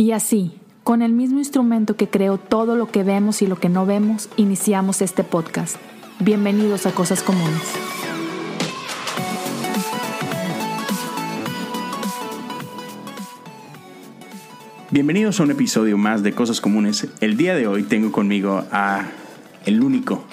Y 0.00 0.12
así, 0.12 0.52
con 0.82 1.02
el 1.02 1.12
mismo 1.12 1.40
instrumento 1.40 1.94
que 1.94 2.08
creó 2.08 2.38
todo 2.38 2.74
lo 2.74 2.86
que 2.90 3.02
vemos 3.04 3.42
y 3.42 3.46
lo 3.46 3.56
que 3.56 3.68
no 3.68 3.84
vemos, 3.84 4.30
iniciamos 4.38 5.02
este 5.02 5.24
podcast. 5.24 5.76
Bienvenidos 6.20 6.86
a 6.86 6.92
Cosas 6.92 7.22
Comunes. 7.22 7.60
Bienvenidos 14.90 15.38
a 15.38 15.44
un 15.44 15.52
episodio 15.52 15.96
más 15.96 16.22
de 16.22 16.32
Cosas 16.32 16.60
Comunes. 16.60 17.06
El 17.20 17.36
día 17.36 17.54
de 17.54 17.66
hoy 17.66 17.84
tengo 17.84 18.10
conmigo 18.10 18.64
a 18.72 19.06
el 19.64 19.82
único. 19.82 20.24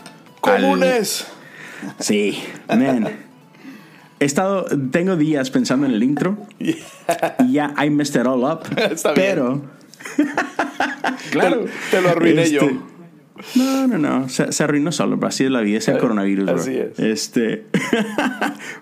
al- 0.42 0.62
¡Comunes! 0.62 1.28
Sí, 2.00 2.42
man. 2.68 3.27
He 4.20 4.26
estado, 4.26 4.66
tengo 4.92 5.16
días 5.16 5.50
pensando 5.52 5.86
en 5.86 5.94
el 5.94 6.04
intro 6.04 6.38
y 6.60 6.76
ya 7.52 7.74
I 7.84 7.90
messed 7.90 8.20
it 8.20 8.28
all 8.28 8.44
up. 8.44 8.62
Está 8.78 9.14
bien. 9.14 9.26
pero, 9.28 9.62
claro, 11.32 11.66
Te, 11.66 11.72
te 11.92 12.02
lo 12.02 12.10
arruiné 12.10 12.44
Este, 12.44 12.56
yo. 12.56 12.62
No, 13.56 13.86
no, 13.88 13.98
no, 14.00 14.30
se, 14.30 14.52
se 14.52 14.64
arruinó 14.64 14.92
solo, 14.92 15.20
así 15.28 15.44
es 15.44 15.52
la 15.52 15.62
vida, 15.62 15.78
es 15.78 15.88
el 15.88 15.98
Eh, 15.98 16.00
coronavirus, 16.00 16.46
bro. 16.46 16.56
así 16.56 16.76
es. 16.76 16.98
Este, 17.00 17.66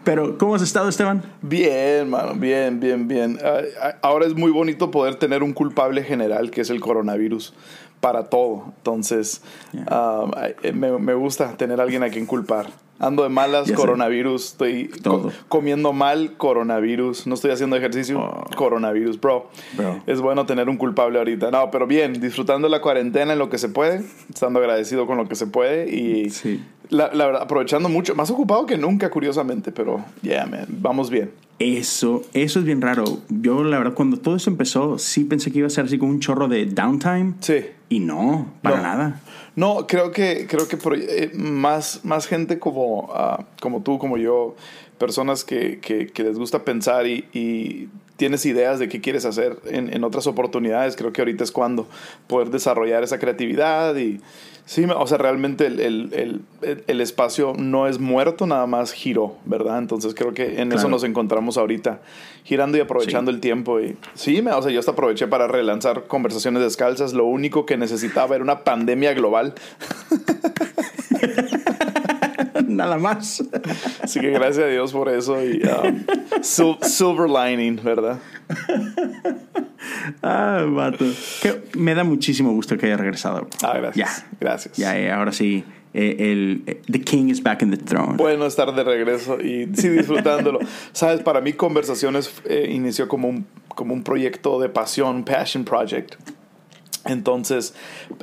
pero, 0.05 0.38
¿cómo 0.38 0.55
has 0.55 0.62
estado, 0.62 0.88
Esteban? 0.88 1.24
Bien, 1.41 2.10
mano, 2.10 2.36
bien, 2.36 2.80
bien, 2.80 3.05
bien. 3.10 3.38
Ah, 3.44 3.96
ahora 4.02 4.26
es 4.26 4.34
muy 4.34 4.52
bonito 4.52 4.91
poder 4.91 5.16
tener 5.16 5.44
un 5.44 5.52
culpable 5.52 6.04
general 6.04 6.52
que 6.52 6.62
es 6.62 6.70
el 6.70 6.80
coronavirus 6.80 7.54
para 7.99 8.30
todo. 8.30 8.72
Entonces, 8.77 9.41
ah, 9.88 10.26
ay, 10.38 10.72
me, 10.72 10.98
me 10.99 11.13
gusta 11.16 11.58
tener 11.58 11.82
a 11.82 11.84
alguien 11.84 12.04
a 12.04 12.10
quien 12.10 12.26
culpar. 12.26 12.68
Ando 12.98 13.23
de 13.23 13.30
malas, 13.30 13.67
Ya 13.67 13.76
sé. 13.76 13.81
coronavirus. 13.81 14.45
Estoy 14.52 14.88
Todo. 15.04 15.23
co- 15.23 15.31
comiendo 15.49 15.91
mal, 15.94 16.34
coronavirus. 16.38 17.27
No 17.27 17.35
estoy 17.35 17.52
haciendo 17.52 17.76
ejercicio, 17.76 18.20
Oh. 18.21 18.44
coronavirus, 18.55 19.20
bro. 19.20 19.49
Bro. 19.77 20.02
Es 20.08 20.21
bueno 20.21 20.45
tener 20.45 20.70
un 20.70 20.77
culpable 20.77 21.18
ahorita. 21.20 21.52
No, 21.52 21.70
pero 21.71 21.88
bien, 21.88 22.13
disfrutando 22.21 22.70
la 22.70 22.81
cuarentena 22.81 23.34
en 23.34 23.40
lo 23.40 23.49
que 23.49 23.58
se 23.58 23.68
puede, 23.70 24.04
estando 24.29 24.60
agradecido 24.60 25.07
con 25.07 25.18
lo 25.18 25.27
que 25.27 25.35
se 25.35 25.46
puede 25.48 25.90
y 25.93 26.29
Sí. 26.29 26.63
la, 26.90 27.13
la 27.13 27.26
verdad, 27.26 27.41
aprovechando 27.41 27.90
mucho, 27.90 28.15
más 28.15 28.29
ocupado 28.32 28.65
que 28.65 28.77
nunca, 28.77 29.09
curiosamente, 29.09 29.71
pero 29.74 30.04
yeah, 30.21 30.46
man, 30.46 30.65
vamos 30.70 31.09
bien. 31.09 31.32
Eso, 31.59 32.21
eso 32.34 32.59
es 32.59 32.65
bien 32.65 32.82
raro. 32.82 33.05
Yo, 33.30 33.63
la 33.63 33.77
verdad, 33.77 33.93
cuando 33.93 34.18
todo 34.18 34.35
eso 34.35 34.49
empezó, 34.49 34.98
sí 34.98 35.24
pensé 35.24 35.52
que 35.52 35.59
iba 35.59 35.68
a 35.68 35.70
ser 35.70 35.85
así 35.85 35.98
como 35.98 36.12
un 36.12 36.20
chorro 36.20 36.48
de 36.49 36.65
downtime. 36.65 37.34
Sí. 37.40 37.65
Y 37.87 37.99
no, 37.99 38.48
para 38.62 38.77
No. 38.77 38.84
nada. 38.84 39.21
No, 39.56 39.88
creo 39.88 40.12
que, 40.12 40.48
creo 40.48 40.68
que 40.68 40.78
eh, 40.96 41.32
más, 41.34 42.04
más 42.04 42.28
gente 42.28 42.60
como, 42.60 43.10
ah, 43.14 43.46
como 43.62 43.82
tú, 43.82 43.98
como 44.00 44.18
yo, 44.18 44.56
personas 44.98 45.44
que, 45.44 45.80
que- 45.80 46.08
que 46.08 46.24
les 46.24 46.38
gusta 46.38 46.64
pensar 46.66 47.08
y, 47.08 47.26
y 47.34 47.90
tienes 48.18 48.46
ideas 48.46 48.80
de 48.80 48.88
qué 48.90 49.02
quieres 49.02 49.26
hacer 49.26 49.58
en, 49.66 49.94
en 49.94 50.04
otras 50.04 50.26
oportunidades, 50.27 50.96
creo 50.96 51.12
que 51.13 51.21
ahorita 51.21 51.44
es 51.44 51.52
cuando 51.52 51.88
poder 52.27 52.49
desarrollar 52.49 53.04
esa 53.04 53.20
creatividad 53.20 53.96
y 53.98 54.21
sí, 54.66 54.85
o 54.85 55.05
sea, 55.08 55.18
realmente 55.18 55.68
el, 55.68 55.80
el- 55.82 56.41
el- 56.62 56.84
el- 56.88 57.02
espacio 57.02 57.54
no 57.58 57.88
es 57.88 57.99
muerto, 57.99 58.48
nada 58.48 58.66
más 58.68 58.91
giró, 58.93 59.36
¿verdad? 59.46 59.80
Entonces 59.80 60.13
creo 60.16 60.34
que 60.34 60.62
en 60.62 60.71
eso 60.71 60.88
nos 60.90 61.04
encontramos 61.04 61.58
ahorita, 61.58 61.99
girando 62.46 62.77
y 62.77 62.82
aprovechando 62.82 63.32
el 63.32 63.40
tiempo 63.41 63.80
y 63.82 63.98
sí, 64.13 64.41
me, 64.41 64.52
o 64.53 64.62
sea, 64.62 64.72
yo 64.72 64.80
hasta 64.80 64.91
aproveché 64.94 65.28
para 65.28 65.47
relanzar 65.47 66.06
conversaciones 66.08 66.63
descalzas, 66.63 67.13
lo 67.13 67.25
único 67.25 67.66
que 67.66 67.75
necesitaba 67.78 68.34
era 68.36 68.44
una 68.44 68.63
pandemia 68.63 69.13
global. 69.13 69.53
nada 72.68 72.98
más. 72.98 73.44
Así 74.02 74.20
que 74.20 74.30
gracias 74.31 74.66
a 74.66 74.70
Dios 74.70 74.92
por 74.92 75.09
eso 75.09 75.44
y 75.44 75.62
um, 75.64 76.03
sil- 76.42 76.81
silver 76.84 77.30
lining, 77.30 77.80
¿verdad? 77.84 78.20
Ah, 80.22 80.66
vato. 80.68 81.06
Que 81.42 81.64
me 81.78 81.94
da 81.96 82.03
muchísimo 82.03 82.52
gusto 82.53 82.78
que 82.78 82.88
haya 82.88 82.98
regresado. 82.98 83.48
Ah, 83.64 83.78
gracias. 83.78 83.96
Ya. 84.24 84.28
Gracias. 84.40 84.78
Ya, 84.78 84.98
eh, 85.00 85.12
ahora 85.12 85.31
sí. 85.31 85.64
eh, 85.94 86.16
el, 86.31 86.64
eh, 86.68 86.81
the 86.92 87.02
king 87.02 87.30
is 87.30 87.42
back 87.42 87.62
in 87.62 87.72
the 87.72 87.78
throne. 87.78 88.18
Bueno 88.18 88.46
estar 88.46 88.74
de 88.74 88.84
regreso 88.84 89.40
y 89.40 89.70
sí 89.76 89.90
disfrutándolo. 89.90 90.60
Sabes, 90.94 91.22
para 91.22 91.42
mí 91.42 91.54
Conversaciones 91.54 92.32
eh, 92.46 92.70
inició 92.72 93.08
como 93.08 93.30
un, 93.30 93.46
como 93.70 93.94
un 93.94 94.04
proyecto 94.04 94.60
de 94.60 94.70
pasión, 94.70 95.24
passion 95.24 95.64
project. 95.64 96.16
Entonces, 97.06 97.76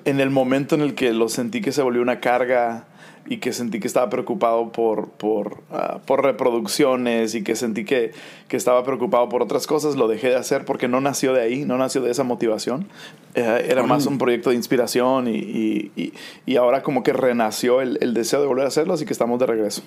en 0.05 0.21
el 0.21 0.31
momento 0.31 0.75
en 0.75 0.81
el 0.81 0.95
que 0.95 1.13
lo 1.13 1.29
sentí 1.29 1.61
que 1.61 1.71
se 1.71 1.83
volvió 1.83 2.03
una 2.03 2.19
carga 2.19 2.87
y 3.27 3.39
que 3.39 3.53
sentí 3.53 3.79
que 3.81 3.87
estaba 3.87 4.11
preocupado 4.11 4.73
por, 4.73 5.09
por, 5.11 5.63
ah, 5.71 6.01
por 6.07 6.23
reproducciones 6.25 7.35
y 7.35 7.43
que 7.43 7.57
sentí 7.57 7.85
que, 7.85 8.13
que 8.49 8.57
estaba 8.57 8.83
preocupado 8.85 9.29
por 9.29 9.43
otras 9.43 9.67
cosas, 9.67 9.97
lo 9.97 10.09
dejé 10.09 10.29
de 10.29 10.37
hacer 10.37 10.65
porque 10.65 10.89
no 10.89 11.01
nació 11.01 11.33
de 11.33 11.41
ahí, 11.43 11.65
no 11.65 11.79
nació 11.79 12.01
de 12.03 12.11
esa 12.11 12.25
motivación. 12.25 12.89
Eh, 13.35 13.67
era 13.69 13.83
más 13.85 14.07
un 14.07 14.19
proyecto 14.19 14.51
de 14.51 14.57
inspiración 14.57 15.29
y, 15.29 15.37
y, 15.37 15.93
y- 15.97 16.13
y 16.47 16.57
ahora 16.57 16.83
como 16.83 17.03
que 17.03 17.13
renació 17.13 17.81
el, 17.81 17.99
el 18.01 18.13
deseo 18.15 18.41
de 18.41 18.47
volver 18.47 18.65
a 18.65 18.69
hacerlo, 18.69 18.95
así 18.95 19.05
que 19.07 19.13
estamos 19.13 19.39
de 19.41 19.47
regreso. 19.47 19.83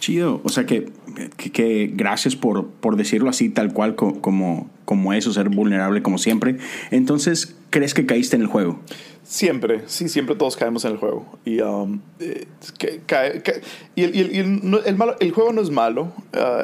Chido. 0.00 0.40
O 0.44 0.48
sea 0.48 0.66
que, 0.66 0.88
que, 1.36 1.52
que 1.52 1.90
gracias 1.94 2.34
por, 2.34 2.66
por 2.66 2.96
decirlo 2.96 3.30
así, 3.30 3.48
tal 3.50 3.72
cual 3.72 3.94
co- 3.94 4.20
como, 4.20 4.68
como 4.84 5.12
eso, 5.12 5.32
ser 5.32 5.48
vulnerable 5.50 6.02
como 6.02 6.18
siempre. 6.18 6.56
Entonces, 6.90 7.54
¿crees 7.70 7.94
que 7.94 8.06
caíste 8.06 8.34
en 8.36 8.42
el 8.42 8.48
juego? 8.48 8.80
Siempre, 9.22 9.82
sí, 9.86 10.08
siempre 10.08 10.34
todos 10.34 10.56
caemos 10.56 10.84
en 10.84 10.92
el 10.92 10.96
juego. 10.96 11.38
Y, 11.44 11.60
um, 11.60 12.00
eh, 12.18 12.46
que- 12.78 13.00
cae- 13.06 13.42
cae- 13.42 13.60
y 13.94 14.02
el, 14.02 14.16
y 14.16 14.20
el- 14.20 14.34
y 14.34 14.38
el- 14.38 14.70
no- 14.70 14.78
el 14.82 14.96
malo- 14.96 15.14
el 15.20 15.30
juego 15.30 15.52
no 15.52 15.60
es 15.60 15.70
malo. 15.70 16.12
ah, 16.32 16.62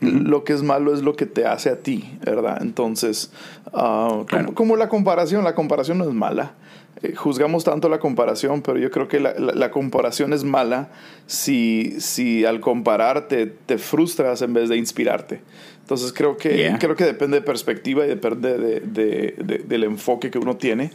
Lo 0.00 0.44
que 0.44 0.54
es 0.54 0.62
malo 0.62 0.94
es 0.94 1.02
lo 1.02 1.14
que 1.14 1.26
te 1.26 1.44
hace 1.44 1.68
a 1.68 1.80
ti, 1.80 2.08
¿verdad? 2.24 2.58
Entonces, 2.62 3.32
Claro. 3.72 4.26
como, 4.30 4.54
como 4.54 4.76
la 4.76 4.88
comparación, 4.88 5.44
la 5.44 5.54
comparación 5.54 5.98
no 5.98 6.04
es 6.08 6.14
mala. 6.14 6.54
Eh, 7.02 7.14
juzgamos 7.14 7.64
tanto 7.64 7.88
la 7.88 7.98
comparación, 7.98 8.60
pero 8.62 8.78
yo 8.78 8.90
creo 8.90 9.08
que 9.08 9.20
la, 9.20 9.32
la- 9.38 9.54
la 9.54 9.70
comparación 9.70 10.32
es 10.34 10.44
mala 10.44 10.90
si, 11.26 11.96
si 11.98 12.44
al 12.44 12.60
compararte 12.60 13.46
te 13.46 13.78
frustras 13.78 14.42
en 14.42 14.52
vez 14.52 14.68
de 14.68 14.76
inspirarte. 14.76 15.40
Entonces 15.80 16.12
creo 16.12 16.36
que, 16.36 16.56
Yeah. 16.56 16.78
creo 16.78 16.94
que 16.96 17.04
depende 17.04 17.38
de 17.40 17.42
perspectiva 17.42 18.04
y 18.04 18.08
depende 18.08 18.58
de- 18.58 18.80
de- 18.80 19.34
de- 19.38 19.58
del 19.58 19.84
enfoque 19.84 20.30
que 20.30 20.38
uno 20.38 20.56
tiene. 20.56 20.90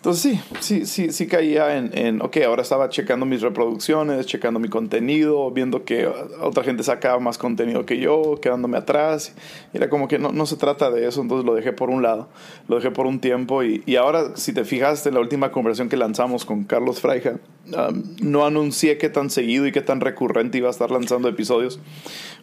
Entonces 0.00 0.22
sí, 0.22 0.40
sí, 0.60 0.86
sí, 0.86 1.12
sí 1.12 1.26
caía 1.26 1.76
en, 1.76 1.90
en, 1.92 2.22
ok, 2.22 2.38
ahora 2.46 2.62
estaba 2.62 2.88
checando 2.88 3.26
mis 3.26 3.42
reproducciones, 3.42 4.24
checando 4.24 4.58
mi 4.58 4.70
contenido, 4.70 5.50
viendo 5.50 5.84
que 5.84 6.06
otra 6.40 6.64
gente 6.64 6.82
sacaba 6.82 7.18
más 7.18 7.36
contenido 7.36 7.84
que 7.84 7.98
yo, 7.98 8.38
quedándome 8.40 8.78
atrás. 8.78 9.34
Era 9.74 9.90
como 9.90 10.08
que 10.08 10.18
no, 10.18 10.32
no 10.32 10.46
se 10.46 10.56
trata 10.56 10.90
de 10.90 11.06
eso, 11.06 11.20
entonces 11.20 11.44
lo 11.44 11.54
dejé 11.54 11.74
por 11.74 11.90
un 11.90 12.00
lado, 12.00 12.30
lo 12.66 12.76
dejé 12.76 12.90
por 12.90 13.04
un 13.04 13.20
tiempo. 13.20 13.62
Y, 13.62 13.82
y 13.84 13.96
ahora, 13.96 14.36
si 14.36 14.54
te 14.54 14.64
fijaste, 14.64 15.10
en 15.10 15.16
la 15.16 15.20
última 15.20 15.52
conversación 15.52 15.90
que 15.90 15.98
lanzamos 15.98 16.46
con 16.46 16.64
Carlos 16.64 17.02
Fraija, 17.02 17.32
um, 17.66 18.02
no 18.22 18.46
anuncié 18.46 18.96
qué 18.96 19.10
tan 19.10 19.28
seguido 19.28 19.66
y 19.66 19.72
qué 19.72 19.82
tan 19.82 20.00
recurrente 20.00 20.56
iba 20.56 20.68
a 20.68 20.70
estar 20.70 20.90
lanzando 20.90 21.28
episodios. 21.28 21.78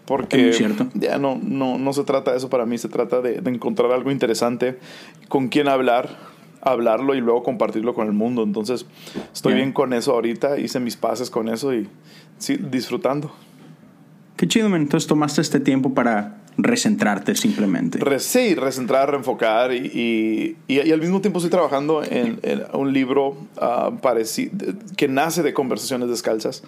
Porque 0.05 0.53
cierto. 0.53 0.85
ya 0.93 1.17
no, 1.17 1.39
no, 1.41 1.79
no 1.79 1.91
se 1.91 2.03
trata 2.03 2.33
de 2.33 2.37
eso 2.37 2.51
para 2.51 2.67
mí, 2.67 2.77
se 2.77 2.87
trata 2.87 3.19
de, 3.21 3.41
de 3.41 3.49
encontrar 3.49 3.91
algo 3.91 4.11
interesante 4.11 4.77
con 5.27 5.47
quien 5.47 5.67
hablar, 5.67 6.36
hablarlo 6.71 7.15
y 7.15 7.21
luego 7.21 7.43
compartirlo 7.43 7.93
con 7.93 8.07
el 8.07 8.13
mundo. 8.13 8.43
Entonces, 8.43 8.85
estoy 9.33 9.53
Ya. 9.53 9.57
bien 9.57 9.71
con 9.73 9.93
eso 9.93 10.11
ahorita, 10.13 10.57
hice 10.59 10.79
mis 10.79 10.95
pases 10.97 11.29
con 11.29 11.49
eso 11.49 11.73
y 11.73 11.87
sí, 12.37 12.57
disfrutando. 12.57 13.31
Qué 14.35 14.47
chido, 14.47 14.69
man. 14.69 14.81
Entonces 14.81 15.07
tomaste 15.07 15.41
este 15.41 15.59
tiempo 15.59 15.93
para 15.93 16.37
recentrarte 16.59 17.35
simplemente. 17.35 17.99
Re- 17.99 18.19
sí, 18.19 18.55
recentrar, 18.55 19.11
reenfocar 19.11 19.71
y, 19.73 19.77
y, 19.77 20.57
y- 20.67 20.81
y 20.87 20.91
al 20.91 20.99
mismo 20.99 21.21
tiempo 21.21 21.37
estoy 21.39 21.51
trabajando 21.51 22.03
en, 22.03 22.39
en 22.41 22.63
un 22.73 22.93
libro 22.93 23.35
pareci- 23.55 24.49
que 24.95 25.07
nace 25.07 25.43
de 25.43 25.53
conversaciones 25.53 26.09
descalzas. 26.09 26.63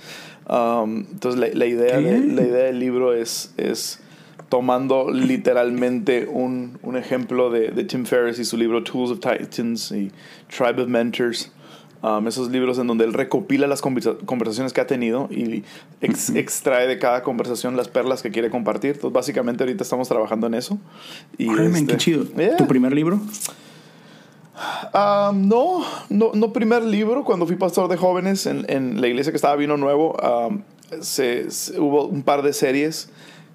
Um, 0.47 1.05
entonces 1.11 1.39
la, 1.39 1.47
la 1.53 1.65
idea 1.65 1.97
de- 1.99 2.19
la 2.19 2.41
idea 2.43 2.65
del 2.65 2.79
libro 2.79 3.13
es, 3.13 3.53
es 3.57 3.99
tomando 4.49 5.11
literalmente 5.11 6.27
un, 6.29 6.77
un 6.81 6.97
ejemplo 6.97 7.49
de, 7.51 7.69
de 7.69 7.83
Tim 7.83 8.05
Ferriss 8.05 8.39
y 8.39 8.45
su 8.45 8.57
libro 8.57 8.83
Tools 8.83 9.11
of 9.11 9.19
Titans 9.19 9.91
y 9.91 10.11
Tribe 10.55 10.81
of 10.83 10.89
Mentors. 10.89 11.51
Um, 12.01 12.25
esos 12.29 12.49
libros 12.49 12.79
en 12.79 12.87
donde 12.87 13.03
él 13.03 13.11
recopila 13.11 13.67
las 13.67 13.81
conversa- 13.81 14.15
conversaciones 14.25 14.71
que 14.71 14.79
ha 14.79 14.87
tenido 14.87 15.27
y 15.29 15.65
ex- 15.99 16.29
extrae 16.29 16.87
de 16.87 16.97
cada 16.97 17.23
conversación 17.23 17.75
las 17.75 17.89
perlas 17.89 18.21
que 18.21 18.31
quiere 18.31 18.49
compartir. 18.49 18.91
Entonces, 18.95 19.13
básicamente, 19.13 19.63
ahorita 19.65 19.83
estamos 19.83 20.07
trabajando 20.07 20.47
en 20.47 20.53
eso. 20.53 20.79
Y 21.37 21.49
este, 21.49 21.85
qué 21.87 21.97
chido. 21.97 22.23
yeah. 22.37 22.55
¿Tu 22.55 22.65
primer 22.67 22.93
libro? 22.93 23.19
Um, 24.93 25.47
no, 25.47 25.83
no, 26.09 26.31
no 26.33 26.53
primer 26.53 26.83
libro. 26.83 27.23
Cuando 27.25 27.45
fui 27.45 27.55
pastor 27.57 27.89
de 27.89 27.97
jóvenes 27.97 28.45
en, 28.45 28.65
en 28.69 28.99
la 29.01 29.07
iglesia 29.07 29.31
que 29.31 29.35
estaba 29.37 29.55
vino 29.57 29.75
nuevo, 29.77 30.15
um, 30.23 30.61
se, 31.01 31.51
se- 31.51 31.79
hubo 31.79 32.05
un 32.05 32.23
par 32.23 32.41
de 32.43 32.53
series 32.53 33.09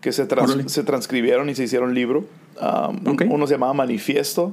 que 0.05 0.12
se, 0.12 0.27
trans- 0.27 0.71
se 0.71 0.85
transcribieron 0.85 1.49
y 1.49 1.55
se 1.55 1.65
hicieron 1.65 1.95
libro. 1.95 2.27
Um, 2.61 2.97
un- 3.06 3.09
Ok. 3.15 3.23
Uno 3.31 3.47
se 3.47 3.55
llamaba 3.55 3.73
Manifiesto 3.73 4.53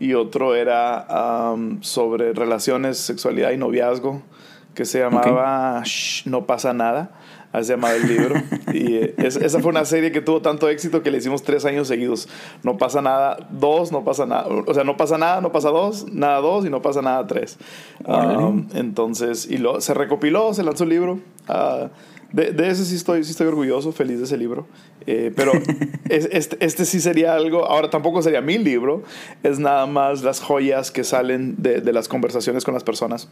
y 0.00 0.14
otro 0.14 0.56
era 0.56 1.52
um, 1.54 1.80
sobre 1.82 2.32
relaciones, 2.32 2.98
sexualidad 2.98 3.52
y 3.52 3.56
noviazgo, 3.58 4.22
que 4.74 4.84
se 4.84 4.98
llamaba 4.98 5.82
Shh, 5.84 6.26
No 6.26 6.46
pasa 6.46 6.72
nada. 6.72 7.12
Así 7.52 7.68
se 7.68 7.72
llamaba 7.74 7.94
el 7.94 8.06
libro. 8.08 8.34
y 8.74 8.96
eh, 8.96 9.14
es- 9.18 9.36
esa 9.36 9.60
fue 9.60 9.70
una 9.70 9.84
serie 9.84 10.10
que 10.12 10.20
tuvo 10.20 10.42
tanto 10.42 10.68
éxito 10.68 11.02
que 11.04 11.10
le 11.12 11.18
hicimos 11.18 11.44
tres 11.44 11.64
años 11.64 11.86
seguidos. 11.88 12.28
No 12.64 12.76
pasa 12.76 13.00
nada, 13.00 13.38
dos, 13.50 13.90
no 13.92 14.02
pasa 14.04 14.26
nada. 14.26 14.46
O 14.66 14.74
sea, 14.74 14.82
no 14.84 14.96
pasa 14.96 15.16
nada, 15.16 15.40
no 15.40 15.50
pasa 15.52 15.70
dos, 15.70 16.12
nada 16.12 16.40
dos 16.40 16.66
y 16.66 16.70
no 16.70 16.82
pasa 16.82 17.02
nada 17.02 17.24
tres. 17.26 17.56
Um, 18.04 18.66
entonces, 18.74 19.48
y 19.50 19.58
lo, 19.58 19.80
se 19.80 19.94
recopiló, 19.94 20.52
se 20.54 20.62
lanzó 20.64 20.82
el 20.84 20.90
libro. 20.90 21.20
Ah, 21.48 21.88
de, 22.32 22.52
de 22.52 22.68
ese 22.70 22.84
sí 22.84 22.94
estoy, 22.94 23.24
sí 23.24 23.30
estoy 23.30 23.46
orgulloso, 23.46 23.90
feliz 23.92 24.18
de 24.18 24.24
ese 24.24 24.36
libro. 24.36 24.66
Eh, 25.06 25.32
pero 25.34 25.52
es- 26.10 26.28
este, 26.30 26.56
este 26.64 26.84
sí 26.84 27.00
sería 27.00 27.34
algo, 27.34 27.64
ahora 27.64 27.88
tampoco 27.88 28.20
sería 28.20 28.40
mi 28.42 28.58
libro, 28.58 29.02
es 29.42 29.58
nada 29.58 29.86
más 29.86 30.22
las 30.22 30.40
joyas 30.40 30.90
que 30.90 31.04
salen 31.04 31.54
de, 31.56 31.80
de 31.80 31.92
las 31.92 32.08
conversaciones 32.08 32.64
con 32.64 32.74
las 32.74 32.84
personas. 32.84 33.28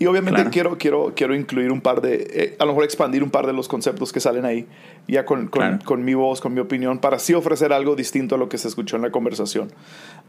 Y 0.00 0.06
obviamente 0.06 0.36
Claro. 0.40 0.50
quiero, 0.50 0.78
quiero, 0.78 1.12
quiero 1.14 1.34
incluir 1.36 1.70
un 1.70 1.80
par 1.80 2.00
de, 2.00 2.26
eh, 2.34 2.56
a 2.58 2.64
lo 2.64 2.72
mejor 2.72 2.84
expandir 2.84 3.22
un 3.22 3.30
par 3.30 3.46
de 3.46 3.52
los 3.52 3.68
conceptos 3.68 4.12
que 4.12 4.18
salen 4.20 4.44
ahí, 4.44 4.66
ya 5.06 5.24
con, 5.24 5.46
con, 5.48 5.60
Claro. 5.62 5.78
con 5.84 6.04
mi 6.04 6.14
voz, 6.14 6.40
con 6.40 6.52
mi 6.52 6.60
opinión, 6.60 6.98
para 6.98 7.16
así 7.16 7.34
ofrecer 7.34 7.72
algo 7.72 7.94
distinto 7.94 8.34
a 8.34 8.38
lo 8.38 8.48
que 8.48 8.58
se 8.58 8.66
escuchó 8.66 8.96
en 8.96 9.02
la 9.02 9.10
conversación. 9.10 9.70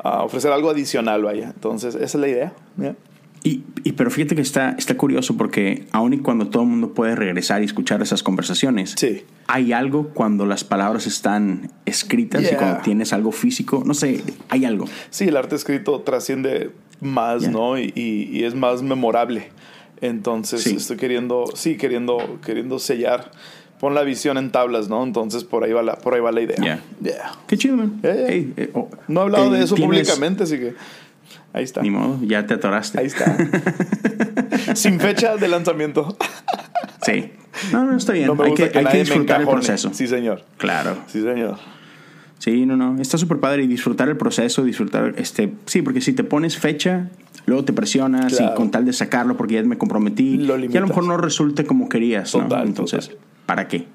Ah, 0.04 0.24
ofrecer 0.24 0.52
algo 0.52 0.70
adicional, 0.70 1.24
vaya. 1.24 1.52
Entonces, 1.56 1.96
esa 1.96 2.04
es 2.06 2.16
la 2.16 2.28
idea. 2.28 2.54
Y, 3.44 3.64
y- 3.84 3.94
pero 3.94 4.12
fíjate 4.12 4.36
que 4.36 4.42
está, 4.42 4.76
está 4.78 4.96
curioso 4.96 5.36
porque 5.36 5.86
aun 5.92 6.14
y 6.14 6.20
cuando 6.20 6.48
todo 6.50 6.62
el 6.64 6.70
mundo 6.70 6.94
puede 6.94 7.16
regresar 7.16 7.62
y 7.62 7.66
escuchar 7.66 8.02
esas 8.02 8.22
conversaciones, 8.22 8.94
Sí. 8.98 9.24
hay 9.48 9.74
algo 9.74 10.10
cuando 10.10 10.46
las 10.46 10.64
palabras 10.64 11.08
están 11.08 11.72
escritas 11.86 12.44
y 12.44 12.46
Yeah. 12.50 12.58
cuando 12.58 12.82
tienes 12.82 13.14
algo 13.14 13.32
físico, 13.32 13.82
no 13.86 13.94
sé, 13.96 14.24
hay 14.50 14.66
algo. 14.66 14.86
Sí, 15.10 15.26
el 15.26 15.38
arte 15.38 15.56
escrito 15.56 16.02
trasciende 16.02 16.70
más. 17.02 17.50
¿no? 17.50 17.80
Y, 17.80 17.92
y- 17.96 18.30
y 18.32 18.44
es 18.44 18.54
más 18.54 18.84
memorable. 18.84 19.50
Entonces, 20.02 20.62
Sí. 20.64 20.76
estoy 20.76 20.98
queriendo, 20.98 21.46
sí, 21.56 21.78
queriendo, 21.78 22.40
queriendo 22.46 22.80
sellar. 22.80 23.32
Pon 23.80 23.96
la 23.96 24.04
visión 24.04 24.38
en 24.38 24.52
tablas, 24.52 24.90
¿no? 24.90 25.04
Entonces, 25.04 25.44
por 25.44 25.64
ahí 25.64 25.72
va 25.74 25.82
la, 25.82 25.96
por 25.96 26.14
ahí 26.14 26.22
va 26.22 26.32
la 26.32 26.42
idea. 26.42 26.58
Yeah. 27.02 27.32
Qué 27.48 27.58
chido, 27.58 27.78
man. 27.78 28.00
Hey, 28.04 28.54
eh, 28.58 28.70
oh, 28.76 28.88
No 29.08 29.22
he 29.22 29.24
hablado 29.24 29.56
eh, 29.56 29.58
de 29.58 29.64
eso 29.66 29.74
tienes- 29.76 29.88
públicamente, 30.08 30.44
así 30.44 30.58
que 30.60 30.76
ahí 31.53 31.63
está. 31.63 31.81
Ni 31.81 31.89
modo, 31.89 32.19
ya 32.24 32.45
te 32.45 32.53
atoraste. 32.56 33.00
Ahí 33.00 33.07
está. 33.07 33.36
Sin 34.75 35.00
fecha 35.00 35.38
de 35.38 35.48
lanzamiento. 35.48 36.18
Sí. 37.03 37.31
No, 37.71 37.83
no, 37.83 37.98
está 37.98 38.13
bien. 38.13 38.27
No 38.27 38.36
me 38.36 38.45
hay 38.45 38.50
gusta 38.51 38.65
que, 38.65 38.71
que, 38.71 38.80
hay 38.80 38.86
que 38.86 38.98
disfrutar 39.00 39.42
el 39.42 39.48
proceso. 39.48 39.92
Sí, 39.94 40.07
señor. 40.07 40.44
Claro. 40.57 40.98
Sí, 41.07 41.21
señor. 41.21 41.57
Sí, 42.42 42.65
no, 42.65 42.75
no. 42.75 43.00
Está 43.00 43.18
súper 43.19 43.39
padre 43.39 43.63
y 43.63 43.68
disfrutar 43.68 44.09
el 44.09 44.18
proceso, 44.18 44.63
disfrutar, 44.63 45.13
este, 45.18 45.53
sí, 45.65 45.83
porque 45.83 46.01
si 46.01 46.13
te 46.13 46.24
pones 46.24 46.57
fecha, 46.57 47.09
luego 47.45 47.65
te 47.65 47.71
presionas 47.71 48.33
Claro. 48.36 48.53
y 48.53 48.56
con 48.56 48.71
tal 48.71 48.83
de 48.83 48.94
sacarlo 48.94 49.38
porque 49.38 49.56
ya 49.56 49.63
me 49.63 49.77
comprometí, 49.77 50.38
Lo 50.38 50.57
y 50.57 50.75
a 50.75 50.80
lo 50.80 50.88
mejor 50.88 51.06
no 51.06 51.18
resulte 51.18 51.65
como 51.65 51.88
querías, 51.88 52.33
¿no? 52.33 52.44
Total, 52.44 52.65
Entonces, 52.68 53.09
total. 53.09 53.24
¿para 53.45 53.68
qué? 53.68 53.86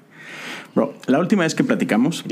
Bro, 0.75 0.93
la 1.07 1.19
última 1.19 1.43
vez 1.43 1.55
que 1.55 1.63
platicamos, 1.63 2.23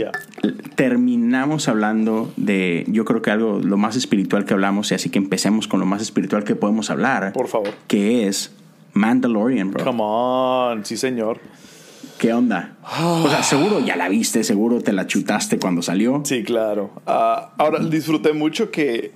terminamos 0.75 1.67
hablando 1.67 2.31
de, 2.37 2.85
yo 2.87 3.05
creo 3.05 3.21
que 3.21 3.31
algo, 3.31 3.59
lo 3.59 3.77
más 3.77 3.95
espiritual 3.95 4.45
que 4.45 4.53
hablamos, 4.53 4.91
y 4.91 4.95
así 4.95 5.09
que 5.09 5.17
empecemos 5.17 5.67
con 5.67 5.79
lo 5.79 5.85
más 5.85 6.01
espiritual 6.01 6.43
que 6.43 6.55
podemos 6.55 6.89
hablar, 6.89 7.33
Por 7.33 7.47
favor. 7.47 7.69
que 7.87 8.27
es 8.27 8.51
Mandalorian, 8.93 9.71
bro. 9.71 9.83
Come 9.83 9.99
on. 10.03 10.85
Sí, 10.85 10.97
señor. 10.97 11.39
¿Qué 12.19 12.31
onda? 12.33 12.75
O 13.01 13.27
sea, 13.29 13.43
seguro 13.43 13.79
ya 13.81 13.95
la 13.97 14.07
viste, 14.07 14.43
seguro 14.43 14.79
te 14.81 14.93
la 14.93 15.05
chutaste 15.05 15.59
cuando 15.59 15.81
salió. 15.81 16.21
Sí, 16.23 16.43
claro. 16.43 16.91
Ah, 17.05 17.51
ahora 17.57 17.79
disfruté 17.79 18.31
mucho 18.31 18.71
que, 18.71 19.11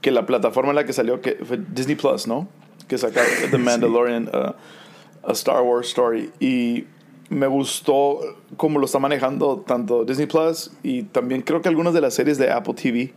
que 0.00 0.12
la 0.12 0.26
plataforma 0.26 0.70
en 0.70 0.76
la 0.76 0.84
que 0.86 0.92
salió, 0.92 1.20
que 1.20 1.38
fue 1.44 1.58
Disney 1.74 1.96
Plus, 1.96 2.28
¿no? 2.28 2.48
Que 2.86 2.98
sacaron 2.98 3.30
The 3.50 3.58
Mandalorian, 3.58 4.28
uh, 4.32 5.28
a 5.28 5.32
Star 5.32 5.62
Wars 5.62 5.88
Story. 5.88 6.30
Y 6.38 6.84
me 7.28 7.46
gustó 7.46 8.20
cómo 8.56 8.78
lo 8.78 8.86
está 8.86 8.98
manejando 8.98 9.58
tanto 9.66 10.04
Disney 10.04 10.26
Plus 10.26 10.70
y 10.82 11.02
también 11.04 11.42
creo 11.42 11.60
que 11.60 11.68
algunas 11.68 11.92
de 11.94 12.00
las 12.00 12.14
series 12.14 12.38
de 12.38 12.50
Apple 12.52 12.74
TV, 12.74 13.12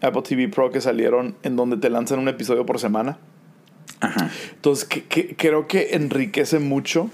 Apple 0.00 0.22
TV 0.22 0.48
Pro 0.48 0.70
que 0.70 0.80
salieron, 0.80 1.34
en 1.42 1.56
donde 1.56 1.76
te 1.76 1.90
lanzan 1.90 2.18
un 2.18 2.28
episodio 2.28 2.64
por 2.64 2.78
semana. 2.78 3.18
Ajá. 4.00 4.30
Entonces, 4.54 4.84
que, 4.86 5.04
que- 5.04 5.36
creo 5.36 5.66
que 5.66 5.90
enriquece 5.94 6.58
mucho. 6.58 7.10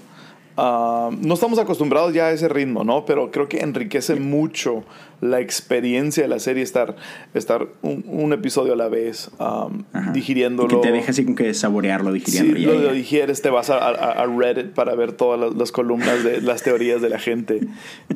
Ah, 0.55 1.09
no 1.21 1.33
estamos 1.33 1.57
acostumbrados 1.59 2.13
ya 2.13 2.27
a 2.27 2.31
ese 2.31 2.47
ritmo, 2.47 2.83
¿no? 2.83 3.05
Pero 3.05 3.31
creo 3.31 3.49
que 3.49 3.59
enriquece 3.61 4.15
mucho 4.15 4.83
la 5.19 5.39
experiencia 5.39 6.21
de 6.23 6.29
la 6.29 6.37
serie 6.39 6.61
estar, 6.63 6.95
estar 7.33 7.67
un, 7.81 8.03
un 8.07 8.33
episodio 8.33 8.73
a 8.73 8.75
la 8.75 8.87
vez, 8.89 9.31
um, 9.39 9.83
digiriéndolo. 10.13 10.67
Y 10.69 10.75
que 10.81 10.87
te 10.87 10.91
deja 10.91 11.11
así 11.11 11.23
como 11.23 11.35
que 11.35 11.53
saborearlo, 11.53 12.11
Sí, 12.13 12.19
digiriendo. 12.19 12.57
Ya, 12.59 12.67
lo, 12.67 12.81
lo 12.87 12.93
digieres, 12.93 13.41
te 13.41 13.49
vas 13.49 13.69
a, 13.69 13.77
a- 13.77 14.11
a 14.21 14.25
Reddit 14.27 14.73
para 14.73 14.93
ver 14.95 15.13
todas 15.13 15.39
las, 15.39 15.55
las 15.55 15.71
columnas 15.71 16.23
de 16.23 16.41
las 16.41 16.61
teorías 16.61 17.01
de 17.01 17.09
la 17.09 17.19
gente. 17.19 17.61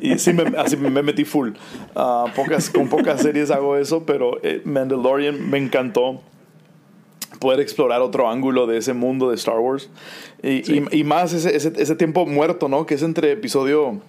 Y 0.00 0.18
sí, 0.18 0.32
me, 0.32 0.44
así 0.58 0.76
me 0.76 1.02
metí 1.02 1.24
full. 1.24 1.50
Ah, 1.96 2.26
pocas, 2.36 2.70
con 2.70 2.88
pocas 2.88 3.22
series 3.22 3.50
hago 3.50 3.76
eso, 3.76 4.04
pero 4.04 4.38
eh, 4.44 4.60
Mandalorian 4.64 5.50
me 5.50 5.58
encantó 5.58 6.20
poder 7.38 7.60
explorar 7.60 8.00
otro 8.00 8.28
ángulo 8.30 8.66
de 8.66 8.78
ese 8.78 8.92
mundo 8.94 9.30
de 9.30 9.36
Star 9.36 9.58
Wars. 9.58 9.88
Y, 10.42 10.62
Sí. 10.64 10.82
y- 10.90 10.98
y 11.00 11.04
más 11.04 11.32
ese, 11.32 11.54
ese, 11.56 11.72
ese 11.76 11.94
tiempo 11.96 12.26
muerto, 12.26 12.68
¿no? 12.68 12.86
Que 12.86 12.94
es 12.94 13.02
entre 13.02 13.32
episodio 13.32 14.00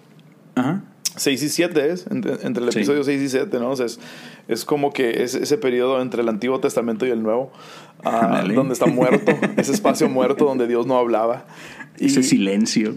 Ajá. 0.54 0.82
6 1.16 1.42
y 1.42 1.48
7 1.48 1.90
es, 1.90 2.06
entre, 2.10 2.34
entre 2.46 2.64
el 2.64 2.72
Sí. 2.72 2.78
episodio 2.78 3.04
6 3.04 3.20
y 3.22 3.28
7, 3.28 3.58
¿no? 3.58 3.70
O 3.70 3.76
sea, 3.76 3.86
es, 3.86 3.98
es 4.48 4.64
como 4.64 4.92
que 4.92 5.22
es 5.22 5.34
ese 5.34 5.58
periodo 5.58 6.00
entre 6.00 6.22
el 6.22 6.28
Antiguo 6.28 6.60
Testamento 6.60 7.06
y 7.06 7.10
el 7.10 7.22
Nuevo, 7.22 7.50
ah, 8.04 8.42
donde 8.54 8.72
está 8.74 8.86
muerto, 8.86 9.32
ese 9.56 9.72
espacio 9.72 10.08
muerto 10.08 10.44
donde 10.44 10.66
Dios 10.66 10.86
no 10.86 10.96
hablaba. 10.98 11.44
Y, 11.98 12.06
Ese 12.06 12.22
silencio. 12.22 12.94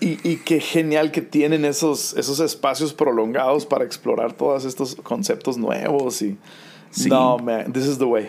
y, 0.00 0.18
y 0.28 0.36
qué 0.44 0.60
genial 0.60 1.10
que 1.10 1.22
tienen 1.22 1.64
esos, 1.64 2.14
esos 2.18 2.38
espacios 2.40 2.92
prolongados 2.92 3.64
para 3.64 3.84
explorar 3.84 4.34
todos 4.34 4.66
estos 4.66 4.94
conceptos 4.96 5.56
nuevos. 5.56 6.20
Y, 6.22 6.36
Sí. 6.90 7.08
No, 7.08 7.38
man, 7.38 7.72
this 7.72 7.86
is 7.86 7.96
the 7.96 8.04
way. 8.04 8.28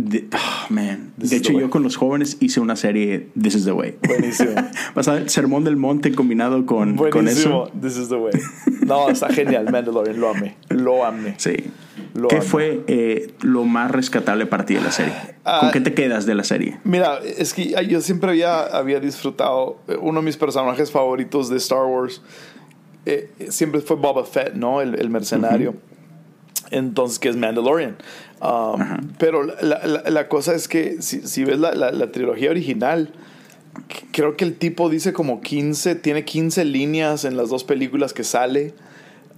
De, 0.00 0.28
ah, 0.30 0.66
man. 0.70 1.12
De 1.16 1.36
hecho, 1.36 1.52
way. 1.52 1.62
yo 1.62 1.70
con 1.70 1.82
los 1.82 1.96
jóvenes 1.96 2.36
hice 2.38 2.60
una 2.60 2.76
serie 2.76 3.30
This 3.40 3.56
is 3.56 3.64
the 3.64 3.72
Way. 3.72 3.96
Buenísimo. 4.06 4.52
Vas 4.94 5.08
a 5.08 5.14
ver 5.14 5.28
Sermón 5.28 5.64
del 5.64 5.76
Monte 5.76 6.14
combinado 6.14 6.64
con, 6.66 6.96
con 6.96 7.10
Buenísimo. 7.10 7.66
eso. 7.66 7.72
This 7.82 7.96
is 7.96 8.08
the 8.08 8.14
way. 8.14 8.32
No, 8.86 9.08
está 9.08 9.28
genial, 9.34 9.66
Mandalorian. 9.72 10.20
Lo 10.20 10.28
amé. 10.30 10.56
Lo 10.68 11.04
amé. 11.04 11.34
Sí. 11.38 11.56
Lo 12.14 12.28
¿Qué 12.28 12.36
amo. 12.36 12.44
fue 12.44 12.84
eh, 12.86 13.34
lo 13.42 13.64
más 13.64 13.90
rescatable 13.90 14.46
para 14.46 14.64
ti 14.64 14.74
de 14.74 14.82
la 14.82 14.92
serie? 14.92 15.12
¿Con 15.42 15.72
qué 15.72 15.80
te 15.80 15.92
quedas 15.94 16.26
de 16.26 16.36
la 16.36 16.44
serie? 16.44 16.78
Mira, 16.84 17.18
es 17.18 17.52
que 17.52 17.74
yo 17.88 18.00
siempre 18.00 18.30
había, 18.30 18.62
había 18.66 19.00
disfrutado, 19.00 19.78
eh, 19.88 19.96
uno 20.00 20.20
de 20.20 20.26
mis 20.26 20.36
personajes 20.36 20.92
favoritos 20.92 21.48
de 21.50 21.56
Star 21.56 21.84
Wars 21.86 22.22
eh, 23.04 23.30
siempre 23.48 23.80
fue 23.80 23.96
Boba 23.96 24.24
Fett, 24.24 24.54
¿no? 24.54 24.80
El, 24.80 24.94
el 24.94 25.10
mercenario. 25.10 25.74
Entonces, 26.70 27.18
que 27.18 27.30
es 27.30 27.36
Mandalorian. 27.36 27.96
Um, 28.40 29.08
pero 29.18 29.42
la, 29.42 29.84
la- 29.84 30.02
la 30.08 30.28
cosa 30.28 30.54
es 30.54 30.68
que 30.68 31.02
si, 31.02 31.22
si 31.26 31.44
ves 31.44 31.58
la, 31.58 31.72
la- 31.74 31.90
trilogía 32.12 32.50
original, 32.50 33.12
creo 34.12 34.36
que 34.36 34.44
el 34.44 34.56
tipo 34.56 34.88
dice 34.88 35.12
como 35.12 35.40
15, 35.40 35.94
tiene 35.96 36.24
15 36.24 36.64
líneas 36.64 37.24
en 37.24 37.36
las 37.36 37.48
dos 37.48 37.64
películas 37.64 38.12
que 38.12 38.24
sale. 38.24 38.74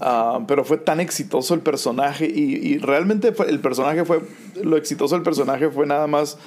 Ah, 0.02 0.40
pero 0.48 0.64
fue 0.64 0.78
tan 0.78 0.98
exitoso 0.98 1.52
el 1.52 1.60
personaje 1.60 2.24
y, 2.26 2.56
y 2.56 2.78
realmente 2.78 3.32
fue- 3.32 3.50
el 3.50 3.60
personaje 3.60 4.04
fue, 4.06 4.20
lo 4.62 4.76
exitoso 4.78 5.14
del 5.14 5.22
personaje 5.22 5.68
fue 5.68 5.86
nada 5.86 6.06
más 6.06 6.38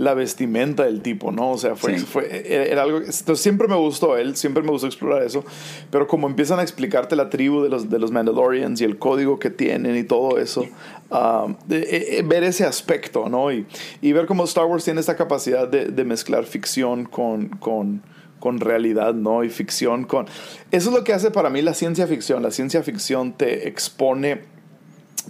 la 0.00 0.14
vestimenta 0.14 0.84
del 0.84 1.02
tipo, 1.02 1.30
¿no? 1.30 1.50
O 1.50 1.58
sea, 1.58 1.76
fue, 1.76 1.98
Sí. 1.98 2.06
fue 2.06 2.70
era, 2.70 2.82
algo, 2.84 2.98
entonces 2.98 3.40
siempre 3.40 3.68
me 3.68 3.74
gustó 3.76 4.16
él, 4.16 4.34
siempre 4.34 4.62
me 4.62 4.70
gustó 4.70 4.86
explorar 4.86 5.22
eso, 5.22 5.44
pero 5.90 6.06
como 6.06 6.26
empiezan 6.26 6.58
a 6.58 6.62
explicarte 6.62 7.16
la 7.16 7.28
tribu 7.28 7.60
de 7.62 7.68
los, 7.68 7.90
de 7.90 7.98
los 7.98 8.10
Mandalorians 8.10 8.80
y 8.80 8.84
el 8.84 8.96
código 8.98 9.38
que 9.38 9.50
tienen 9.50 9.96
y 9.98 10.02
todo 10.04 10.38
eso, 10.38 10.64
ah, 11.10 11.48
de- 11.66 12.18
eh, 12.18 12.22
ver 12.24 12.44
ese 12.44 12.64
aspecto, 12.64 13.28
¿no? 13.28 13.52
Y, 13.52 13.66
y 14.00 14.12
ver 14.12 14.24
cómo 14.24 14.44
Star 14.44 14.64
Wars 14.64 14.84
tiene 14.84 15.00
esta 15.00 15.16
capacidad 15.16 15.68
de, 15.68 15.86
de 15.86 16.04
mezclar 16.04 16.44
ficción 16.44 17.04
con... 17.04 17.48
con 17.48 18.02
con 18.40 18.58
realidad, 18.58 19.12
¿no? 19.12 19.44
Y 19.44 19.50
ficción 19.50 20.04
con... 20.06 20.24
Eso 20.70 20.88
es 20.88 20.96
lo 20.96 21.04
que 21.04 21.12
hace 21.12 21.30
para 21.30 21.50
mí 21.50 21.60
la 21.60 21.74
ciencia 21.74 22.06
ficción. 22.06 22.42
La 22.42 22.50
ciencia 22.50 22.82
ficción 22.82 23.34
te 23.34 23.68
expone 23.68 24.40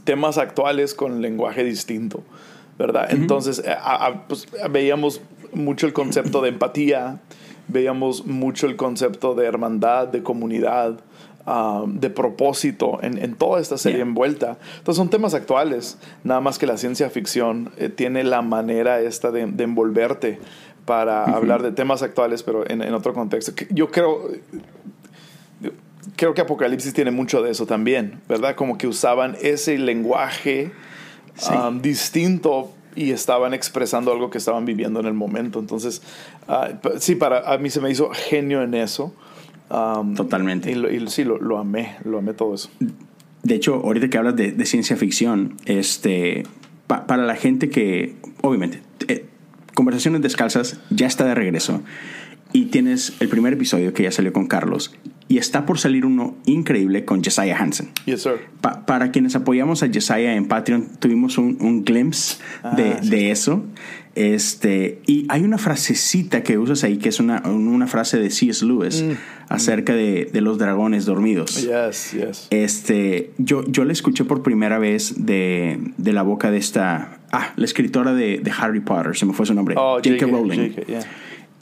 temas 0.05 0.39
actuales 0.39 0.95
con 0.95 1.21
lenguaje 1.21 1.65
distinto, 1.65 2.23
¿verdad? 2.80 3.06
Entonces, 3.10 3.62
a- 3.68 4.06
a- 4.06 4.26
pues, 4.26 4.49
veíamos 4.70 5.20
mucho 5.52 5.87
el 5.87 5.92
concepto 5.92 6.40
de 6.42 6.49
empatía, 6.49 7.20
veíamos 7.68 8.26
mucho 8.26 8.66
el 8.66 8.75
concepto 8.76 9.34
de 9.34 9.46
hermandad, 9.46 10.08
de 10.08 10.22
comunidad, 10.22 10.99
de 11.87 12.10
propósito 12.10 13.00
en, 13.02 13.18
en 13.18 13.34
toda 13.34 13.60
esta 13.60 13.76
serie 13.76 13.99
Yeah. 13.99 14.06
envuelta. 14.06 14.56
Entonces 14.78 14.96
son 14.96 15.10
temas 15.10 15.34
actuales, 15.34 15.99
nada 16.22 16.40
más 16.40 16.58
que 16.58 16.66
la 16.66 16.76
ciencia 16.76 17.10
ficción 17.10 17.72
eh, 17.76 17.88
tiene 17.88 18.22
la 18.22 18.40
manera 18.40 19.00
esta 19.00 19.32
de, 19.32 19.46
de 19.46 19.64
envolverte 19.64 20.38
para 20.84 21.25
hablar 21.25 21.62
de 21.62 21.72
temas 21.72 22.02
actuales, 22.02 22.42
pero 22.44 22.68
en, 22.70 22.82
en 22.82 22.94
otro 22.94 23.14
contexto. 23.14 23.52
Yo 23.70 23.90
creo, 23.90 24.28
creo 26.16 26.34
que 26.34 26.40
Apocalipsis 26.40 26.92
tiene 26.92 27.10
mucho 27.10 27.42
de 27.42 27.50
eso 27.50 27.66
también, 27.66 28.20
¿verdad? 28.28 28.54
Como 28.54 28.78
que 28.78 28.87
usaban 28.87 29.37
ese 29.40 29.76
lenguaje 29.78 30.70
Sí. 31.40 31.52
um, 31.54 31.80
distinto 31.80 32.73
y 32.94 33.12
estaban 33.12 33.54
expresando 33.54 34.12
algo 34.12 34.30
que 34.30 34.38
estaban 34.38 34.64
viviendo 34.66 35.00
en 35.00 35.06
el 35.06 35.14
momento. 35.14 35.59
Entonces, 35.59 36.02
ah, 36.49 36.68
sí, 36.99 37.14
para 37.14 37.50
a 37.52 37.56
mí 37.59 37.70
se 37.70 37.80
me 37.80 37.90
hizo 37.90 38.11
genio 38.11 38.62
en 38.62 38.75
eso. 38.75 39.14
Um, 39.70 40.14
Totalmente. 40.14 40.70
Y, 40.73 41.06
sí, 41.09 41.25
lo, 41.25 41.38
lo 41.38 41.59
amé, 41.59 41.97
lo 42.04 42.18
amé 42.18 42.35
todo 42.35 42.54
eso. 42.54 42.68
De 43.42 43.54
hecho, 43.54 43.75
ahorita 43.76 44.09
que 44.11 44.18
hablas 44.18 44.37
de, 44.37 44.52
de 44.52 44.66
ciencia 44.66 44.97
ficción, 44.97 45.56
este, 45.64 46.42
pa- 46.88 47.06
para 47.06 47.25
la 47.25 47.37
gente 47.37 47.70
que, 47.70 48.16
obviamente, 48.42 48.82
eh, 49.09 49.25
Conversaciones 49.75 50.20
Descalzas 50.20 50.78
ya 50.90 51.06
está 51.06 51.25
de 51.25 51.35
regreso 51.35 51.80
y 52.52 52.66
tienes 52.66 53.14
el 53.20 53.28
primer 53.28 53.52
episodio 53.54 53.94
que 53.94 54.02
ya 54.02 54.11
salió 54.11 54.32
con 54.32 54.47
Carlos 54.47 54.92
y 55.30 55.38
está 55.38 55.64
por 55.64 55.78
salir 55.78 56.04
uno 56.04 56.34
increíble 56.44 57.04
con 57.06 57.22
Jesiah 57.22 57.56
Hansen. 57.56 57.88
Yes, 58.04 58.22
sir. 58.25 58.32
Pa- 58.60 58.84
para 58.84 59.10
quienes 59.12 59.34
apoyamos 59.37 59.82
a 59.82 59.88
Jesiah 59.88 60.34
en 60.34 60.46
Patreon, 60.49 60.88
tuvimos 60.99 61.38
un, 61.38 61.56
un 61.60 61.84
glimpse 61.84 62.37
de, 62.76 62.84
Ah, 62.92 62.99
sí, 63.00 63.08
de 63.10 63.30
eso. 63.30 63.64
Este, 64.16 65.00
y 65.06 65.26
hay 65.28 65.42
una 65.42 65.56
frasecita 65.56 66.42
que 66.42 66.58
usas 66.58 66.82
ahí 66.84 66.99
que 66.99 67.08
es 67.08 67.20
una, 67.20 67.40
una 67.49 67.87
frase 67.87 68.18
de 68.18 68.28
C.S. 68.30 68.64
Lewis 68.66 69.02
Mm. 69.02 69.12
acerca 69.49 69.94
de, 69.94 70.28
de 70.32 70.40
los 70.40 70.58
dragones 70.58 71.06
dormidos. 71.06 71.62
Yes, 71.62 72.12
yes. 72.12 72.46
Este, 72.50 73.30
yo, 73.38 73.64
yo 73.68 73.84
la 73.84 73.92
escuché 73.92 74.25
por 74.25 74.42
primera 74.42 74.78
vez 74.78 75.14
de, 75.25 75.78
de 75.96 76.12
la 76.12 76.22
boca 76.22 76.50
de 76.50 76.58
esta, 76.58 77.20
ah, 77.32 77.52
la 77.56 77.64
escritora 77.64 78.12
de, 78.12 78.38
de 78.38 78.50
Harry 78.58 78.80
Potter, 78.80 79.16
se 79.16 79.26
me 79.26 79.32
fue 79.32 79.46
su 79.46 79.54
nombre, 79.54 79.76
Oh, 79.78 80.00
J.K. 80.04 80.26
Rowling. 80.26 80.70
J.K., 80.72 80.87
yeah. 80.87 81.00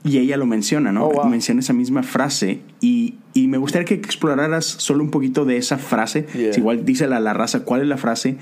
Y 0.04 0.18
ella 0.18 0.36
lo 0.36 0.46
menciona, 0.46 0.92
¿no? 0.92 1.06
Oh, 1.06 1.12
wow. 1.12 1.26
Menciona 1.26 1.60
esa 1.60 1.72
misma 1.72 2.02
frase 2.02 2.60
y, 2.80 3.16
y 3.34 3.48
me 3.48 3.58
gustaría 3.58 3.84
que 3.84 3.94
exploraras 3.94 4.64
solo 4.64 5.02
un 5.02 5.10
poquito 5.10 5.44
de 5.44 5.56
esa 5.56 5.76
frase. 5.76 6.26
Yeah. 6.34 6.52
Si 6.52 6.60
igual 6.60 6.84
dísela 6.84 7.16
a 7.16 7.20
la 7.20 7.34
raza 7.34 7.64
cuál 7.64 7.82
es 7.82 7.88
la 7.88 7.96
frase 7.96 8.36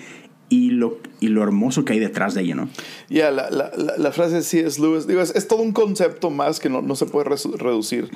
y 0.48 0.70
lo, 0.70 0.98
y 1.18 1.28
lo 1.28 1.42
hermoso 1.42 1.84
que 1.84 1.94
hay 1.94 1.98
detrás 1.98 2.34
de 2.34 2.42
ella, 2.42 2.54
¿no? 2.54 2.68
Ya, 3.08 3.30
la, 3.30 3.50
la, 3.50 3.72
la, 3.76 3.96
la 3.96 4.12
frase 4.12 4.36
de 4.36 4.42
C.S. 4.42 4.80
Lewis, 4.80 5.06
digo, 5.06 5.20
es, 5.20 5.34
es 5.34 5.48
todo 5.48 5.62
un 5.62 5.72
concepto 5.72 6.30
más 6.30 6.60
que 6.60 6.68
no, 6.68 6.82
no 6.82 6.94
se 6.94 7.06
puede 7.06 7.24
reducir. 7.24 8.10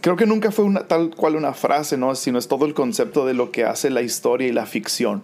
Creo 0.00 0.16
que 0.16 0.26
nunca 0.26 0.50
fue 0.50 0.64
una, 0.64 0.88
tal 0.88 1.10
cual 1.10 1.36
una 1.36 1.52
frase, 1.52 1.96
¿no? 1.96 2.14
Sino 2.14 2.38
es 2.38 2.48
todo 2.48 2.64
el 2.64 2.74
concepto 2.74 3.26
de 3.26 3.34
lo 3.34 3.52
que 3.52 3.64
hace 3.64 3.90
la 3.90 4.02
historia 4.02 4.48
y 4.48 4.52
la 4.52 4.66
ficción. 4.66 5.22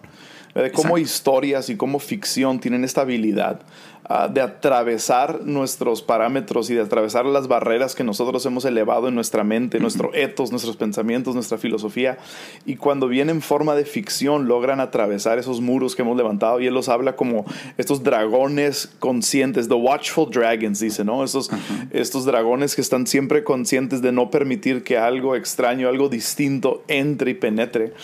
De 0.54 0.70
cómo 0.70 0.98
Exacto. 0.98 0.98
historias 0.98 1.70
y 1.70 1.76
cómo 1.76 1.98
ficción 1.98 2.60
tienen 2.60 2.84
esta 2.84 3.00
habilidad 3.00 3.62
ah, 4.04 4.28
de 4.28 4.40
atravesar 4.40 5.40
nuestros 5.44 6.02
parámetros 6.02 6.70
y 6.70 6.74
de 6.74 6.82
atravesar 6.82 7.26
las 7.26 7.48
barreras 7.48 7.94
que 7.94 8.04
nosotros 8.04 8.44
hemos 8.46 8.64
elevado 8.64 9.08
en 9.08 9.14
nuestra 9.14 9.44
mente, 9.44 9.80
nuestro 9.80 10.12
etos, 10.14 10.50
nuestros 10.50 10.76
pensamientos, 10.76 11.34
nuestra 11.34 11.58
filosofía. 11.58 12.18
Y 12.66 12.76
cuando 12.76 13.08
vienen 13.08 13.36
en 13.36 13.42
forma 13.42 13.74
de 13.74 13.84
ficción, 13.84 14.46
logran 14.46 14.80
atravesar 14.80 15.38
esos 15.38 15.60
muros 15.60 15.96
que 15.96 16.02
hemos 16.02 16.16
levantado. 16.16 16.60
Y 16.60 16.66
él 16.66 16.74
los 16.74 16.88
habla 16.88 17.16
como 17.16 17.44
estos 17.78 18.02
dragones 18.02 18.90
conscientes, 18.98 19.68
the 19.68 19.74
watchful 19.74 20.28
dragons, 20.30 20.80
dice, 20.80 21.04
¿no? 21.04 21.24
Estos, 21.24 21.50
estos 21.90 22.24
dragones 22.24 22.74
que 22.74 22.80
están 22.80 23.06
siempre 23.06 23.44
conscientes 23.44 24.02
de 24.02 24.12
no 24.12 24.30
permitir 24.30 24.82
que 24.82 24.98
algo 24.98 25.34
extraño, 25.36 25.88
algo 25.88 26.08
distinto 26.08 26.82
entre 26.88 27.32
y 27.32 27.34
penetre. 27.34 27.94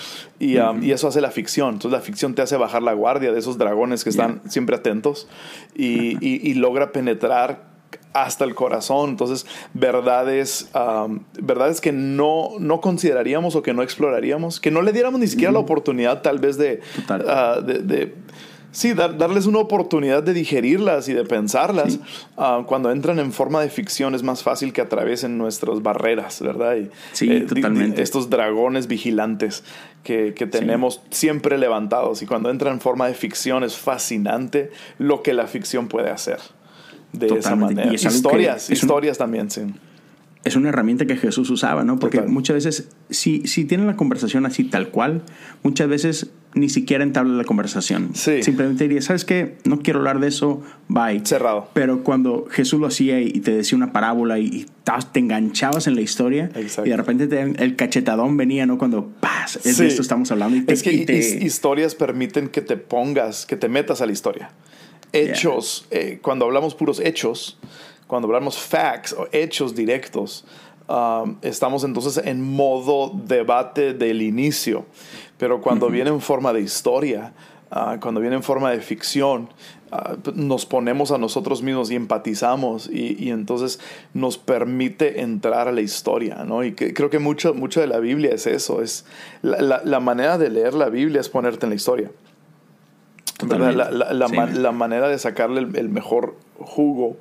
Y, 0.41 0.57
um, 0.59 0.83
y 0.83 0.93
eso 0.93 1.09
hace 1.09 1.21
la 1.21 1.31
ficción. 1.31 1.75
Entonces 1.75 1.99
la 1.99 2.05
ficción 2.05 2.35
te 2.35 2.43
hace 2.43 2.57
bajar 2.57 2.83
la 2.83 2.93
guardia 2.93 3.33
de 3.33 3.39
esos 3.39 3.59
dragones 3.59 4.05
que 4.05 4.11
están 4.11 4.41
siempre 4.49 4.77
atentos 4.77 5.29
y, 5.75 5.88
y- 6.21 6.51
y 6.51 6.55
logra 6.55 6.93
penetrar 6.93 7.67
hasta 8.13 8.45
el 8.45 8.55
corazón. 8.55 9.11
Entonces, 9.11 9.47
verdades, 9.75 10.71
um, 10.75 11.21
verdades 11.41 11.81
que 11.81 11.93
no, 11.93 12.51
no 12.59 12.81
consideraríamos 12.81 13.55
o 13.55 13.63
que 13.63 13.73
no 13.75 13.83
exploraríamos, 13.83 14.61
que 14.61 14.71
no 14.71 14.83
le 14.83 14.93
diéramos 14.93 15.21
ni 15.21 15.27
siquiera 15.29 15.53
la 15.53 15.59
oportunidad 15.61 16.23
tal 16.23 16.39
vez 16.39 16.57
de, 16.59 16.81
Total. 17.07 17.65
de, 17.67 17.79
de- 17.81 18.15
sí, 18.71 18.93
dar- 18.95 19.17
darles 19.19 19.47
una 19.47 19.59
oportunidad 19.59 20.23
de 20.23 20.33
digerirlas 20.35 21.09
y 21.09 21.13
de 21.15 21.25
pensarlas. 21.25 21.99
Ah, 22.37 22.63
cuando 22.67 22.91
entran 22.91 23.19
en 23.19 23.33
forma 23.33 23.61
de 23.63 23.71
ficción 23.71 24.15
es 24.15 24.23
más 24.23 24.43
fácil 24.43 24.73
que 24.73 24.81
atraviesen 24.81 25.39
nuestras 25.39 25.83
barreras, 25.83 26.41
¿verdad? 26.41 26.77
Y, 26.77 26.91
Sí, 27.13 27.27
di- 27.29 27.41
di- 27.41 27.47
totalmente. 27.47 28.03
estos 28.03 28.31
dragones 28.31 28.87
vigilantes 28.87 29.65
que, 30.05 30.35
que 30.35 30.47
tenemos 30.47 31.01
siempre 31.11 31.59
levantados 31.59 32.23
y 32.23 32.27
cuando 32.27 32.51
entran 32.51 32.75
en 32.75 32.81
forma 32.81 33.07
de 33.09 33.15
ficción 33.15 33.65
es 33.65 33.77
fascinante 33.77 34.71
lo 34.99 35.23
que 35.23 35.33
la 35.35 35.47
ficción 35.47 35.89
puede 35.89 36.11
hacer. 36.11 36.39
De 37.13 37.27
esa 37.29 37.57
manera. 37.57 37.91
Y 37.91 37.95
es 37.95 38.05
algo 38.05 38.13
que 38.13 38.17
Historias, 38.19 38.69
un- 38.69 38.73
historias 38.75 39.19
también, 39.19 39.51
sí. 39.51 39.63
Es 40.49 40.57
una 40.57 40.71
herramienta 40.71 41.07
que 41.07 41.17
Jesús 41.17 41.49
usaba, 41.51 41.85
¿no? 41.85 41.99
Porque 41.99 42.19
Total. 42.19 42.33
muchas 42.33 42.55
veces, 42.55 42.89
si, 43.11 43.47
si 43.47 43.65
tienen 43.65 43.87
la 43.87 43.97
conversación 43.97 44.47
así 44.47 44.65
tal 44.65 44.89
cual, 44.89 45.23
muchas 45.63 45.89
veces 45.89 46.31
ni 46.55 46.69
siquiera 46.69 47.05
entabla 47.05 47.35
la 47.35 47.45
conversación. 47.45 48.11
Sí. 48.15 48.43
Simplemente 48.43 48.85
diría, 48.85 49.03
¿sabes 49.03 49.25
qué? 49.25 49.57
No 49.65 49.81
quiero 49.81 49.99
hablar 50.01 50.19
de 50.19 50.29
eso, 50.29 50.63
bye. 50.89 51.21
Cerrado. 51.25 51.69
Pero 51.75 52.03
cuando 52.03 52.47
Jesús 52.51 52.81
lo 52.81 52.87
hacía 52.87 53.21
y 53.21 53.33
te 53.41 53.53
decía 53.53 53.77
una 53.77 53.93
parábola 53.93 54.39
y, 54.39 54.67
te 55.13 55.21
enganchabas 55.21 55.87
en 55.87 55.95
la 55.95 56.01
historia 56.01 56.51
Exacto. 56.55 56.87
y 56.87 56.91
de 56.91 56.97
repente 56.97 57.27
te- 57.27 57.43
el 57.63 57.77
cachetadón 57.77 58.39
venía, 58.39 58.65
¿no? 58.65 58.79
Cuando, 58.79 59.07
¡paz! 59.21 59.57
Es 59.65 59.77
Sí. 59.77 59.83
de 59.83 59.89
esto 59.89 60.01
estamos 60.01 60.33
hablando. 60.33 60.57
Y 60.57 60.63
te, 60.63 60.73
es 60.73 60.83
que 60.83 60.93
y 60.95 61.05
te- 61.05 61.19
his- 61.19 61.43
historias 61.45 61.95
permiten 61.95 62.49
que 62.49 62.63
te 62.63 62.79
pongas, 62.79 63.45
que 63.45 63.57
te 63.57 63.69
metas 63.69 64.01
a 64.01 64.07
la 64.07 64.13
historia. 64.13 64.51
Hechos, 65.13 65.87
eh, 65.91 66.19
cuando 66.23 66.45
hablamos 66.47 66.75
puros 66.75 67.01
hechos, 67.01 67.59
cuando 68.09 68.27
hablamos 68.27 68.59
facts 68.59 69.13
o 69.13 69.29
hechos 69.31 69.77
directos, 69.77 70.45
um, 70.89 71.37
estamos 71.43 71.85
entonces 71.85 72.21
en 72.27 72.43
modo 72.43 73.13
debate 73.15 73.95
del 73.95 74.23
inicio. 74.23 74.85
Pero 75.37 75.61
cuando 75.61 75.89
viene 75.89 76.11
en 76.11 76.21
forma 76.21 76.53
de 76.53 76.61
historia, 76.63 77.33
ah, 77.71 77.99
cuando 78.01 78.21
viene 78.21 78.35
en 78.35 78.43
forma 78.43 78.71
de 78.73 78.81
ficción, 78.81 79.51
ah, 79.93 80.17
nos 80.35 80.67
ponemos 80.67 81.13
a 81.13 81.19
nosotros 81.19 81.63
mismos 81.63 81.91
y 81.93 81.95
empatizamos 81.95 82.89
y, 82.91 83.15
y 83.23 83.31
entonces 83.31 83.79
nos 84.15 84.37
permite 84.39 85.21
entrar 85.21 85.69
a 85.69 85.73
la 85.73 85.81
historia, 85.83 86.43
¿no? 86.45 86.65
Y 86.65 86.73
que, 86.73 86.93
creo 86.93 87.09
que 87.11 87.19
mucho, 87.21 87.55
mucho 87.55 87.81
de 87.81 87.87
la 87.87 88.01
Biblia 88.01 88.33
es 88.35 88.47
eso, 88.49 88.83
es 88.83 89.05
la, 89.43 89.61
la- 89.61 89.83
la 89.85 90.01
manera 90.01 90.39
de 90.39 90.51
leer 90.51 90.75
la 90.75 90.89
Biblia 90.89 91.21
es 91.21 91.29
ponerte 91.29 91.67
en 91.67 91.71
la 91.71 91.77
historia. 91.77 92.11
La, 93.47 93.71
la- 93.71 94.13
la 94.13 94.29
Sí. 94.29 94.35
la 94.55 94.73
manera 94.73 95.07
de 95.09 95.17
sacarle 95.19 95.61
el, 95.61 95.77
el 95.77 95.89
mejor 95.91 96.35
jugo 96.59 97.17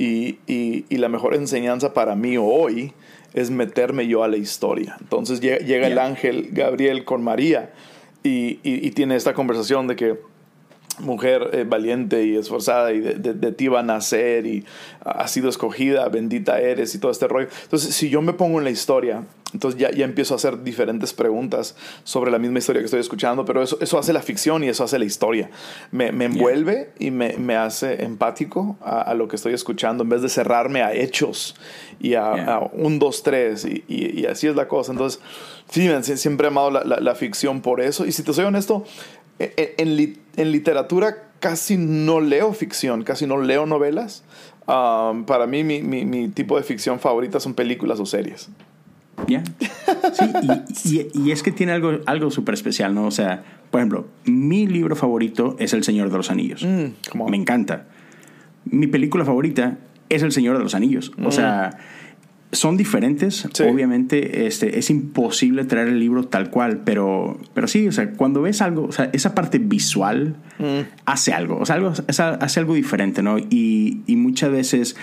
y, 0.00 0.38
y- 0.46 0.84
y 0.88 0.96
la 0.96 1.08
mejor 1.08 1.34
enseñanza 1.34 1.92
para 1.92 2.14
mí 2.14 2.36
hoy 2.38 2.92
es 3.34 3.50
meterme 3.50 4.06
yo 4.06 4.24
a 4.24 4.28
la 4.28 4.36
historia. 4.38 4.96
Entonces 5.00 5.40
llega, 5.40 5.58
llega 5.58 5.86
el 5.86 5.98
ángel 5.98 6.48
Gabriel 6.52 7.04
con 7.04 7.22
María 7.22 7.72
y 8.22 8.90
tiene 8.92 9.16
esta 9.16 9.34
conversación 9.34 9.86
de 9.86 9.96
que 9.96 10.18
mujer 10.98 11.50
eh, 11.52 11.64
valiente 11.66 12.24
y 12.26 12.36
esforzada 12.36 12.92
y 12.92 13.00
de, 13.00 13.14
de- 13.14 13.34
de 13.34 13.52
ti 13.52 13.68
va 13.68 13.80
a 13.80 13.82
nacer 13.82 14.46
y 14.46 14.64
ha 15.04 15.26
sido 15.28 15.48
escogida, 15.48 16.08
bendita 16.08 16.60
eres 16.60 16.94
y 16.94 16.98
todo 16.98 17.10
este 17.10 17.26
rollo. 17.28 17.48
Entonces, 17.62 17.94
si 17.94 18.10
yo 18.10 18.20
me 18.20 18.32
pongo 18.34 18.58
en 18.58 18.64
la 18.64 18.70
historia, 18.70 19.22
entonces 19.54 19.80
ya, 19.80 19.90
ya 19.90 20.04
empiezo 20.04 20.34
a 20.34 20.36
hacer 20.36 20.62
diferentes 20.62 21.12
preguntas 21.12 21.74
sobre 22.04 22.30
la 22.30 22.38
misma 22.38 22.58
historia 22.58 22.80
que 22.82 22.84
estoy 22.84 23.00
escuchando, 23.00 23.44
pero 23.44 23.62
eso, 23.62 23.78
eso 23.80 23.98
hace 23.98 24.12
la 24.12 24.20
ficción 24.22 24.62
y 24.62 24.68
eso 24.68 24.84
hace 24.84 24.98
la 24.98 25.04
historia. 25.06 25.50
Me, 25.90 26.12
me 26.12 26.26
envuelve 26.26 26.90
y 26.98 27.10
me, 27.10 27.36
me 27.38 27.56
hace 27.56 28.04
empático 28.04 28.76
a, 28.82 29.00
a 29.00 29.14
lo 29.14 29.26
que 29.26 29.36
estoy 29.36 29.54
escuchando 29.54 30.02
en 30.04 30.10
vez 30.10 30.22
de 30.22 30.28
cerrarme 30.28 30.82
a 30.82 30.92
hechos 30.94 31.56
y 31.98 32.14
a, 32.14 32.34
Yeah. 32.34 32.54
a 32.54 32.58
un, 32.72 32.98
dos, 32.98 33.22
tres 33.22 33.64
y, 33.64 33.82
y- 33.88 34.20
y 34.20 34.26
así 34.26 34.46
es 34.46 34.54
la 34.54 34.68
cosa. 34.68 34.92
Entonces, 34.92 35.20
sí, 35.70 35.88
siempre 36.16 36.46
he 36.46 36.48
amado 36.48 36.70
la, 36.70 36.84
la- 36.84 37.00
la 37.00 37.14
ficción 37.14 37.60
por 37.62 37.80
eso. 37.80 38.06
Y 38.06 38.12
si 38.12 38.22
te 38.22 38.32
soy 38.32 38.44
honesto, 38.44 38.84
en, 39.78 39.96
li- 39.96 40.18
en 40.36 40.52
literatura 40.52 41.16
casi 41.40 41.76
no 41.76 42.20
leo 42.20 42.52
ficción, 42.52 43.02
casi 43.02 43.26
no 43.26 43.40
leo 43.40 43.66
novelas. 43.66 44.22
Um, 44.66 45.24
para 45.24 45.46
mí, 45.46 45.64
mi, 45.64 45.82
mi- 45.82 46.04
mi 46.04 46.28
tipo 46.28 46.56
de 46.56 46.62
ficción 46.62 47.00
favorita 47.00 47.40
son 47.40 47.54
películas 47.54 47.98
o 48.00 48.06
series. 48.06 48.48
¿Ya? 49.26 49.42
Sí, 50.12 50.24
y, 50.84 50.98
y- 51.00 51.08
y 51.26 51.30
es 51.32 51.42
que 51.42 51.52
tiene 51.52 51.72
algo, 51.72 51.98
algo 52.06 52.30
súper 52.30 52.54
especial, 52.54 52.94
¿no? 52.94 53.06
O 53.06 53.10
sea, 53.10 53.42
por 53.70 53.80
ejemplo, 53.80 54.06
mi 54.24 54.66
libro 54.66 54.96
favorito 54.96 55.56
es 55.58 55.72
El 55.72 55.84
Señor 55.84 56.10
de 56.10 56.16
los 56.16 56.30
Anillos. 56.30 56.64
Mm. 56.64 57.24
Me 57.30 57.36
encanta. 57.36 57.86
Mi 58.64 58.86
película 58.86 59.24
favorita 59.24 59.78
es 60.08 60.22
El 60.22 60.32
Señor 60.32 60.56
de 60.58 60.62
los 60.64 60.74
Anillos. 60.74 61.12
O 61.24 61.30
sea, 61.32 61.78
son 62.52 62.76
diferentes. 62.76 63.48
Sí. 63.52 63.62
Obviamente, 63.62 64.46
este, 64.46 64.78
es 64.78 64.90
imposible 64.90 65.64
traer 65.64 65.88
el 65.88 66.00
libro 66.00 66.24
tal 66.24 66.50
cual, 66.50 66.82
pero, 66.84 67.38
pero 67.54 67.68
sí, 67.68 67.86
o 67.86 67.92
sea, 67.92 68.10
cuando 68.12 68.42
ves 68.42 68.60
algo, 68.60 68.84
o 68.84 68.92
sea, 68.92 69.10
esa 69.12 69.34
parte 69.34 69.58
visual 69.58 70.36
hace 71.04 71.32
algo, 71.32 71.58
o 71.58 71.66
sea, 71.66 71.76
algo, 71.76 71.92
hace 72.08 72.60
algo 72.60 72.74
diferente, 72.74 73.22
¿no? 73.22 73.38
Y, 73.38 74.02
y 74.06 74.16
muchas 74.16 74.50
veces, 74.50 74.96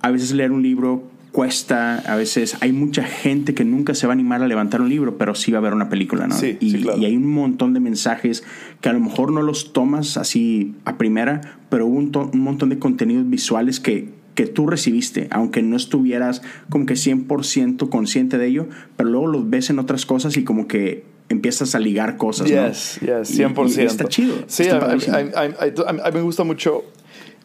a 0.00 0.10
veces 0.10 0.32
leer 0.32 0.52
un 0.52 0.62
libro 0.62 1.10
cuesta, 1.32 1.98
a 2.06 2.16
veces 2.16 2.56
hay 2.62 2.72
mucha 2.72 3.04
gente 3.04 3.52
que 3.52 3.62
nunca 3.62 3.94
se 3.94 4.06
va 4.06 4.12
a 4.12 4.14
animar 4.14 4.42
a 4.42 4.48
levantar 4.48 4.80
un 4.80 4.88
libro, 4.88 5.18
pero 5.18 5.34
sí 5.34 5.52
va 5.52 5.58
a 5.58 5.60
ver 5.60 5.74
una 5.74 5.90
película, 5.90 6.26
¿no? 6.26 6.34
Sí, 6.34 6.56
y, 6.60 6.70
sí, 6.70 6.80
claro. 6.80 6.98
y 6.98 7.04
hay 7.04 7.14
un 7.14 7.26
montón 7.26 7.74
de 7.74 7.80
mensajes 7.80 8.42
que 8.80 8.88
a 8.88 8.94
lo 8.94 9.00
mejor 9.00 9.32
no 9.32 9.42
los 9.42 9.74
tomas 9.74 10.16
así 10.16 10.74
a 10.86 10.96
primera, 10.96 11.58
pero 11.68 11.84
hubo 11.84 11.98
un, 11.98 12.30
un 12.32 12.40
montón 12.40 12.70
de 12.70 12.78
contenidos 12.78 13.28
visuales 13.28 13.80
que, 13.80 14.14
que 14.36 14.46
tú 14.46 14.68
recibiste, 14.68 15.26
aunque 15.32 15.62
no 15.62 15.76
estuvieras 15.76 16.42
como 16.70 16.86
que 16.86 16.94
100% 16.94 17.88
consciente 17.88 18.38
de 18.38 18.46
ello, 18.46 18.68
pero 18.96 19.10
luego 19.10 19.26
los 19.26 19.50
ves 19.50 19.70
en 19.70 19.80
otras 19.80 20.06
cosas 20.06 20.36
y 20.36 20.44
como 20.44 20.68
que 20.68 21.04
empiezas 21.28 21.74
a 21.74 21.80
ligar 21.80 22.18
cosas, 22.18 22.48
¿no? 22.48 22.68
Yes, 22.68 23.00
yes, 23.00 23.30
Y- 23.30 23.42
100%. 23.42 23.82
y 23.82 23.86
está 23.86 24.04
chido. 24.04 24.36
Sí, 24.46 24.62
está 24.62 24.92
a, 24.92 25.92
mí 25.92 26.00
me 26.14 26.20
gusta 26.22 26.44
mucho 26.44 26.84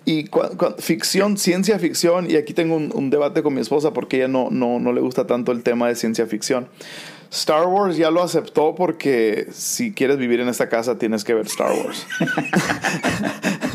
Y 0.03 0.25
ficción, 0.79 1.37
ciencia 1.37 1.79
ficción, 1.79 2.29
y 2.29 2.35
aquí 2.35 2.53
tengo 2.53 2.75
un, 2.75 3.09
debate 3.09 3.41
con 3.43 3.53
mi 3.53 3.61
esposa 3.61 3.93
porque 3.93 4.17
ella 4.17 4.27
no, 4.27 4.49
no, 4.51 4.79
no 4.79 4.93
le 4.93 5.01
gusta 5.01 5.27
tanto 5.27 5.51
el 5.51 5.63
tema 5.63 5.87
de 5.87 5.95
ciencia 5.95 6.25
ficción. 6.25 6.67
Star 7.31 7.65
Wars 7.67 7.95
ya 7.95 8.11
lo 8.11 8.21
aceptó 8.21 8.75
porque 8.75 9.47
si 9.53 9.93
quieres 9.93 10.17
vivir 10.17 10.41
en 10.41 10.49
esta 10.49 10.67
casa 10.67 10.97
tienes 10.97 11.23
que 11.23 11.33
ver 11.33 11.45
Star 11.45 11.71
Wars. 11.71 12.05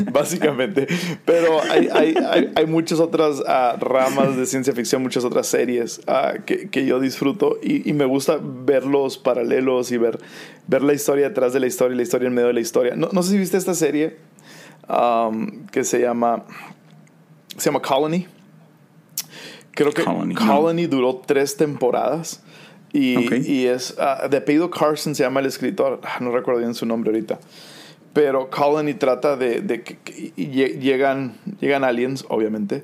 Básicamente. 0.11 0.85
Pero 1.25 1.63
hay, 1.63 1.89
hay, 1.91 2.15
hay, 2.55 2.65
muchas 2.67 2.99
otras 2.99 3.41
ah, 3.47 3.75
ramas 3.79 4.37
de 4.37 4.45
ciencia 4.45 4.73
ficción, 4.73 5.01
muchas 5.01 5.25
otras 5.25 5.47
series 5.47 6.01
ah, 6.05 6.35
que, 6.45 6.69
que, 6.69 6.85
yo 6.85 6.99
disfruto 6.99 7.57
y, 7.63 7.89
y, 7.89 7.93
me 7.93 8.05
gusta 8.05 8.39
ver 8.39 8.85
los 8.85 9.17
paralelos 9.17 9.91
y 9.91 9.97
ver, 9.97 10.19
ver 10.67 10.83
la 10.83 10.93
historia 10.93 11.29
detrás 11.29 11.51
de 11.51 11.59
la 11.59 11.65
historia 11.65 11.95
y 11.95 11.97
la 11.97 12.03
historia 12.03 12.27
en 12.27 12.35
medio 12.35 12.49
de 12.49 12.53
la 12.53 12.61
historia. 12.61 12.95
No, 12.95 13.09
no 13.11 13.23
sé 13.23 13.31
si 13.31 13.37
viste 13.39 13.57
esta 13.57 13.73
serie 13.73 14.17
um, 14.87 15.65
que 15.67 15.83
se 15.83 15.99
llama, 15.99 16.45
se 17.57 17.65
llama 17.65 17.81
Colony. 17.81 18.27
Creo 19.71 19.91
que 19.91 20.03
Colony, 20.03 20.35
Colony 20.35 20.85
duró 20.85 21.21
tres 21.25 21.57
temporadas. 21.57 22.43
Y, 22.93 23.51
y 23.51 23.67
es 23.67 23.95
uh, 23.97 24.29
de 24.29 24.37
apellido 24.37 24.69
Carson 24.71 25.13
se 25.13 25.23
llama 25.23 25.41
el 25.41 25.45
escritor, 25.45 25.99
ah, 26.03 26.17
no 26.19 26.31
recuerdo 26.31 26.61
bien 26.61 26.73
su 26.73 26.85
nombre 26.85 27.11
ahorita. 27.11 27.39
Pero 28.13 28.49
Colony 28.49 28.95
trata 28.95 29.37
de, 29.37 29.61
de 29.61 29.83
que 29.83 30.31
llegan, 30.35 31.37
llegan 31.59 31.83
aliens, 31.83 32.25
obviamente, 32.29 32.83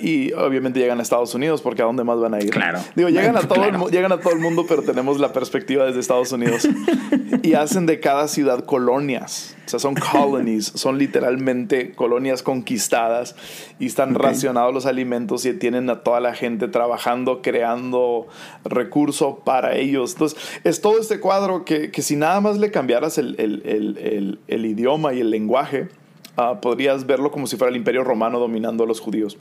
y 0.00 0.32
obviamente 0.32 0.78
llegan 0.78 0.98
a 0.98 1.02
Estados 1.02 1.34
Unidos, 1.34 1.62
porque 1.62 1.80
¿a 1.80 1.86
dónde 1.86 2.04
más 2.04 2.20
van 2.20 2.34
a 2.34 2.40
ir? 2.40 2.50
Claro. 2.50 2.80
Digo, 2.94 3.08
llegan, 3.08 3.36
a 3.36 3.40
todo 3.48 3.64
el, 3.64 3.90
llegan 3.90 4.12
a 4.12 4.20
todo 4.20 4.34
el 4.34 4.40
mundo, 4.40 4.66
pero 4.68 4.82
tenemos 4.82 5.18
la 5.18 5.32
perspectiva 5.32 5.86
desde 5.86 6.00
Estados 6.00 6.32
Unidos. 6.32 6.68
y 7.42 7.54
hacen 7.54 7.86
de 7.86 7.98
cada 7.98 8.28
ciudad 8.28 8.64
colonias. 8.64 9.56
O 9.64 9.68
sea, 9.70 9.78
son 9.78 9.94
colonies, 9.94 10.66
son 10.74 10.98
literalmente 10.98 11.92
colonias 11.92 12.42
conquistadas 12.42 13.34
y 13.78 13.86
están 13.86 14.14
racionados 14.14 14.74
los 14.74 14.84
alimentos 14.84 15.46
y 15.46 15.54
tienen 15.54 15.88
a 15.88 16.02
toda 16.02 16.20
la 16.20 16.34
gente 16.34 16.68
trabajando, 16.68 17.40
creando 17.40 18.26
recursos 18.64 19.36
para 19.44 19.76
ellos. 19.76 20.12
Entonces, 20.12 20.38
es 20.64 20.82
todo 20.82 21.00
este 21.00 21.20
cuadro 21.20 21.64
que, 21.64 21.90
que 21.90 22.02
si 22.02 22.16
nada 22.16 22.40
más 22.42 22.58
le 22.58 22.70
cambiaras 22.70 23.16
el, 23.16 23.36
el, 23.38 23.62
el, 23.64 24.40
el 24.46 24.66
idioma 24.66 25.14
y 25.14 25.20
el 25.20 25.30
lenguaje, 25.30 25.88
uh, 26.36 26.60
podrías 26.60 27.06
verlo 27.06 27.30
como 27.30 27.46
si 27.46 27.56
fuera 27.56 27.70
el 27.70 27.76
imperio 27.76 28.04
romano 28.04 28.38
dominando 28.38 28.84
a 28.84 28.86
los 28.86 29.00
judíos. 29.00 29.38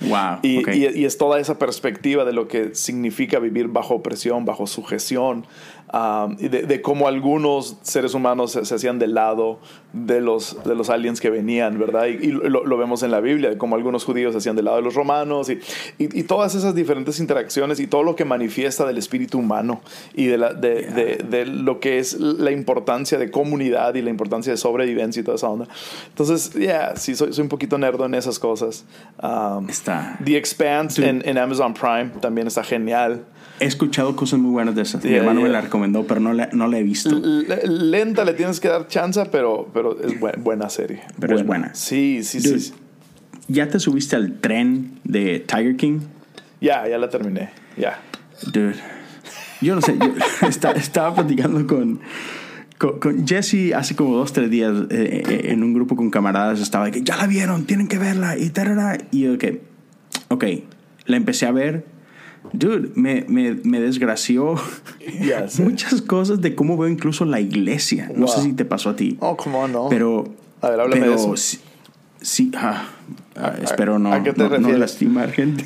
Wow, 0.00 0.40
y, 0.42 0.68
y, 0.70 1.00
y, 1.00 1.04
es 1.06 1.16
toda 1.16 1.40
esa 1.40 1.58
perspectiva 1.58 2.26
de 2.26 2.34
lo 2.34 2.48
que 2.48 2.74
significa 2.74 3.38
vivir 3.38 3.68
bajo 3.68 3.94
opresión, 3.94 4.44
bajo 4.44 4.66
sujeción, 4.66 5.46
de, 5.92 6.62
de, 6.62 6.82
cómo 6.82 7.06
algunos 7.08 7.76
seres 7.82 8.14
humanos 8.14 8.52
se, 8.52 8.74
hacían 8.74 8.98
del 8.98 9.14
lado 9.14 9.60
de 9.92 10.20
los, 10.20 10.62
de 10.64 10.74
los 10.74 10.90
aliens 10.90 11.20
que 11.20 11.30
venían, 11.30 11.78
¿verdad? 11.78 12.06
Y, 12.06 12.32
lo, 12.32 12.76
vemos 12.76 13.02
en 13.02 13.10
la 13.10 13.20
Biblia, 13.20 13.50
de 13.50 13.58
cómo 13.58 13.76
algunos 13.76 14.04
judíos 14.04 14.32
se 14.32 14.38
hacían 14.38 14.56
del 14.56 14.66
lado 14.66 14.78
de 14.78 14.82
los 14.82 14.94
romanos 14.94 15.48
y, 15.48 15.58
y, 15.98 16.22
todas 16.24 16.54
esas 16.54 16.74
diferentes 16.74 17.20
interacciones 17.20 17.78
y 17.80 17.86
todo 17.86 18.02
lo 18.02 18.16
que 18.16 18.24
manifiesta 18.24 18.84
del 18.84 18.98
espíritu 18.98 19.38
humano 19.38 19.80
y 20.14 20.26
de, 20.26 20.38
la, 20.38 20.52
de, 20.52 21.22
de, 21.28 21.46
lo 21.46 21.78
que 21.78 21.98
es 21.98 22.18
la 22.20 22.50
importancia 22.50 23.16
de 23.16 23.30
comunidad 23.30 23.94
y 23.94 24.02
la 24.02 24.10
importancia 24.10 24.52
de 24.52 24.56
sobrevivencia 24.56 25.20
y 25.20 25.22
toda 25.22 25.36
esa 25.36 25.48
onda. 25.48 25.68
Entonces, 26.08 26.52
ya, 26.54 26.60
yeah, 26.60 26.96
sí, 26.96 27.14
soy, 27.14 27.32
soy, 27.32 27.42
un 27.42 27.48
poquito 27.48 27.78
nerdo 27.78 28.04
en 28.06 28.14
esas 28.14 28.38
cosas. 28.38 28.84
está. 29.68 30.18
The 30.24 30.36
Expanse 30.36 31.08
en, 31.08 31.22
en 31.24 31.38
Amazon 31.38 31.72
Prime 31.74 32.10
también 32.20 32.48
está 32.48 32.64
genial. 32.64 33.24
He 33.58 33.64
escuchado 33.64 34.14
cosas 34.16 34.38
muy 34.38 34.50
buenas 34.50 34.74
de 34.74 34.82
esa. 34.82 34.98
Mi 34.98 35.14
hermano 35.14 35.46
la 35.46 35.62
recomendó, 35.76 36.06
pero 36.06 36.20
no 36.20 36.32
la, 36.32 36.48
no 36.52 36.66
la 36.68 36.78
he 36.78 36.82
visto. 36.82 37.20
lenta, 37.64 38.24
le 38.24 38.32
tienes 38.32 38.60
que 38.60 38.68
dar 38.68 38.88
chance, 38.88 39.22
pero, 39.30 39.68
pero 39.72 39.98
es 40.00 40.18
buena, 40.42 40.70
serie. 40.70 41.02
Pero 41.20 41.36
es 41.36 41.46
buena. 41.46 41.74
Sí, 41.74 42.22
sí, 42.22 42.40
sí. 42.40 42.72
¿Ya 43.48 43.68
te 43.68 43.78
subiste 43.78 44.16
al 44.16 44.40
tren 44.40 44.98
de 45.04 45.40
Tiger 45.40 45.76
King? 45.76 46.00
Ya, 46.60 46.88
ya 46.88 46.98
la 46.98 47.08
terminé. 47.08 47.50
Ya. 47.76 48.00
Dude. 48.52 48.74
Yo 49.60 49.74
no 49.74 49.82
sé. 49.82 49.96
estaba 50.76 51.14
platicando 51.14 51.66
con, 51.66 52.00
con, 52.78 53.26
Jesse 53.26 53.72
hace 53.74 53.94
como 53.94 54.16
dos, 54.16 54.32
tres 54.32 54.50
días 54.50 54.72
eh, 54.90 55.22
eh, 55.28 55.40
en 55.52 55.62
un 55.62 55.74
grupo 55.74 55.94
con 55.94 56.10
camaradas. 56.10 56.60
Estaba 56.60 56.86
de 56.86 56.90
que 56.90 57.02
ya 57.02 57.16
la 57.16 57.26
vieron, 57.26 57.66
tienen 57.66 57.86
que 57.86 57.98
verla. 57.98 58.36
Y, 58.36 58.50
tarara, 58.50 58.98
y 59.12 59.20
yo, 59.20 59.38
que, 59.38 59.62
ok, 60.28 60.44
la 61.04 61.16
empecé 61.16 61.46
a 61.46 61.52
ver 61.52 61.84
Dude, 62.52 62.90
me, 62.94 63.24
me, 63.28 63.54
me 63.64 63.80
desgració 63.80 64.54
muchas 65.58 66.02
cosas 66.02 66.40
de 66.40 66.54
cómo 66.54 66.76
veo 66.76 66.88
incluso 66.88 67.24
la 67.24 67.40
iglesia. 67.40 68.10
No 68.14 68.28
sé 68.28 68.42
si 68.42 68.52
te 68.52 68.64
pasó 68.64 68.90
a 68.90 68.96
ti. 68.96 69.16
Oh, 69.20 69.36
cómo 69.36 69.66
no. 69.68 69.88
Pero. 69.88 70.24
A 70.60 70.70
ver, 70.70 70.80
háblame 70.80 71.08
de 71.08 71.14
eso. 71.14 71.34
Sí, 72.20 72.50
ah, 72.56 72.88
ah, 73.36 73.54
espero 73.62 73.98
no, 73.98 74.10
no, 74.18 74.72
lastimar 74.72 75.30
gente. 75.32 75.64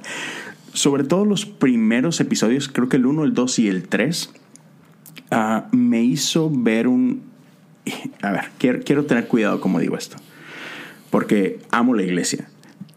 Sobre 0.72 1.04
todo 1.04 1.24
los 1.24 1.46
primeros 1.46 2.20
episodios, 2.20 2.68
creo 2.68 2.88
que 2.88 2.96
el 2.96 3.06
1, 3.06 3.24
el 3.24 3.32
2 3.32 3.58
y 3.60 3.68
el 3.68 3.88
3, 3.88 4.32
ah, 5.30 5.68
me 5.72 6.02
hizo 6.02 6.50
ver 6.52 6.88
un. 6.88 7.22
A 8.22 8.32
ver, 8.32 8.50
quiero, 8.58 8.80
quiero 8.84 9.06
tener 9.06 9.28
cuidado 9.28 9.60
como 9.60 9.78
digo 9.78 9.96
esto. 9.96 10.16
Porque 11.10 11.60
amo 11.70 11.94
la 11.94 12.02
iglesia. 12.02 12.50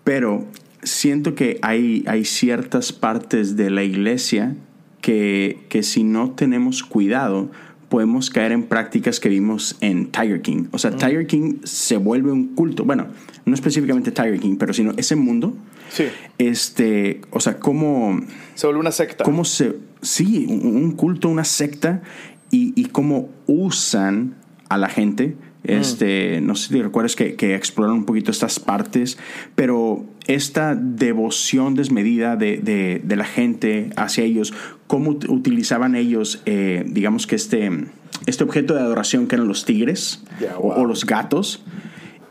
Pero 0.03 0.45
siento 0.83 1.35
que 1.35 1.59
hay, 1.61 2.03
hay 2.07 2.25
ciertas 2.25 2.91
partes 2.91 3.55
de 3.55 3.69
la 3.69 3.83
iglesia 3.83 4.55
que, 5.01 5.59
que 5.69 5.83
si 5.83 6.03
no 6.03 6.31
tenemos 6.31 6.83
cuidado, 6.83 7.49
podemos 7.89 8.29
caer 8.29 8.53
en 8.53 8.63
prácticas 8.63 9.19
que 9.19 9.29
vimos 9.29 9.75
en 9.81 10.11
Tiger 10.11 10.41
King. 10.41 10.67
O 10.71 10.77
sea, 10.77 10.91
mm. 10.91 10.97
Tiger 10.97 11.27
King 11.27 11.53
se 11.63 11.97
vuelve 11.97 12.31
un 12.31 12.55
culto. 12.55 12.85
Bueno, 12.85 13.07
no 13.45 13.53
específicamente 13.53 14.11
Tiger 14.11 14.39
King, 14.39 14.55
pero 14.57 14.73
sino 14.73 14.93
ese 14.97 15.15
mundo. 15.15 15.55
Sí. 15.89 16.05
Este, 16.37 17.21
o 17.31 17.39
sea, 17.39 17.59
cómo... 17.59 18.19
Se 18.55 18.67
vuelve 18.67 18.79
una 18.79 18.91
secta. 18.91 19.23
Cómo 19.23 19.43
se... 19.43 19.75
Sí, 20.01 20.45
un 20.47 20.91
culto, 20.91 21.27
una 21.27 21.43
secta. 21.43 22.01
Y, 22.49 22.73
y 22.75 22.85
cómo 22.85 23.29
usan 23.45 24.35
a 24.69 24.77
la 24.77 24.87
gente 24.87 25.35
este, 25.63 26.41
No 26.41 26.55
sé 26.55 26.69
si 26.69 26.81
recuerdas 26.81 27.15
que, 27.15 27.35
que 27.35 27.55
exploran 27.55 27.93
un 27.93 28.05
poquito 28.05 28.31
estas 28.31 28.59
partes, 28.59 29.17
pero 29.55 30.05
esta 30.27 30.75
devoción 30.75 31.75
desmedida 31.75 32.35
de, 32.35 32.57
de, 32.57 33.01
de 33.03 33.15
la 33.15 33.25
gente 33.25 33.91
hacia 33.95 34.23
ellos, 34.23 34.53
cómo 34.87 35.11
utilizaban 35.11 35.95
ellos, 35.95 36.41
eh, 36.45 36.83
digamos 36.87 37.27
que 37.27 37.35
este, 37.35 37.69
este 38.25 38.43
objeto 38.43 38.73
de 38.73 38.81
adoración 38.81 39.27
que 39.27 39.35
eran 39.35 39.47
los 39.47 39.65
tigres 39.65 40.23
o, 40.57 40.85
los 40.85 41.05
gatos, 41.05 41.63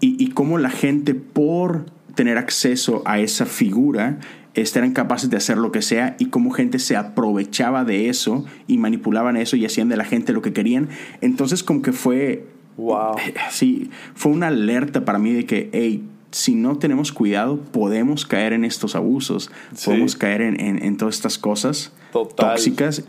y, 0.01 0.23
y 0.23 0.29
cómo 0.29 0.59
la 0.59 0.71
gente 0.71 1.15
por 1.15 1.87
tener 2.15 2.39
acceso 2.39 3.03
a 3.05 3.21
esa 3.21 3.47
figura, 3.47 4.19
este, 4.55 4.81
eran 4.81 4.93
capaces 4.93 5.31
de 5.31 5.37
hacer 5.37 5.59
lo 5.59 5.71
que 5.71 5.83
sea 5.83 6.17
y 6.19 6.27
cómo 6.27 6.51
gente 6.51 6.79
se 6.79 6.97
aprovechaba 6.97 7.85
de 7.85 8.09
eso 8.09 8.45
y 8.67 8.79
manipulaban 8.79 9.37
eso 9.37 9.57
y 9.57 9.65
hacían 9.65 9.89
de 9.89 9.97
la 9.97 10.05
gente 10.05 10.33
lo 10.33 10.43
que 10.43 10.53
querían. 10.53 10.89
Entonces 11.21 11.63
como 11.63 11.83
que 11.83 11.93
fue 11.93 12.47
Wow. 12.77 13.17
Sí, 13.51 13.91
fue 14.15 14.33
una 14.33 14.49
alerta 14.49 15.05
para 15.05 15.19
mí 15.19 15.33
de 15.33 15.47
que, 15.47 15.71
hey, 15.73 16.05
si 16.31 16.55
no 16.55 16.79
tenemos 16.79 17.13
cuidado, 17.13 17.59
podemos 17.59 18.25
caer 18.25 18.53
en 18.53 18.65
estos 18.65 18.95
abusos, 18.95 19.51
podemos 19.85 20.17
caer 20.17 20.43
en, 20.43 20.61
en, 20.61 20.97
todas 20.97 21.17
estas 21.17 21.39
cosas 21.39 21.93
tóxicas. 22.13 23.05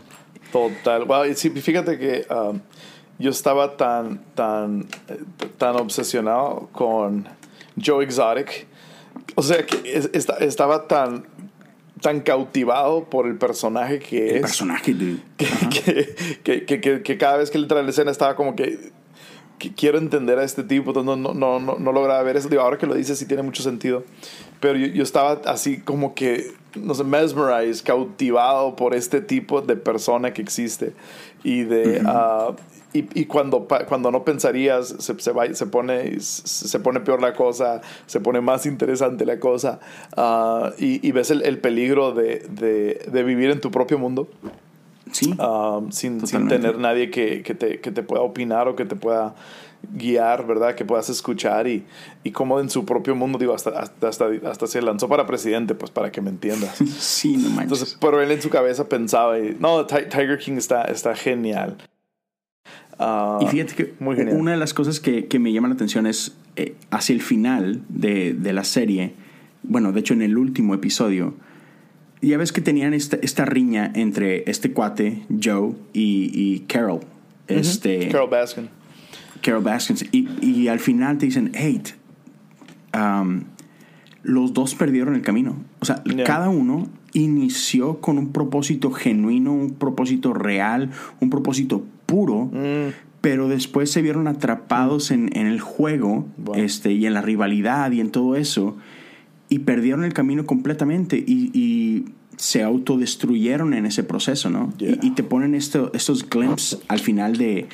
Total. 0.52 1.04
Wow, 1.04 1.24
sí, 1.34 1.50
fíjate 1.50 1.98
que 1.98 2.26
um, 2.30 2.60
yo 3.18 3.30
estaba 3.30 3.76
tan, 3.76 4.20
tan, 4.34 4.86
tan 5.56 5.76
obsesionado 5.76 6.68
con 6.72 7.28
Joe 7.82 8.04
Exotic. 8.04 8.66
O 9.34 9.42
sea, 9.42 9.64
que 9.64 10.10
estaba 10.40 10.88
tan 10.88 11.24
tan 12.02 12.20
cautivado 12.20 13.04
por 13.04 13.26
el 13.28 13.38
personaje 13.38 14.00
que 14.00 14.26
es. 14.26 14.34
El 14.34 14.40
personaje, 14.40 14.92
dude. 14.92 15.20
Que, 15.36 16.66
que, 16.66 16.80
que, 16.80 17.02
que, 17.02 17.16
cada 17.16 17.36
vez 17.36 17.50
que 17.50 17.58
le 17.58 17.68
trae 17.68 17.84
la 17.84 17.90
escena 17.90 18.10
estaba 18.10 18.34
como 18.34 18.56
que 18.56 18.90
quiero 19.70 19.98
entender 19.98 20.38
a 20.38 20.44
este 20.44 20.62
tipo, 20.62 20.92
no, 20.92 21.16
no, 21.16 21.34
no, 21.34 21.60
no, 21.60 21.76
no 21.78 21.92
lograba 21.92 22.22
ver 22.22 22.36
eso. 22.36 22.48
Digo, 22.48 22.62
ahora 22.62 22.78
que 22.78 22.86
lo 22.86 22.94
dices 22.94 23.18
sí 23.18 23.26
tiene 23.26 23.42
mucho 23.42 23.62
sentido. 23.62 24.04
Pero 24.60 24.78
yo, 24.78 24.86
yo, 24.88 25.02
estaba 25.02 25.40
así 25.46 25.80
como 25.80 26.14
que, 26.14 26.52
no 26.76 26.94
sé, 26.94 27.04
mesmerized, 27.04 27.84
cautivado 27.84 28.76
por 28.76 28.94
este 28.94 29.20
tipo 29.20 29.62
de 29.62 29.76
persona 29.76 30.32
que 30.32 30.42
existe. 30.42 30.92
Y 31.44 31.62
de... 31.62 32.02
Ah, 32.04 32.54
y, 32.94 33.08
y, 33.18 33.24
cuando, 33.24 33.66
cuando 33.88 34.10
no 34.10 34.22
pensarías, 34.22 34.94
se, 34.98 35.18
se, 35.18 35.32
va, 35.32 35.52
se, 35.54 35.66
pone, 35.66 36.20
se 36.20 36.78
pone 36.78 37.00
peor 37.00 37.22
la 37.22 37.32
cosa, 37.32 37.80
se 38.04 38.20
pone 38.20 38.42
más 38.42 38.66
interesante 38.66 39.24
la 39.24 39.40
cosa, 39.40 39.80
uh, 40.16 40.74
y, 40.78 41.06
y, 41.06 41.12
ves 41.12 41.30
el, 41.30 41.42
el 41.42 41.58
peligro 41.58 42.12
de, 42.12 42.40
de, 42.50 43.02
de, 43.10 43.22
vivir 43.22 43.50
en 43.50 43.62
tu 43.62 43.70
propio 43.70 43.98
mundo. 43.98 44.28
Sí. 45.12 45.34
Um, 45.38 45.90
sin, 45.92 46.26
sin, 46.26 46.48
tener 46.48 46.78
nadie 46.78 47.10
que, 47.10 47.42
que, 47.42 47.54
te, 47.54 47.80
que, 47.80 47.90
te, 47.90 48.02
pueda 48.02 48.22
opinar 48.22 48.66
o 48.68 48.76
que 48.76 48.84
te 48.84 48.96
pueda 48.96 49.34
guiar, 49.92 50.46
¿verdad? 50.46 50.74
Que 50.74 50.84
puedas 50.84 51.08
escuchar 51.10 51.66
y, 51.66 51.84
y 52.24 52.30
como 52.30 52.60
en 52.60 52.70
su 52.70 52.84
propio 52.84 53.14
mundo, 53.14 53.38
digo, 53.38 53.54
hasta, 53.54 53.70
hasta, 53.70 54.08
hasta, 54.44 54.66
se 54.66 54.82
lanzó 54.82 55.08
para 55.08 55.26
presidente, 55.26 55.74
pues 55.74 55.90
para 55.90 56.10
que 56.10 56.20
me 56.20 56.30
entiendas. 56.30 56.76
sí, 56.98 57.36
no 57.36 57.50
manches. 57.50 57.62
Entonces, 57.62 57.98
pero 58.00 58.20
él 58.20 58.30
en 58.30 58.40
su 58.40 58.50
cabeza 58.50 58.88
pensaba, 58.88 59.38
y, 59.38 59.56
no, 59.58 59.86
Tiger 59.86 60.38
King 60.38 60.56
está, 60.56 60.82
está 60.84 61.14
genial. 61.14 61.76
Ah, 62.98 63.38
y 63.40 63.46
fíjate 63.46 63.74
que 63.74 63.94
una 64.00 64.52
de 64.52 64.56
las 64.56 64.74
cosas 64.74 65.00
que, 65.00 65.26
que 65.26 65.38
me 65.38 65.52
llama 65.52 65.68
la 65.68 65.74
atención 65.74 66.06
es 66.06 66.36
eh, 66.56 66.74
hacia 66.90 67.14
el 67.14 67.22
final 67.22 67.82
de, 67.88 68.34
de, 68.34 68.52
la 68.52 68.64
serie, 68.64 69.14
bueno, 69.62 69.92
de 69.92 70.00
hecho 70.00 70.14
en 70.14 70.22
el 70.22 70.38
último 70.38 70.74
episodio, 70.74 71.34
ya 72.22 72.38
ves 72.38 72.52
que 72.52 72.60
tenían 72.60 72.94
esta, 72.94 73.16
esta 73.20 73.44
riña 73.44 73.90
entre 73.94 74.48
este 74.50 74.72
cuate, 74.72 75.22
Joe, 75.42 75.74
y, 75.92 76.30
y 76.32 76.60
Carol. 76.60 77.00
Este, 77.48 78.08
Carol 78.08 78.30
Baskin. 78.30 78.68
Carol 79.42 79.62
Baskin. 79.62 79.96
Y, 80.12 80.28
y, 80.40 80.68
al 80.68 80.78
final 80.78 81.18
te 81.18 81.26
dicen, 81.26 81.50
hey, 81.54 81.82
um, 82.94 83.42
los 84.22 84.54
dos 84.54 84.74
perdieron 84.74 85.16
el 85.16 85.22
camino. 85.22 85.56
O 85.80 85.84
sea, 85.84 86.02
cada 86.24 86.48
uno 86.48 86.88
inició 87.12 88.00
con 88.00 88.18
un 88.18 88.32
propósito 88.32 88.92
genuino, 88.92 89.52
un 89.52 89.74
propósito 89.74 90.32
real, 90.32 90.90
un 91.20 91.28
propósito 91.28 91.84
puro, 92.06 92.50
mm. 92.52 92.92
pero 93.20 93.48
después 93.48 93.90
se 93.90 94.00
vieron 94.00 94.28
atrapados 94.28 95.10
en, 95.10 95.36
en 95.36 95.48
el 95.48 95.60
juego 95.60 96.26
este, 96.54 96.92
y 96.92 97.06
en 97.06 97.14
la 97.14 97.22
rivalidad 97.22 97.90
y 97.90 98.00
en 98.00 98.10
todo 98.10 98.36
eso, 98.36 98.76
y 99.52 99.58
perdieron 99.58 100.02
el 100.04 100.14
camino 100.14 100.46
completamente 100.46 101.18
y, 101.18 101.50
y 101.52 102.06
se 102.38 102.62
autodestruyeron 102.62 103.74
en 103.74 103.84
ese 103.84 104.02
proceso, 104.02 104.48
¿no? 104.48 104.72
Y, 104.78 105.10
te 105.10 105.22
ponen 105.22 105.54
esto, 105.54 105.90
estos 105.92 106.26
glimpses 106.26 106.78
al 106.88 107.00
final 107.00 107.36
de, 107.36 107.68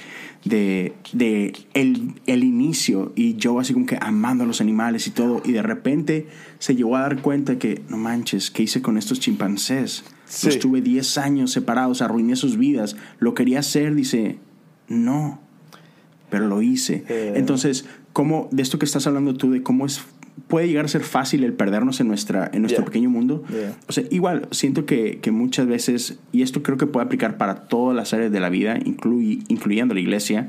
de, 0.45 0.95
de 1.13 1.53
el, 1.75 2.15
el, 2.27 2.43
inicio 2.43 3.13
y 3.15 3.37
yo 3.37 3.61
así 3.61 3.75
como 3.75 3.87
que 3.87 3.97
amando 4.01 4.43
a 4.43 4.47
los 4.49 4.61
animales 4.61 5.07
y 5.07 5.13
todo, 5.13 5.41
y 5.45 5.53
de 5.53 5.63
repente 5.63 6.27
se 6.59 6.75
llegó 6.75 6.97
a 6.97 7.03
dar 7.03 7.23
cuenta 7.23 7.61
que, 7.61 7.81
no 7.89 7.97
manches, 7.97 8.51
¿qué 8.51 8.65
hice 8.65 8.83
con 8.83 8.99
estos 8.99 9.21
chimpancés? 9.21 10.03
Estuve 10.27 10.81
10 10.81 11.17
años 11.19 11.53
separados, 11.53 12.03
arruiné 12.03 12.35
sus 12.35 12.59
vidas, 12.59 12.97
lo 13.21 13.35
quería 13.35 13.61
hacer, 13.61 13.95
dice, 13.95 14.41
no, 14.89 15.41
pero 16.29 16.49
lo 16.49 16.61
hice. 16.61 17.05
Eh. 17.09 17.35
Entonces, 17.37 17.85
¿cómo, 18.13 18.49
de 18.51 18.63
esto 18.63 18.81
que 18.81 18.85
estás 18.85 19.07
hablando 19.07 19.35
tú, 19.35 19.53
de 19.53 19.63
cómo 19.63 19.87
es 19.87 20.03
puede 20.47 20.69
llegar 20.69 20.85
a 20.85 20.89
ser 20.89 21.03
fácil 21.03 21.45
el 21.45 21.53
perdernos 21.53 22.01
en, 22.01 22.09
nuestra, 22.09 22.51
en 22.53 22.63
nuestro 22.63 22.85
pequeño 22.85 23.11
mundo. 23.11 23.45
O 23.89 23.93
sea, 23.93 24.05
igual, 24.11 24.49
siento 24.51 24.87
que, 24.87 25.19
que, 25.21 25.31
muchas 25.31 25.67
veces, 25.67 26.19
y 26.33 26.43
esto 26.43 26.63
creo 26.63 26.79
que 26.79 26.87
puede 26.87 27.07
aplicar 27.07 27.37
para 27.39 27.67
todas 27.67 27.97
las 27.97 28.15
áreas 28.15 28.31
de 28.31 28.41
la 28.41 28.49
vida, 28.49 28.79
incluyendo 28.85 29.95
la 29.95 30.01
iglesia, 30.01 30.49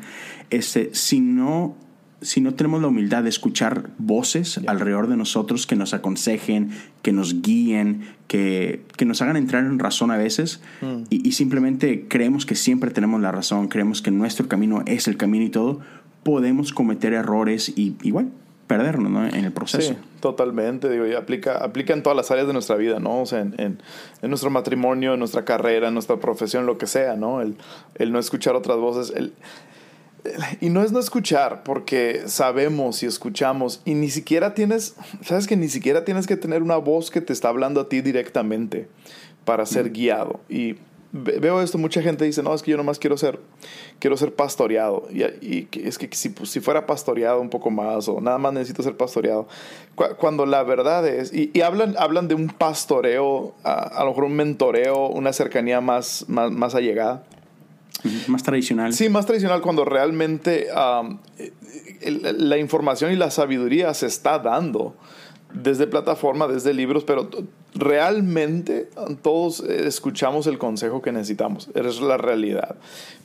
este, 0.50 0.90
si 0.94 1.22
no 1.22 1.76
si 2.22 2.42
no 2.42 2.54
tenemos 2.54 2.82
la 2.82 2.88
humildad 2.88 3.24
de 3.24 3.30
escuchar 3.30 3.92
voces 3.98 4.60
alrededor 4.68 5.08
de 5.08 5.18
nosotros 5.18 5.66
que 5.66 5.76
nos 5.76 5.94
aconsejen, 5.94 6.72
que 7.02 7.12
nos 7.12 7.42
guíen, 7.42 8.02
que, 8.28 8.84
que 8.98 9.06
nos 9.06 9.22
hagan 9.22 9.38
entrar 9.38 9.66
en 9.66 9.80
razón 9.80 10.12
a 10.12 10.18
veces 10.18 10.62
mm. 10.82 11.04
y, 11.10 11.32
simplemente 11.32 12.08
creemos 12.08 12.46
que 12.46 12.56
siempre 12.56 12.92
tenemos 12.92 13.22
la 13.22 13.32
razón, 13.32 13.70
creemos 13.70 14.02
que 14.02 14.12
nuestro 14.12 14.48
camino 14.48 14.84
es 14.86 15.08
el 15.08 15.18
camino 15.18 15.46
y 15.46 15.50
todo, 15.50 15.80
podemos 16.24 16.74
cometer 16.74 17.14
errores 17.14 17.72
y 17.76 17.96
igual 18.04 18.32
perdernos 18.70 19.12
¿no? 19.12 19.28
en 19.28 19.46
el 19.46 19.52
proceso. 19.52 19.94
Sí, 19.94 19.98
totalmente, 20.20 20.90
digo, 20.92 21.08
y 21.08 21.16
aplica, 21.16 21.58
aplica 21.58 21.94
en 21.94 22.04
todas 22.04 22.16
las 22.16 22.30
áreas 22.30 22.46
de 22.46 22.54
nuestra 22.54 22.76
vida, 22.76 23.00
¿no? 23.00 23.24
O 23.24 23.26
sea, 23.26 23.40
en, 23.40 23.56
en, 23.58 23.82
en 24.22 24.30
nuestro 24.30 24.52
matrimonio, 24.52 25.14
en 25.14 25.20
nuestra 25.20 25.44
carrera, 25.44 25.88
en 25.88 25.96
nuestra 25.96 26.18
profesión, 26.18 26.68
lo 26.68 26.78
que 26.78 26.86
sea, 26.86 27.16
¿no? 27.16 27.42
El, 27.42 27.58
el 27.96 28.12
no 28.12 28.20
escuchar 28.20 28.56
otras 28.56 28.78
voces, 28.78 29.12
el, 29.18 29.34
y 30.62 30.70
no 30.70 30.84
es 30.84 30.92
no 30.92 31.00
escuchar, 31.00 31.64
porque 31.64 32.22
sabemos 32.28 33.02
y 33.02 33.08
escuchamos, 33.08 33.82
y 33.86 33.96
ni 33.96 34.12
siquiera 34.12 34.54
tienes, 34.54 34.96
sabes 35.24 35.48
que 35.48 35.58
ni 35.58 35.68
siquiera 35.68 36.06
tienes 36.06 36.28
que 36.28 36.38
tener 36.38 36.62
una 36.62 36.78
voz 36.78 37.10
que 37.10 37.22
te 37.22 37.34
está 37.34 37.50
hablando 37.50 37.82
a 37.82 37.90
ti 37.90 38.02
directamente 38.02 38.88
para 39.46 39.66
ser 39.66 39.90
guiado. 39.90 40.42
Y 40.48 40.76
veo 41.12 41.62
esto, 41.62 41.78
mucha 41.78 42.02
gente 42.02 42.26
dice, 42.26 42.44
no, 42.44 42.54
es 42.54 42.62
que 42.62 42.72
yo 42.72 42.78
nomás 42.78 43.00
quiero 43.00 43.18
ser, 43.18 43.40
quiero 44.00 44.16
ser 44.18 44.34
pastoreado. 44.34 45.08
Y, 45.12 45.24
y 45.42 45.68
es 45.74 45.98
que 45.98 46.10
si, 46.12 46.30
pues, 46.30 46.50
si, 46.50 46.60
fuera 46.60 46.86
pastoreado 46.86 47.42
un 47.42 47.50
poco 47.50 47.72
más, 47.72 48.08
o 48.08 48.22
nada 48.22 48.38
más 48.38 48.54
necesito 48.54 48.84
ser 48.84 48.96
pastoreado. 48.96 49.48
Cuando 50.18 50.46
la 50.46 50.64
verdad 50.64 51.08
es, 51.08 51.34
y, 51.34 51.52
y 51.54 51.62
hablan, 51.62 51.96
hablan 51.98 52.28
de 52.28 52.36
un 52.36 52.48
pastoreo, 52.48 53.56
a, 53.64 53.74
a, 53.74 54.04
lo 54.04 54.12
mejor 54.12 54.24
un 54.26 54.36
mentoreo, 54.36 55.08
una 55.08 55.34
cercanía 55.34 55.82
más, 55.82 56.26
más, 56.28 56.52
más 56.52 56.76
allegada. 56.76 57.24
Más 58.28 58.44
tradicional. 58.44 58.94
Sí, 58.94 59.10
más 59.10 59.26
tradicional 59.26 59.62
cuando 59.62 59.84
realmente 59.84 60.68
la 62.02 62.58
información 62.58 63.12
y 63.12 63.16
la 63.16 63.30
sabiduría 63.30 63.94
se 63.94 64.06
está 64.06 64.40
dando 64.40 64.96
desde 65.54 65.88
plataforma, 65.88 66.48
desde 66.48 66.74
libros, 66.74 67.04
pero 67.04 67.30
realmente 67.74 68.90
todos 69.22 69.62
escuchamos 69.62 70.48
el 70.48 70.58
consejo 70.58 71.02
que 71.02 71.12
necesitamos. 71.12 71.70
Es 71.74 72.02
la 72.02 72.18
realidad. 72.18 72.76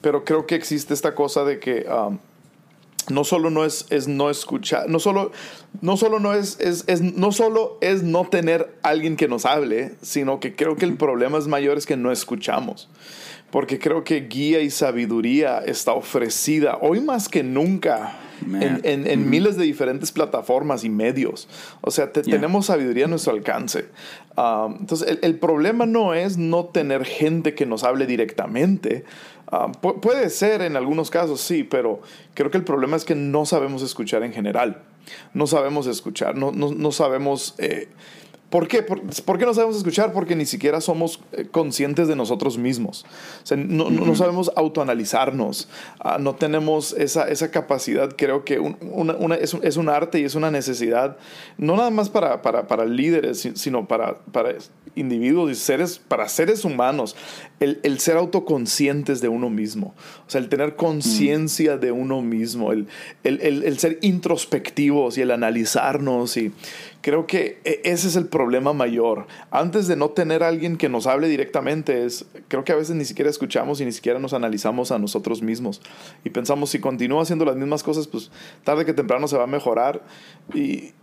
Pero 0.00 0.24
creo 0.24 0.46
que 0.46 0.54
existe 0.54 0.94
esta 0.94 1.14
cosa 1.14 1.44
de 1.44 1.58
que 1.58 1.86
no 3.10 3.24
solo 3.24 3.50
no 3.50 3.64
es, 3.64 3.86
es, 3.90 4.08
no 4.08 4.30
escuchar, 4.30 4.88
no 4.88 4.98
solo, 4.98 5.30
no 5.82 5.96
solo 5.98 6.20
no 6.20 6.32
es, 6.32 6.58
es, 6.58 6.84
es, 6.86 7.02
no 7.02 7.32
solo 7.32 7.76
es 7.82 8.02
no 8.02 8.24
tener 8.24 8.78
alguien 8.82 9.16
que 9.16 9.28
nos 9.28 9.44
hable, 9.44 9.94
sino 10.00 10.40
que 10.40 10.56
creo 10.56 10.76
que 10.76 10.86
el 10.86 10.96
problema 10.96 11.36
es 11.36 11.46
mayor 11.46 11.76
es 11.76 11.84
que 11.84 11.96
no 11.96 12.10
escuchamos 12.10 12.88
porque 13.54 13.78
creo 13.78 14.02
que 14.02 14.22
guía 14.22 14.62
y 14.62 14.70
sabiduría 14.70 15.60
está 15.60 15.92
ofrecida 15.92 16.78
hoy 16.80 17.00
más 17.00 17.28
que 17.28 17.44
nunca 17.44 18.18
en, 18.42 19.06
en, 19.06 19.30
miles 19.30 19.56
de 19.56 19.64
diferentes 19.64 20.12
plataformas 20.12 20.84
y 20.84 20.90
medios. 20.90 21.48
O 21.80 21.90
sea, 21.90 22.12
tenemos 22.12 22.66
sabiduría 22.66 23.06
a 23.06 23.08
nuestro 23.08 23.32
alcance. 23.32 23.86
Um, 24.36 24.76
entonces, 24.80 25.08
el, 25.08 25.18
el, 25.22 25.38
problema 25.38 25.86
no 25.86 26.14
es 26.14 26.36
no 26.36 26.66
tener 26.66 27.04
gente 27.04 27.54
que 27.54 27.66
nos 27.66 27.84
hable 27.84 28.06
directamente. 28.06 29.04
Um, 29.52 29.72
puede 29.72 30.30
ser 30.30 30.62
en 30.62 30.76
algunos 30.76 31.10
casos, 31.10 31.40
sí, 31.40 31.64
pero 31.64 32.00
creo 32.34 32.50
que 32.50 32.58
el 32.58 32.64
problema 32.64 32.96
es 32.96 33.04
que 33.04 33.14
no 33.14 33.46
sabemos 33.46 33.82
escuchar 33.82 34.22
en 34.22 34.32
general. 34.32 34.82
No 35.34 35.46
sabemos 35.46 35.86
escuchar, 35.86 36.36
no, 36.36 36.52
no, 36.52 36.72
no 36.72 36.92
sabemos... 36.92 37.54
Eh, 37.58 37.88
¿Por 38.54 38.68
qué? 38.68 38.84
¿Por, 38.84 39.00
qué 39.36 39.46
no 39.46 39.52
sabemos 39.52 39.78
escuchar? 39.78 40.12
Porque 40.12 40.36
ni 40.36 40.46
siquiera 40.46 40.80
somos 40.80 41.18
eh, 41.32 41.48
conscientes 41.50 42.06
de 42.06 42.14
nosotros 42.14 42.56
mismos. 42.56 43.04
O 43.42 43.46
sea, 43.46 43.56
no, 43.56 43.90
no, 43.90 44.14
sabemos 44.14 44.52
autoanalizarnos. 44.54 45.68
Ah, 45.98 46.18
no 46.20 46.36
tenemos 46.36 46.92
esa, 46.92 47.28
esa 47.28 47.50
capacidad. 47.50 48.14
Creo 48.16 48.44
que 48.44 48.60
una, 48.60 49.14
una, 49.14 49.34
es, 49.34 49.54
es, 49.60 49.76
un 49.76 49.88
arte 49.88 50.20
y 50.20 50.24
es 50.24 50.36
una 50.36 50.52
necesidad, 50.52 51.16
no 51.58 51.74
nada 51.74 51.90
más 51.90 52.10
para, 52.10 52.42
para, 52.42 52.68
para 52.68 52.84
líderes, 52.84 53.50
sino 53.56 53.88
para, 53.88 54.18
para 54.18 54.54
individuos 54.94 55.50
y 55.50 55.56
seres, 55.56 55.98
para 55.98 56.28
seres 56.28 56.64
humanos, 56.64 57.16
el, 57.58 57.80
el, 57.82 57.98
ser 57.98 58.16
autoconscientes 58.16 59.20
de 59.20 59.26
uno 59.26 59.50
mismo. 59.50 59.94
O 60.28 60.30
sea, 60.30 60.40
el 60.40 60.48
tener 60.48 60.76
conciencia 60.76 61.76
de 61.76 61.90
uno 61.90 62.22
mismo, 62.22 62.70
el, 62.70 62.86
el, 63.24 63.40
el, 63.40 63.78
ser 63.80 63.98
introspectivos 64.02 65.18
y 65.18 65.22
el 65.22 65.32
analizarnos 65.32 66.36
y 66.36 66.52
Creo 67.04 67.26
que 67.26 67.60
e, 67.64 67.82
ese 67.84 68.08
es 68.08 68.16
el 68.16 68.28
problema 68.28 68.72
mayor. 68.72 69.26
Antes 69.50 69.86
de 69.86 69.94
no 69.94 70.08
tener 70.08 70.42
a 70.42 70.48
alguien 70.48 70.78
que 70.78 70.88
nos 70.88 71.06
hable 71.06 71.28
directamente, 71.28 72.06
es, 72.06 72.24
creo 72.48 72.64
que 72.64 72.72
a 72.72 72.76
veces 72.76 72.96
ni 72.96 73.04
siquiera 73.04 73.30
escuchamos 73.30 73.78
y 73.82 73.84
ni 73.84 73.92
siquiera 73.92 74.18
nos 74.18 74.32
analizamos 74.32 74.90
a 74.90 74.98
nosotros 74.98 75.42
mismos. 75.42 75.82
Y 76.24 76.30
pensamos, 76.30 76.70
si 76.70 76.78
continúo 76.78 77.20
haciendo 77.20 77.44
las 77.44 77.56
mismas 77.56 77.82
cosas, 77.82 78.06
pues 78.06 78.30
tarde 78.64 78.86
que 78.86 78.94
temprano 78.94 79.28
se 79.28 79.36
va 79.36 79.44
a 79.44 79.46
mejorar. 79.46 80.02
Y 80.54 80.94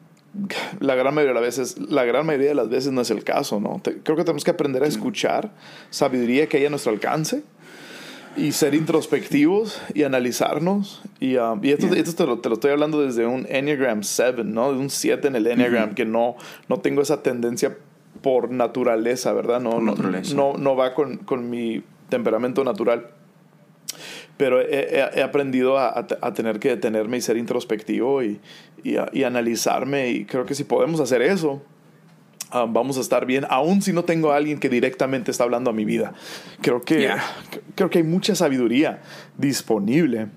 la 0.80 0.96
gran 0.96 1.14
mayoría 1.14 1.36
de 1.36 1.40
las 1.40 1.44
veces, 1.44 1.78
la 1.78 2.04
gran 2.04 2.26
mayoría 2.26 2.50
de 2.50 2.56
las 2.56 2.70
veces 2.70 2.92
no 2.92 3.02
es 3.02 3.12
el 3.12 3.24
caso, 3.24 3.60
¿no? 3.60 3.80
creo 3.84 4.18
que 4.18 4.24
tenemos 4.24 4.44
que 4.44 4.52
aprender 4.52 4.82
a 4.82 4.88
escuchar 4.88 5.52
sabiduría 5.92 6.48
que 6.48 6.58
hay 6.58 6.66
a 6.66 6.72
nuestro 6.72 6.92
alcance 6.92 7.44
y 8.36 8.52
ser 8.52 8.74
introspectivos 8.74 9.82
y 9.94 10.04
analizarnos. 10.04 11.02
Y, 11.20 11.36
um, 11.38 11.64
y 11.64 11.72
esto, 11.72 11.88
esto 11.88 12.16
te, 12.16 12.26
lo, 12.26 12.40
te, 12.40 12.50
lo, 12.50 12.56
estoy 12.56 12.72
hablando 12.72 13.02
desde 13.02 13.26
un 13.26 13.46
Enneagram 13.50 14.04
7, 14.04 14.44
¿no? 14.44 14.72
De 14.74 14.80
un 14.80 14.90
7 14.90 15.28
en 15.28 15.36
el 15.36 15.48
Enneagram, 15.48 15.96
que 15.96 16.06
no, 16.06 16.36
no 16.68 16.80
tengo 16.80 17.02
esa 17.02 17.22
tendencia 17.22 17.78
por 18.22 18.52
naturaleza, 18.52 19.34
¿verdad? 19.34 19.60
No, 19.60 19.80
no, 19.80 19.96
no, 19.96 20.58
no, 20.58 20.76
va 20.76 20.94
con, 20.94 21.18
con, 21.18 21.50
mi 21.50 21.84
temperamento 22.10 22.64
natural. 22.64 23.08
Pero 24.38 24.62
he, 24.62 25.10
he 25.14 25.22
aprendido 25.22 25.78
a, 25.78 26.00
a, 26.00 26.34
tener 26.34 26.60
que 26.60 26.70
detenerme 26.70 27.18
y 27.18 27.22
ser 27.22 27.38
introspectivo 27.38 28.24
y, 28.24 28.40
y, 28.84 28.96
y 29.14 29.24
analizarme. 29.24 30.10
Y 30.10 30.26
creo 30.26 30.46
que 30.46 30.56
si 30.56 30.64
podemos 30.64 31.00
hacer 31.00 31.22
eso, 31.22 31.62
Ah, 32.52 32.66
vamos 32.68 32.98
a 32.98 33.02
estar 33.02 33.26
bien, 33.26 33.46
aun 33.50 33.82
si 33.82 33.94
no 33.94 34.04
tengo 34.04 34.32
a 34.32 34.36
alguien 34.36 34.60
que 34.60 34.68
directamente 34.68 35.32
está 35.32 35.46
hablando 35.46 35.70
a 35.70 35.74
mi 35.74 35.86
vida. 35.86 36.14
Creo 36.62 36.82
que, 36.82 37.10
creo 37.76 37.90
que 37.90 38.00
hay 38.00 38.04
mucha 38.04 38.36
sabiduría 38.36 39.02
disponible 39.38 40.28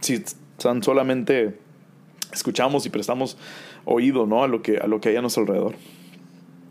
si 0.00 0.22
tan 0.56 0.84
solamente 0.84 1.58
escuchamos 2.32 2.86
y 2.86 2.90
prestamos 2.90 3.36
oído 3.84 4.24
¿no? 4.24 4.44
a, 4.44 4.48
lo 4.48 4.62
que, 4.62 4.78
a 4.78 4.86
lo 4.86 5.00
que 5.00 5.08
hay 5.08 5.16
a 5.16 5.20
nuestro 5.20 5.42
alrededor. 5.42 5.74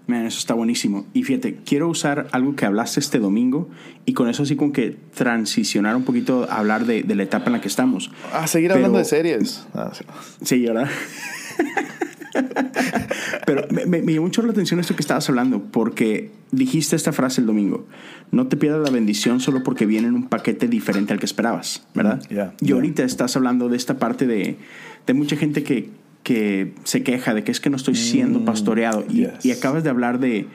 eso 0.07 0.39
está 0.39 0.53
buenísimo. 0.53 1.05
Y 1.13 1.23
fíjate, 1.23 1.57
quiero 1.65 1.89
usar 1.89 2.27
algo 2.31 2.55
que 2.55 2.65
hablaste 2.65 3.01
este 3.01 3.19
domingo 3.19 3.69
y 4.05 4.13
con 4.13 4.29
eso 4.29 4.43
así 4.43 4.55
como 4.55 4.71
que 4.71 4.95
transicionar 5.13 5.97
un 5.97 6.03
poquito 6.03 6.47
a 6.49 6.59
hablar 6.59 6.85
de, 6.85 7.03
de 7.03 7.15
la 7.15 7.23
etapa 7.23 7.47
en 7.47 7.53
la 7.53 7.61
que 7.61 7.67
estamos. 7.67 8.09
A 8.31 8.47
seguir 8.47 8.71
hablando 8.71 8.99
de 8.99 9.05
series. 9.05 9.67
Ah, 9.73 9.91
sí, 10.41 10.65
¿verdad? 10.65 10.89
Pero 13.45 13.67
me, 13.69 13.85
me, 13.85 14.01
me, 14.01 14.13
llamó 14.13 14.25
mucho 14.25 14.41
la 14.41 14.51
atención 14.51 14.79
esto 14.79 14.95
que 14.95 15.01
estabas 15.01 15.27
hablando, 15.29 15.61
porque 15.61 16.31
dijiste 16.51 16.95
esta 16.95 17.11
frase 17.11 17.41
el 17.41 17.47
domingo. 17.47 17.85
No 18.31 18.47
te 18.47 18.57
pierdas 18.57 18.81
la 18.81 18.89
bendición 18.89 19.39
solo 19.39 19.63
porque 19.63 19.85
viene 19.85 20.07
en 20.07 20.15
un 20.15 20.27
paquete 20.27 20.67
diferente 20.67 21.13
al 21.13 21.19
que 21.19 21.25
esperabas, 21.25 21.85
¿verdad? 21.93 22.21
Yeah, 22.29 22.53
y 22.61 22.67
yeah. 22.67 22.75
ahorita 22.75 23.03
estás 23.03 23.35
hablando 23.35 23.69
de 23.69 23.77
esta 23.77 23.97
parte 23.99 24.27
de, 24.27 24.57
de 25.05 25.13
mucha 25.13 25.35
gente 25.35 25.63
que, 25.63 25.89
que 26.23 26.73
se 26.83 27.03
queja 27.03 27.33
de 27.33 27.43
que 27.43 27.51
es 27.51 27.59
que 27.59 27.69
no 27.69 27.77
estoy 27.77 27.95
siendo 27.95 28.43
pastoreado. 28.45 29.05
Y, 29.09 29.25
yes. 29.25 29.45
y 29.45 29.51
acabas 29.51 29.83
de 29.83 29.89
hablar 29.89 30.19
de, 30.19 30.47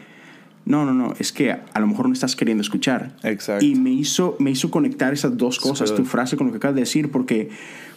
no, 0.68 0.84
no, 0.84 0.92
no, 0.92 1.14
es 1.18 1.32
que 1.32 1.50
a 1.50 1.80
lo 1.80 1.86
mejor 1.86 2.08
no 2.08 2.12
estás 2.12 2.36
queriendo 2.36 2.60
escuchar. 2.60 3.16
Exacto. 3.22 3.64
Y 3.64 3.74
me 3.74 3.90
hizo, 3.90 4.36
me 4.38 4.50
hizo 4.50 4.70
conectar 4.70 5.14
esas 5.14 5.36
dos 5.36 5.58
cosas, 5.58 5.94
tu 5.94 6.04
frase 6.04 6.36
con 6.36 6.48
lo 6.48 6.52
que 6.52 6.58
acabas 6.58 6.74
de 6.74 6.82
decir, 6.82 7.10
porque 7.10 7.48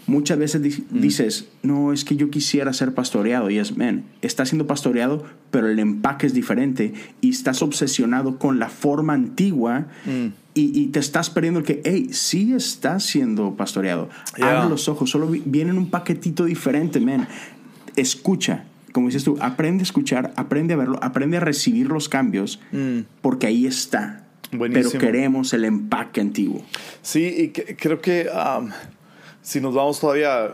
muchas 0.07 0.37
veces 0.37 0.61
di- 0.61 0.83
dices, 0.89 1.45
no, 1.63 1.93
es 1.93 2.03
que 2.05 2.15
yo 2.15 2.29
quisiera 2.29 2.73
ser 2.73 2.93
pastoreado. 2.93 3.49
Y 3.49 3.57
es, 3.59 3.77
man, 3.77 4.03
estás 4.21 4.49
siendo 4.49 4.67
pastoreado, 4.67 5.23
pero 5.51 5.67
el 5.67 5.79
empaque 5.79 6.27
es 6.27 6.33
diferente 6.33 6.93
y 7.21 7.29
estás 7.29 7.61
obsesionado 7.61 8.37
con 8.39 8.59
la 8.59 8.69
forma 8.69 9.13
antigua 9.13 9.87
y, 10.53 10.79
y 10.79 10.87
te 10.87 10.99
estás 10.99 11.29
perdiendo 11.29 11.59
el 11.61 11.65
que, 11.65 11.81
hey, 11.85 12.09
sí 12.11 12.53
estás 12.53 13.03
siendo 13.05 13.55
pastoreado. 13.55 14.09
Yeah. 14.37 14.59
Abre 14.59 14.69
los 14.69 14.87
ojos, 14.89 15.09
solo 15.09 15.27
vi- 15.27 15.43
viene 15.45 15.71
en 15.71 15.77
un 15.77 15.89
paquetito 15.89 16.45
diferente, 16.45 16.99
man. 16.99 17.27
Escucha. 17.95 18.65
Como 18.91 19.07
dices 19.07 19.23
tú, 19.23 19.37
aprende 19.39 19.83
a 19.83 19.85
escuchar, 19.85 20.33
aprende 20.35 20.73
a 20.73 20.77
verlo, 20.77 20.99
aprende 21.01 21.37
a 21.37 21.39
recibir 21.39 21.87
los 21.87 22.09
cambios, 22.09 22.59
porque 23.21 23.47
ahí 23.47 23.65
está. 23.65 24.25
Buenísimo. 24.51 24.89
Pero 24.91 24.99
queremos 24.99 25.53
el 25.53 25.63
empaque 25.63 26.19
antiguo. 26.19 26.61
Sí, 27.01 27.23
y 27.37 27.47
que- 27.49 27.77
creo 27.77 28.01
que 28.01 28.27
um, 28.59 28.69
si 29.41 29.59
nos 29.59 29.73
vamos 29.73 29.99
todavía 29.99 30.45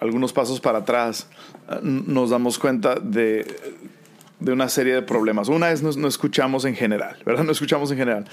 algunos 0.00 0.32
pasos 0.32 0.60
para 0.60 0.78
atrás, 0.78 1.28
uh, 1.68 1.78
nos 1.82 2.30
damos 2.30 2.58
cuenta 2.58 2.96
de, 2.96 3.46
de 4.40 4.52
una 4.52 4.68
serie 4.68 4.94
de 4.94 5.02
problemas. 5.02 5.48
Una 5.48 5.70
es 5.70 5.82
no, 5.82 5.90
no 5.92 6.08
escuchamos 6.08 6.64
en 6.64 6.74
general, 6.74 7.16
¿verdad? 7.24 7.44
No 7.44 7.52
escuchamos 7.52 7.90
en 7.90 7.98
general. 7.98 8.26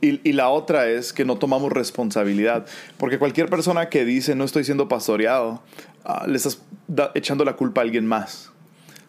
Y, 0.00 0.20
y 0.28 0.32
la 0.32 0.48
otra 0.48 0.88
es 0.88 1.12
que 1.12 1.24
no 1.24 1.36
tomamos 1.36 1.72
responsabilidad. 1.72 2.66
Porque 2.96 3.18
cualquier 3.18 3.48
persona 3.48 3.88
que 3.88 4.04
dice 4.04 4.34
no 4.34 4.44
estoy 4.44 4.64
siendo 4.64 4.88
pastoreado, 4.88 5.62
ah, 6.04 6.24
le 6.26 6.36
estás 6.36 6.62
echando 7.14 7.44
la 7.44 7.54
culpa 7.56 7.80
a 7.80 7.84
alguien 7.84 8.06
más. 8.06 8.52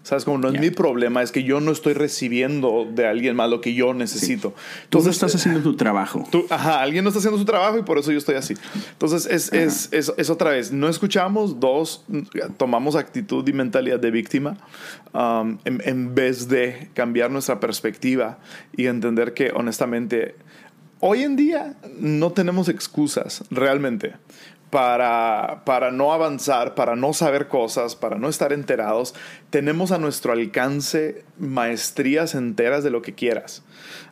¿Sabes? 0.10 0.26
Como 0.26 0.40
no 0.40 0.48
es 0.50 0.60
mi 0.60 0.72
problema, 0.72 1.22
es 1.22 1.32
que 1.32 1.44
yo 1.44 1.60
no 1.60 1.72
estoy 1.72 1.94
recibiendo 1.94 2.88
de 2.92 3.06
alguien 3.06 3.36
más 3.36 3.48
lo 3.48 3.62
que 3.62 3.76
yo 3.76 3.94
necesito. 3.94 4.56
Tú 4.90 5.04
no 5.04 5.12
estás 5.12 5.36
haciendo 5.36 5.62
tu 5.62 5.76
trabajo. 5.76 6.24
Tú- 6.32 6.48
ajá, 6.50 6.82
alguien 6.82 7.04
no 7.04 7.10
está 7.12 7.20
haciendo 7.20 7.38
su 7.38 7.46
trabajo 7.46 7.78
y 7.78 7.84
por 7.84 8.00
eso 8.00 8.12
yo 8.12 8.18
estoy 8.18 8.34
así. 8.34 8.56
Entonces, 8.92 9.28
es, 9.28 9.54
es, 9.54 9.88
es, 9.92 10.12
es 10.18 10.30
otra 10.32 10.50
vez, 10.50 10.72
no 10.72 10.90
escuchamos, 10.90 11.60
dos, 11.60 12.06
tomamos 12.58 12.96
actitud 12.96 13.48
y 13.48 13.54
mentalidad 13.54 14.00
de 14.00 14.10
víctima 14.10 14.58
um, 15.14 15.60
en, 15.66 15.80
en 15.86 16.16
vez 16.16 16.48
de 16.48 16.90
cambiar 16.96 17.30
nuestra 17.30 17.60
perspectiva 17.60 18.40
y 18.76 18.88
entender 18.88 19.36
que 19.36 19.52
honestamente, 19.54 20.34
hoy 21.02 21.22
en 21.22 21.36
día 21.36 21.76
no 22.00 22.32
tenemos 22.32 22.68
excusas 22.68 23.44
realmente. 23.52 24.14
Para, 24.70 25.64
para 25.66 25.92
no 25.92 26.14
avanzar, 26.14 26.76
para 26.76 26.96
no 26.96 27.14
saber 27.14 27.48
cosas, 27.48 27.96
para 27.96 28.18
no 28.18 28.30
estar 28.30 28.54
enterados, 28.54 29.16
tenemos 29.50 29.92
a 29.92 29.98
nuestro 29.98 30.32
alcance 30.32 31.24
maestrías 31.40 32.36
enteras 32.36 32.84
de 32.84 32.92
lo 32.92 33.02
que 33.02 33.16
quieras. 33.16 33.64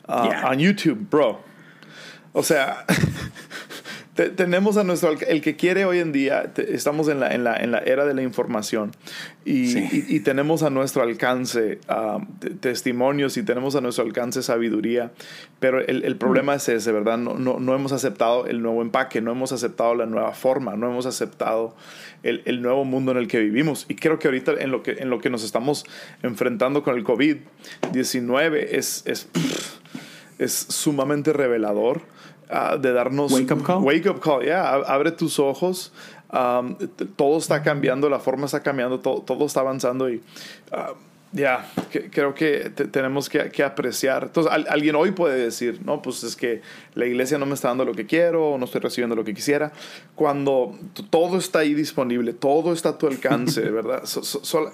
Ah, 0.07 0.27
Yeah. 0.29 0.49
On 0.49 0.57
YouTube, 0.57 1.07
bro. 1.09 1.39
O 2.33 2.43
sea, 2.43 2.85
te- 4.17 4.29
tenemos 4.31 4.75
a 4.77 4.83
nuestro 4.83 5.11
el 5.27 5.41
que 5.41 5.55
quiere 5.55 5.85
hoy 5.85 5.99
en 5.99 6.11
día, 6.11 6.51
te- 6.53 6.73
estamos 6.75 7.07
en 7.07 7.19
la, 7.21 7.33
en, 7.33 7.43
la, 7.45 7.55
en 7.55 7.71
la 7.71 7.77
era 7.77 8.03
de 8.05 8.13
la 8.13 8.23
información 8.23 8.91
y, 9.45 9.67
Sí. 9.67 9.87
y- 10.09 10.15
y 10.15 10.19
tenemos 10.21 10.63
a 10.63 10.69
nuestro 10.69 11.03
alcance 11.03 11.79
te- 12.39 12.49
testimonios 12.49 13.37
y 13.37 13.43
tenemos 13.43 13.75
a 13.75 13.81
nuestro 13.81 14.03
alcance 14.03 14.41
sabiduría, 14.43 15.11
pero 15.59 15.79
el, 15.79 16.03
el 16.03 16.15
problema 16.17 16.55
es 16.55 16.67
ese, 16.67 16.91
¿verdad? 16.91 17.17
No, 17.19 17.35
no, 17.35 17.59
no 17.59 17.75
hemos 17.75 17.91
aceptado 17.91 18.47
el 18.47 18.61
nuevo 18.61 18.81
empaque, 18.81 19.21
no 19.21 19.31
hemos 19.31 19.51
aceptado 19.53 19.93
la 19.95 20.07
nueva 20.07 20.33
forma, 20.33 20.75
no 20.75 20.89
hemos 20.89 21.05
aceptado 21.05 21.75
el, 22.23 22.41
el 22.45 22.61
nuevo 22.63 22.83
mundo 22.85 23.11
en 23.11 23.19
el 23.19 23.27
que 23.27 23.39
vivimos. 23.39 23.85
Y 23.87 23.95
creo 23.95 24.17
que 24.19 24.27
ahorita 24.27 24.53
en 24.59 24.71
lo 24.71 24.81
que, 24.83 24.93
en 24.99 25.09
lo 25.11 25.21
que 25.21 25.29
nos 25.29 25.43
estamos 25.43 25.85
enfrentando 26.23 26.81
con 26.83 26.95
el 26.97 27.03
COVID-19 27.05 28.67
es, 28.71 29.03
es, 29.05 29.29
es 30.39 30.53
sumamente 30.53 31.33
revelador 31.33 32.01
ah, 32.49 32.77
de 32.77 32.91
darnos... 32.93 33.31
Wake 33.31 33.51
up 33.53 33.63
call. 33.63 33.83
Wake 33.83 34.07
up 34.09 34.19
call, 34.19 34.43
yeah. 34.43 34.73
Ab- 34.75 34.85
Abre 34.87 35.11
tus 35.11 35.39
ojos. 35.39 35.91
Um, 36.29 36.75
todo 37.15 37.37
está 37.37 37.63
cambiando, 37.63 38.09
la 38.09 38.19
forma 38.19 38.45
está 38.47 38.61
cambiando, 38.61 38.99
todo, 38.99 39.21
todo 39.21 39.45
está 39.45 39.61
avanzando 39.61 40.09
y 40.09 40.21
ah, 40.73 40.91
ya, 41.31 41.65
que- 41.89 42.09
creo 42.09 42.33
que 42.33 42.69
te- 42.69 42.85
tenemos 42.85 43.29
que, 43.29 43.49
que 43.49 43.63
apreciar. 43.63 44.23
Entonces, 44.23 44.51
al- 44.51 44.65
alguien 44.69 44.95
hoy 44.95 45.11
puede 45.11 45.37
decir, 45.41 45.79
no, 45.85 46.01
pues 46.01 46.23
es 46.25 46.35
que 46.35 46.61
la 46.95 47.05
iglesia 47.05 47.37
no 47.37 47.45
me 47.45 47.53
está 47.53 47.69
dando 47.69 47.85
lo 47.85 47.93
que 47.93 48.05
quiero, 48.05 48.51
o 48.51 48.57
no 48.57 48.65
estoy 48.65 48.81
recibiendo 48.81 49.15
lo 49.15 49.23
que 49.23 49.33
quisiera. 49.33 49.71
Cuando 50.15 50.77
todo 51.09 51.37
está 51.37 51.59
ahí 51.59 51.73
disponible, 51.73 52.33
todo 52.33 52.73
está 52.73 52.89
a 52.89 52.97
tu 52.97 53.07
alcance, 53.07 53.61
¿verdad? 53.71 54.03
So- 54.03 54.23
so- 54.23 54.43
sol- 54.43 54.71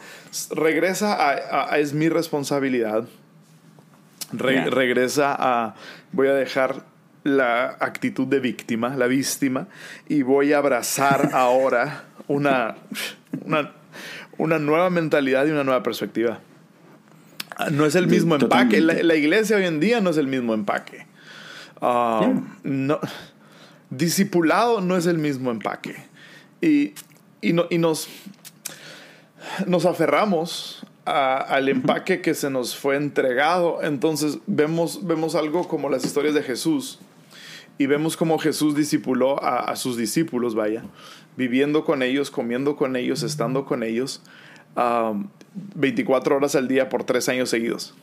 regresa 0.52 1.14
a, 1.14 1.32
a- 1.34 1.74
a 1.76 1.78
es 1.80 1.94
mi 1.94 2.10
responsabilidad. 2.10 3.06
Re- 4.32 4.54
Yeah. 4.56 4.70
Regresa 4.72 5.36
a, 5.38 5.76
voy 6.12 6.28
a 6.30 6.34
dejar 6.34 6.84
la 7.24 7.78
actitud 7.80 8.28
de 8.28 8.40
víctima, 8.40 8.96
la 8.96 9.08
víctima, 9.08 9.68
y 10.10 10.22
voy 10.24 10.54
a 10.54 10.58
abrazar 10.58 11.30
ahora 11.34 12.04
una, 12.28 12.76
una, 13.46 13.72
una 14.38 14.60
nueva 14.60 14.90
mentalidad 14.90 15.46
y 15.46 15.52
una 15.52 15.64
nueva 15.64 15.84
perspectiva. 15.84 16.40
Ah, 17.56 17.70
No 17.70 17.86
es 17.86 17.96
el 17.96 18.08
mismo 18.08 18.36
empaque. 18.36 18.82
La, 18.82 19.16
iglesia 19.16 19.58
hoy 19.58 19.66
en 19.66 19.80
día 19.80 20.02
no 20.02 20.10
es 20.10 20.18
el 20.18 20.28
mismo 20.28 20.54
empaque. 20.54 21.06
Ah, 21.82 22.22
Yeah. 22.22 22.44
no, 22.64 23.00
discipulado 23.90 24.82
no 24.82 24.98
es 24.98 25.06
el 25.06 25.18
mismo 25.18 25.52
empaque. 25.52 25.96
Y, 26.62 26.94
y, 27.42 27.54
no- 27.54 27.68
y 27.70 27.78
nos, 27.78 28.08
nos 29.68 29.86
aferramos 29.86 30.86
a- 31.06 31.38
al 31.38 31.70
empaque 31.70 32.22
que 32.22 32.34
se 32.34 32.50
nos 32.50 32.76
fue 32.76 32.96
entregado. 32.96 33.84
Entonces 33.84 34.40
vemos, 34.48 35.06
vemos 35.06 35.36
algo 35.36 35.68
como 35.68 35.90
las 35.90 36.06
historias 36.06 36.34
de 36.34 36.42
Jesús. 36.44 37.00
Y 37.78 37.88
vemos 37.88 38.16
cómo 38.18 38.38
Jesús 38.38 38.76
discipuló 38.76 39.44
a, 39.44 39.76
sus 39.76 39.98
discípulos, 39.98 40.54
vaya, 40.56 40.84
viviendo 41.38 41.84
con 41.86 42.04
ellos, 42.04 42.30
comiendo 42.30 42.76
con 42.76 42.96
ellos, 42.96 43.24
estando 43.24 43.66
con 43.66 43.82
ellos, 43.84 44.22
um, 44.76 45.28
24 45.76 46.36
horas 46.38 46.56
al 46.56 46.68
día 46.68 46.90
por 46.90 47.04
tres 47.04 47.28
años 47.30 47.50
seguidos. 47.50 47.96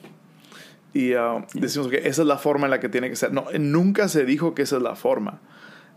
Y 0.92 1.14
uh, 1.14 1.44
decimos 1.54 1.87
que 1.88 1.98
esa 1.98 2.22
es 2.22 2.26
la 2.28 2.37
forma 2.38 2.66
en 2.66 2.72
la 2.72 2.80
que 2.80 2.88
tiene 2.88 3.09
que 3.09 3.16
ser. 3.16 3.33
No, 3.33 3.46
nunca 3.61 4.09
se 4.09 4.24
dijo 4.24 4.54
que 4.54 4.62
esa 4.62 4.76
es 4.78 4.83
la 4.83 4.96
forma. 4.96 5.40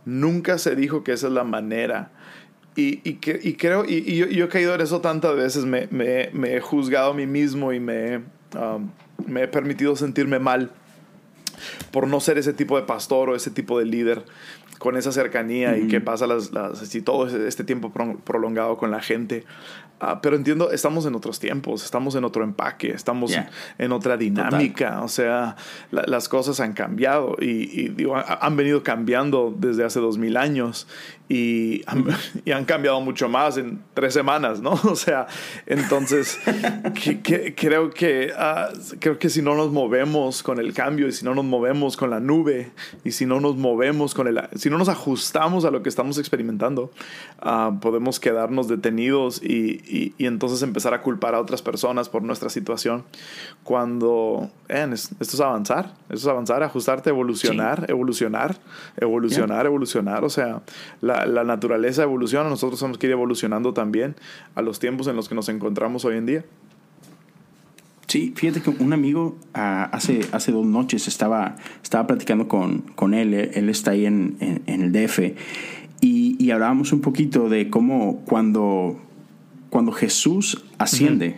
Nunca 0.06 0.60
se 0.60 0.76
dijo 0.76 1.04
que 1.04 1.14
esa 1.14 1.28
es 1.28 1.34
la 1.34 1.44
manera. 1.44 2.12
Y, 2.76 3.02
y, 3.08 3.16
que- 3.16 3.40
y 3.42 3.54
creo, 3.54 3.86
y, 3.86 4.16
yo, 4.16 4.28
yo 4.28 4.46
he 4.46 4.50
caído 4.50 4.76
en 4.76 4.82
eso 4.82 5.02
tantas 5.02 5.36
veces, 5.36 5.66
me, 5.66 5.88
me- 5.90 6.30
me 6.34 6.56
he 6.56 6.62
juzgado 6.62 7.12
a 7.12 7.14
mí 7.16 7.26
mismo 7.26 7.74
y 7.74 7.80
me, 7.80 8.18
um, 8.56 8.90
me 9.26 9.44
he 9.44 9.48
permitido 9.48 9.96
sentirme 9.96 10.38
mal 10.38 10.72
por 11.92 12.08
no 12.08 12.20
ser 12.20 12.38
ese 12.38 12.54
tipo 12.54 12.76
de 12.78 12.84
pastor 12.84 13.30
o 13.30 13.36
ese 13.36 13.52
tipo 13.52 13.80
de 13.80 13.86
líder 13.86 14.24
con 14.80 14.98
esa 14.98 15.12
cercanía 15.12 15.78
y 15.78 15.88
que 15.88 16.02
pasa 16.02 16.28
las, 16.28 16.52
las, 16.52 16.82
así 16.82 17.02
todo 17.02 17.28
este 17.28 17.64
tiempo 17.64 17.92
pro- 17.94 18.18
prolongado 18.24 18.78
con 18.78 18.92
la 18.92 19.02
gente. 19.02 19.46
Ah, 20.02 20.20
pero 20.22 20.36
entiendo, 20.36 20.72
estamos 20.72 21.06
en 21.06 21.16
otros 21.16 21.40
tiempos, 21.40 21.86
estamos 21.86 22.16
en 22.16 22.26
otro 22.26 22.44
empaque, 22.44 22.90
estamos 22.92 23.32
Yeah. 23.32 23.50
en 23.78 23.94
otra 23.94 24.18
dinámica, 24.18 25.02
o 25.02 25.08
sea, 25.08 25.56
la- 25.92 26.04
las 26.08 26.28
cosas 26.28 26.60
han 26.60 26.74
cambiado 26.74 27.38
y, 27.40 27.70
y 27.80 27.88
digo, 27.90 28.18
ha- 28.18 28.40
han 28.42 28.58
venido 28.58 28.84
cambiando 28.84 29.56
desde 29.58 29.86
hace 29.86 30.02
dos 30.02 30.18
mil 30.18 30.36
años 30.36 30.88
y 31.30 31.82
han, 31.88 32.06
y 32.46 32.52
han 32.52 32.66
cambiado 32.66 33.00
mucho 33.02 33.30
más 33.30 33.58
en 33.58 33.82
tres 33.94 34.14
semanas, 34.14 34.62
¿no? 34.62 34.72
O 34.84 34.96
sea, 34.96 35.28
entonces 35.66 36.40
que- 37.04 37.22
que- 37.22 37.56
creo, 37.56 37.90
que, 37.92 38.32
ah, 38.38 38.70
creo 39.00 39.18
que 39.20 39.30
si 39.30 39.42
no 39.42 39.56
nos 39.56 39.72
movemos 39.72 40.44
con 40.44 40.60
el 40.60 40.74
cambio 40.74 41.08
y 41.08 41.12
si 41.12 41.24
no 41.26 41.34
nos 41.34 41.46
movemos 41.46 41.98
con 41.98 42.10
la 42.10 42.20
nube 42.20 42.72
y 43.04 43.12
si 43.12 43.26
no 43.26 43.40
nos 43.40 43.56
movemos 43.56 44.14
con 44.14 44.28
el, 44.28 44.40
si 44.56 44.70
no 44.70 44.78
nos 44.78 44.90
ajustamos 44.90 45.66
a 45.66 45.72
lo 45.72 45.82
que 45.82 45.90
estamos 45.90 46.18
experimentando, 46.18 46.92
ah, 47.42 47.72
podemos 47.82 48.20
quedarnos 48.20 48.68
detenidos 48.68 49.42
y, 49.42 49.82
y- 49.88 50.14
y 50.18 50.26
entonces 50.26 50.62
empezar 50.62 50.94
a 50.94 51.02
culpar 51.02 51.36
a 51.36 51.40
otras 51.42 51.62
personas 51.62 52.10
por 52.10 52.22
nuestra 52.24 52.50
situación 52.50 53.04
cuando 53.64 54.50
es- 54.68 55.12
esto 55.20 55.36
es 55.36 55.40
avanzar, 55.40 55.94
esto 56.10 56.16
es 56.16 56.28
avanzar, 56.28 56.64
ajustarte, 56.64 57.10
evolucionar, 57.10 57.86
evolucionar, 57.90 58.58
evolucionar, 58.98 59.66
evolucionar, 59.66 60.24
o 60.24 60.30
sea, 60.30 60.62
la, 61.02 61.13
la 61.26 61.44
naturaleza 61.44 62.04
evoluciona, 62.04 62.50
nosotros 62.50 62.80
tenemos 62.80 62.98
que 62.98 63.08
ir 63.08 63.12
evolucionando 63.14 63.74
también 63.74 64.16
a 64.56 64.62
los 64.62 64.80
tiempos 64.80 65.08
en 65.08 65.16
los 65.16 65.30
que 65.30 65.36
nos 65.36 65.50
encontramos 65.50 66.06
hoy 66.06 66.18
en 66.18 66.26
día. 66.26 66.46
Sí, 68.08 68.34
fíjate 68.36 68.62
que 68.62 68.70
un 68.70 68.94
amigo 68.94 69.38
ah, 69.54 69.90
hace, 69.92 70.22
hace 70.34 70.52
dos 70.52 70.66
noches 70.66 71.08
estaba, 71.08 71.56
estaba 71.82 72.06
platicando 72.06 72.48
con, 72.48 72.80
con 72.96 73.14
él, 73.14 73.34
él 73.34 73.52
él 73.54 73.70
está 73.70 73.92
ahí 73.92 74.06
en, 74.06 74.36
en- 74.40 74.62
en 74.68 74.82
el 74.84 74.92
DF, 74.92 75.20
y, 76.02 76.36
y 76.38 76.52
hablábamos 76.52 76.92
un 76.92 77.02
poquito 77.02 77.50
de 77.50 77.70
cómo 77.70 78.22
cuando, 78.26 79.00
cuando 79.70 79.92
Jesús 79.94 80.64
asciende, 80.78 81.38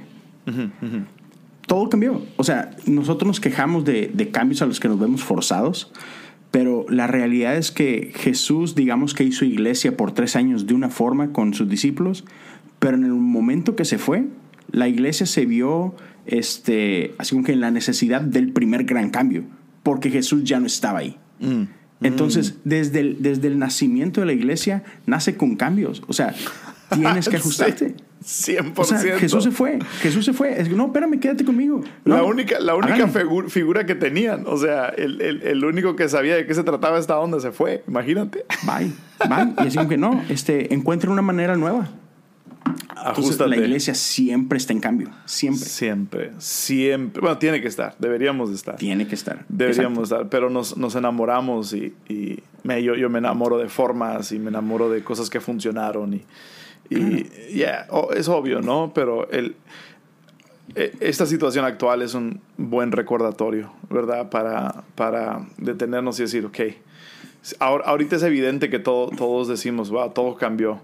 Todo 1.67 1.89
cambió. 1.89 2.21
O 2.37 2.43
sea, 2.43 2.71
nosotros 2.85 3.27
nos 3.27 3.39
quejamos 3.39 3.85
de, 3.85 4.11
de 4.13 4.29
cambios 4.29 4.61
a 4.61 4.65
los 4.65 4.79
que 4.79 4.87
nos 4.87 4.99
vemos 4.99 5.23
forzados, 5.23 5.91
pero 6.55 6.85
la 6.87 7.05
realidad 7.05 7.57
es 7.57 7.69
que 7.69 8.13
Jesús, 8.15 8.75
digamos 8.75 9.13
que 9.13 9.25
hizo 9.25 9.43
iglesia 9.43 9.97
por 9.97 10.13
tres 10.13 10.37
años 10.37 10.65
de 10.65 10.73
una 10.73 10.89
forma 10.89 11.33
con 11.33 11.53
sus 11.53 11.67
discípulos, 11.67 12.23
pero 12.79 12.95
en 12.95 13.03
el 13.03 13.11
momento 13.11 13.75
que 13.75 13.83
se 13.83 13.97
fue, 13.97 14.27
la 14.71 14.87
iglesia 14.87 15.25
se 15.25 15.45
vio 15.45 15.97
este, 16.25 17.13
así 17.17 17.35
como 17.35 17.43
que 17.43 17.51
en 17.51 17.59
la 17.59 17.71
necesidad 17.71 18.21
del 18.21 18.53
primer 18.53 18.85
gran 18.85 19.09
cambio, 19.09 19.43
porque 19.83 20.09
Jesús 20.09 20.45
ya 20.45 20.61
no 20.61 20.67
estaba 20.67 20.99
ahí. 20.99 21.17
Mm. 21.41 21.63
Entonces, 22.03 22.55
desde, 22.63 23.01
el, 23.01 23.17
desde 23.21 23.49
el 23.49 23.59
nacimiento 23.59 24.21
de 24.21 24.27
la 24.27 24.33
iglesia, 24.33 24.85
nace 25.05 25.35
con 25.35 25.57
cambios. 25.57 26.03
O 26.07 26.13
sea, 26.13 26.33
tienes 26.89 27.27
que 27.27 27.35
ajustarte. 27.35 27.89
Sí, 27.89 27.95
100%. 28.25 28.73
O 28.77 28.83
sea, 28.83 28.99
Jesús 29.19 29.43
se 29.43 29.51
fue, 29.51 29.77
Jesús 30.01 30.25
se 30.25 30.33
fue. 30.33 30.59
Es, 30.59 30.69
no, 30.69 30.87
espérame, 30.87 31.19
quédate 31.19 31.45
conmigo. 31.45 31.81
No, 32.05 32.15
la 32.15 32.23
única, 32.23 32.59
la 32.59 32.73
única 32.75 33.07
figu- 33.07 33.49
figura 33.49 33.85
que 33.85 33.93
tenían, 33.93 34.45
o 34.47 34.57
sea, 34.57 34.87
el, 34.89 35.21
el- 35.21 35.43
el 35.43 35.63
único 35.63 35.95
que 35.95 36.09
sabía 36.09 36.35
de 36.35 36.47
qué 36.47 36.53
se 36.55 36.63
trataba 36.63 36.97
esta 36.97 37.19
onda 37.19 37.39
se 37.39 37.51
fue, 37.51 37.83
imagínate. 37.87 38.43
Bye, 38.63 38.91
bye. 39.29 39.53
Y 39.63 39.67
así 39.67 39.77
como 39.77 39.89
que 39.89 39.97
no, 39.97 40.23
este, 40.29 40.73
encuentra 40.73 41.11
una 41.11 41.21
manera 41.21 41.55
nueva. 41.55 41.87
Entonces, 43.07 43.39
la 43.39 43.55
iglesia 43.55 43.93
siempre 43.93 44.57
está 44.57 44.73
en 44.73 44.79
cambio. 44.79 45.09
Siempre. 45.25 45.65
Siempre, 45.69 46.31
siempre. 46.39 47.21
Bueno, 47.21 47.37
tiene 47.37 47.61
que 47.61 47.67
estar, 47.67 47.95
deberíamos 47.99 48.49
de 48.49 48.55
estar. 48.55 48.75
Tiene 48.77 49.07
que 49.07 49.13
estar. 49.13 49.45
Deberíamos 49.49 49.99
Exacto. 49.99 50.15
estar, 50.23 50.29
pero 50.29 50.49
nos, 50.49 50.75
nos 50.75 50.95
enamoramos 50.95 51.73
y, 51.73 51.93
y 52.09 52.39
me- 52.63 52.81
yo, 52.81 52.95
yo 52.95 53.07
me 53.11 53.19
enamoro 53.19 53.59
de 53.59 53.69
formas 53.69 54.31
y 54.31 54.39
me 54.39 54.49
enamoro 54.49 54.89
de 54.89 55.03
cosas 55.03 55.29
que 55.29 55.39
funcionaron 55.39 56.15
y, 56.15 56.23
y 56.89 57.57
ya, 57.57 57.87
o- 57.89 58.11
es 58.13 58.27
obvio, 58.27 58.61
¿no? 58.61 58.91
Pero 58.93 59.29
el, 59.31 59.55
e- 60.75 60.93
esta 60.99 61.25
situación 61.25 61.65
actual 61.65 62.01
es 62.01 62.13
un 62.13 62.41
buen 62.57 62.91
recordatorio, 62.91 63.71
¿verdad? 63.89 64.29
Para, 64.29 64.83
para 64.95 65.45
detenernos 65.57 66.19
y 66.19 66.23
decir, 66.23 66.45
ok, 66.45 66.59
ahora, 67.59 67.85
ahorita 67.85 68.15
es 68.17 68.23
evidente 68.23 68.69
que 68.69 68.79
todo, 68.79 69.09
todos 69.09 69.47
decimos, 69.47 69.89
wow, 69.89 70.11
todo 70.11 70.35
cambió. 70.35 70.81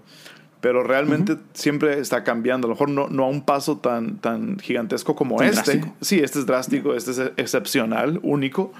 Pero 0.60 0.84
realmente 0.84 1.36
siempre 1.54 1.98
está 1.98 2.22
cambiando. 2.22 2.66
A 2.66 2.68
lo 2.68 2.74
mejor 2.76 2.88
no, 2.88 3.08
no 3.08 3.24
a 3.24 3.28
un 3.28 3.42
paso 3.44 3.78
tan, 3.78 4.18
tan 4.18 4.60
gigantesco 4.60 5.16
como 5.16 5.34
Tan 5.34 5.48
este. 5.48 5.72
drástico. 5.78 5.96
Sí, 6.00 6.20
este 6.20 6.38
es 6.38 6.46
drástico, 6.46 6.94
este 6.94 7.10
es 7.10 7.18
excepcional, 7.36 8.20
único. 8.22 8.72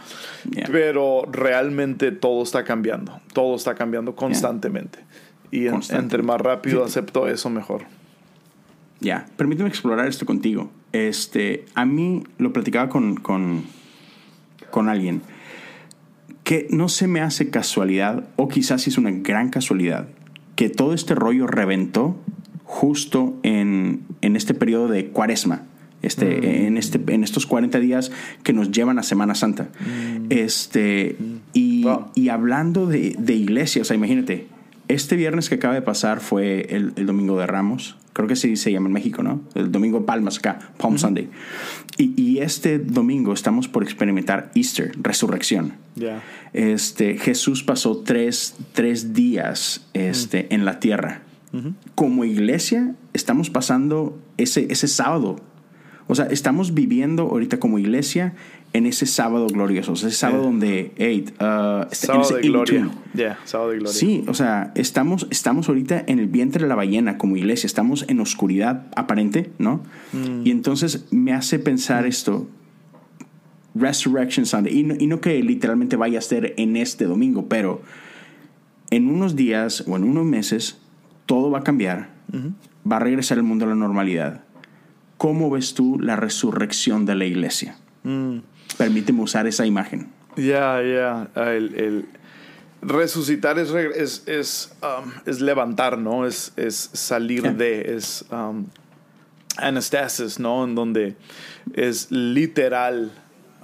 Yeah. 0.49 0.69
Pero 0.71 1.25
realmente 1.33 2.13
todo 2.13 2.45
está 2.45 2.63
cambiando. 2.63 3.21
Todo 3.33 3.57
está 3.57 3.75
cambiando 3.75 4.15
constantemente. 4.15 5.01
Y 5.53 5.69
en- 5.69 5.81
entre 5.91 6.23
más 6.25 6.41
rápido 6.41 6.83
acepto 6.85 7.29
eso, 7.29 7.49
mejor. 7.51 7.83
Ya, 9.01 9.27
permíteme 9.37 9.69
explorar 9.69 10.09
esto 10.09 10.27
contigo. 10.27 10.71
Este, 10.93 11.65
a 11.75 11.85
mí 11.85 12.25
lo 12.39 12.53
platicaba 12.53 12.89
con, 12.89 13.15
con, 13.17 13.63
con 14.71 14.89
alguien 14.89 15.23
que 16.45 16.67
no 16.71 16.89
se 16.89 17.07
me 17.07 17.21
hace 17.21 17.51
casualidad, 17.51 18.25
o 18.37 18.49
quizás 18.49 18.87
es 18.89 18.99
una 18.99 19.11
gran 19.13 19.49
casualidad, 19.51 20.09
que 20.57 20.69
todo 20.69 20.93
este 20.95 21.15
rollo 21.15 21.47
reventó 21.47 22.17
justo 22.65 23.37
en, 23.45 24.01
en 24.23 24.35
este 24.37 24.53
periodo 24.55 24.89
de 24.89 25.07
cuaresma. 25.07 25.63
Este, 26.03 26.67
en, 26.67 26.79
este, 26.79 27.01
en 27.15 27.23
estos 27.23 27.47
40 27.47 27.79
días 27.79 28.11
que 28.43 28.53
nos 28.53 28.73
llevan 28.73 28.99
a 28.99 29.05
Semana 29.05 29.37
Santa. 29.37 29.69
Este, 30.31 31.15
y, 31.53 31.85
Wow. 31.85 32.07
y 32.17 32.29
hablando 32.29 32.87
de, 32.87 33.15
de 33.19 33.35
iglesia, 33.35 33.83
o 33.83 33.85
sea, 33.85 33.95
imagínate, 33.97 34.49
este 34.93 35.17
viernes 35.17 35.49
que 35.49 35.57
acaba 35.57 35.75
de 35.75 35.83
pasar 35.83 36.21
fue 36.21 36.67
el, 36.71 36.93
el 36.97 37.07
Domingo 37.07 37.39
de 37.39 37.47
Ramos. 37.47 37.97
Creo 38.13 38.29
que 38.29 38.37
sí 38.37 38.57
se 38.57 38.71
llama 38.71 38.89
en 38.89 38.93
México, 38.93 39.23
¿no? 39.23 39.41
El 39.55 39.73
Domingo 39.73 40.05
Palmas 40.05 40.39
acá, 40.39 40.73
Palm 40.77 40.99
Sunday. 40.99 41.31
Y, 41.97 42.21
y 42.21 42.39
este 42.39 42.79
domingo 42.79 43.33
estamos 43.33 43.69
por 43.69 43.83
experimentar 43.83 44.51
Easter, 44.55 44.93
resurrección. 45.01 45.75
Ya. 45.97 46.23
Este, 46.53 47.17
Jesús 47.17 47.63
pasó 47.63 47.99
tres, 47.99 48.57
tres 48.73 49.15
días 49.15 49.87
este, 49.95 50.55
en 50.55 50.65
la 50.65 50.79
tierra. 50.79 51.23
Como 51.95 52.25
iglesia, 52.25 52.95
estamos 53.13 53.51
pasando 53.51 54.19
ese, 54.39 54.67
ese 54.71 54.89
sábado. 54.89 55.37
O 56.07 56.15
sea, 56.15 56.27
estamos 56.27 56.75
viviendo 56.75 57.25
ahorita 57.25 57.59
como 57.59 57.79
iglesia 57.79 58.35
en 58.73 58.87
ese 58.87 59.07
sábado 59.07 59.47
glorioso. 59.49 59.93
Ese 59.93 60.11
sábado 60.11 60.45
donde, 60.45 60.93
hey, 60.97 61.27
uh, 61.41 61.83
en 61.83 61.95
Sábado 61.95 62.37
de 62.37 62.43
gloria. 62.43 62.91
Ya, 63.15 63.39
sábado 63.45 63.71
de 63.71 63.79
gloria. 63.79 63.93
Sí, 63.93 64.25
o 64.27 64.35
sea, 64.35 64.73
estamos, 64.75 65.27
estamos 65.31 65.69
ahorita 65.69 66.05
en 66.07 66.19
el 66.19 66.27
vientre 66.27 66.63
de 66.63 66.69
la 66.69 66.75
ballena 66.75 67.19
como 67.19 67.37
iglesia, 67.37 67.67
estamos 67.67 68.05
en 68.09 68.21
oscuridad 68.21 68.87
aparente, 68.97 69.51
¿no? 69.59 69.83
Mm. 70.13 70.47
Y 70.47 70.51
entonces 70.51 71.07
me 71.11 71.33
hace 71.33 71.59
pensar 71.59 72.07
esto, 72.07 72.49
Resurrection 73.75 74.47
Sunday, 74.47 74.79
y 74.79 74.83
no, 74.85 74.95
y 74.99 75.07
no 75.07 75.21
que 75.21 75.43
literalmente 75.43 75.97
vaya 75.97 76.19
a 76.19 76.23
ser 76.23 76.55
en 76.57 76.77
este 76.77 77.05
domingo, 77.05 77.49
pero 77.49 77.83
en 78.91 79.09
unos 79.09 79.37
días 79.37 79.85
o 79.87 79.97
en 79.97 80.05
unos 80.05 80.25
meses 80.25 80.79
todo 81.27 81.51
va 81.51 81.61
a 81.61 81.63
cambiar, 81.63 82.11
va 82.91 82.97
a 82.97 83.01
regresar 83.01 83.39
el 83.39 83.45
mundo 83.45 83.65
a 83.65 83.69
la 83.69 83.75
normalidad. 83.75 84.45
¿Cómo 85.17 85.51
ves 85.51 85.75
tú 85.75 85.99
la 85.99 86.17
resurrección 86.17 87.07
de 87.07 87.15
la 87.15 87.25
iglesia? 87.25 87.77
Permíteme 88.79 89.23
usar 89.23 89.47
esa 89.47 89.67
imagen. 89.67 90.11
Ya, 90.37 90.81
ya. 90.83 91.29
Ah, 91.35 91.53
El, 91.53 91.75
el 91.75 92.07
resucitar 92.83 93.59
es, 93.59 93.71
es, 93.71 94.23
es, 94.27 94.73
um, 94.83 95.11
es 95.27 95.41
levantar, 95.41 95.99
¿no? 95.99 96.27
Es, 96.27 96.53
es 96.57 96.91
salir 96.93 97.55
de, 97.55 97.95
es 97.97 98.25
um, 98.31 98.67
anastasis, 99.57 100.39
¿no? 100.39 100.65
En 100.65 100.75
donde 100.75 101.17
es 101.75 102.11
literal 102.11 103.13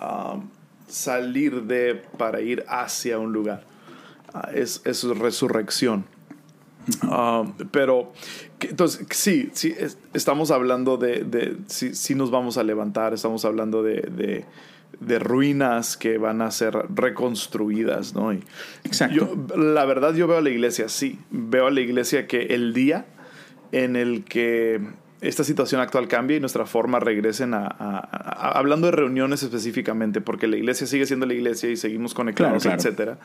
um, 0.01 0.49
salir 0.87 1.63
de 1.63 1.95
para 2.17 2.41
ir 2.41 2.65
hacia 2.69 3.19
un 3.19 3.33
lugar. 3.33 3.65
Ah, 4.35 4.51
es, 4.55 4.83
es 4.85 5.03
resurrección. 5.05 6.05
Um, 7.03 7.53
pero, 7.71 8.13
entonces, 8.61 9.07
sí, 9.11 9.51
sí, 9.53 9.75
es- 9.79 9.99
estamos 10.15 10.51
hablando 10.51 10.97
de, 10.97 11.23
de 11.25 11.57
sí, 11.67 11.95
sí 11.95 12.15
nos 12.15 12.31
vamos 12.31 12.57
a 12.57 12.63
levantar, 12.63 13.13
estamos 13.13 13.45
hablando 13.45 13.83
de, 13.83 14.01
de, 14.03 14.45
de 15.01 15.19
ruinas 15.19 15.97
que 15.97 16.19
van 16.19 16.43
a 16.43 16.51
ser 16.51 16.75
reconstruidas, 16.95 18.15
¿no? 18.15 18.33
Y 18.33 18.43
Exacto. 18.85 19.15
yo- 19.49 19.57
la 19.57 19.85
verdad, 19.85 20.15
yo 20.15 20.27
veo 20.27 20.39
a 20.39 20.43
la 20.43 20.51
iglesia 20.51 20.87
así, 20.87 21.19
veo 21.31 21.67
a 21.67 21.71
la 21.71 21.81
iglesia 21.81 22.27
que 22.27 22.47
el 22.47 22.73
día 22.75 23.07
en 23.73 23.97
el 23.97 24.25
que 24.25 24.81
esta 25.21 25.43
situación 25.45 25.81
actual 25.81 26.07
cambie 26.09 26.37
y 26.37 26.41
nuestra 26.41 26.65
forma 26.65 27.01
regresen 27.01 27.53
a, 27.55 27.67
a- 27.67 27.99
a- 27.99 28.53
hablando 28.59 28.87
de 28.87 28.93
reuniones 28.93 29.43
específicamente, 29.43 30.21
porque 30.21 30.47
la 30.47 30.57
iglesia 30.57 30.87
sigue 30.87 31.07
siendo 31.07 31.27
la 31.27 31.35
iglesia 31.35 31.69
y 31.71 31.77
seguimos 31.77 32.15
conectados, 32.15 32.63
Claro, 32.63 32.77
claro. 32.77 32.77
etcétera. 32.79 33.19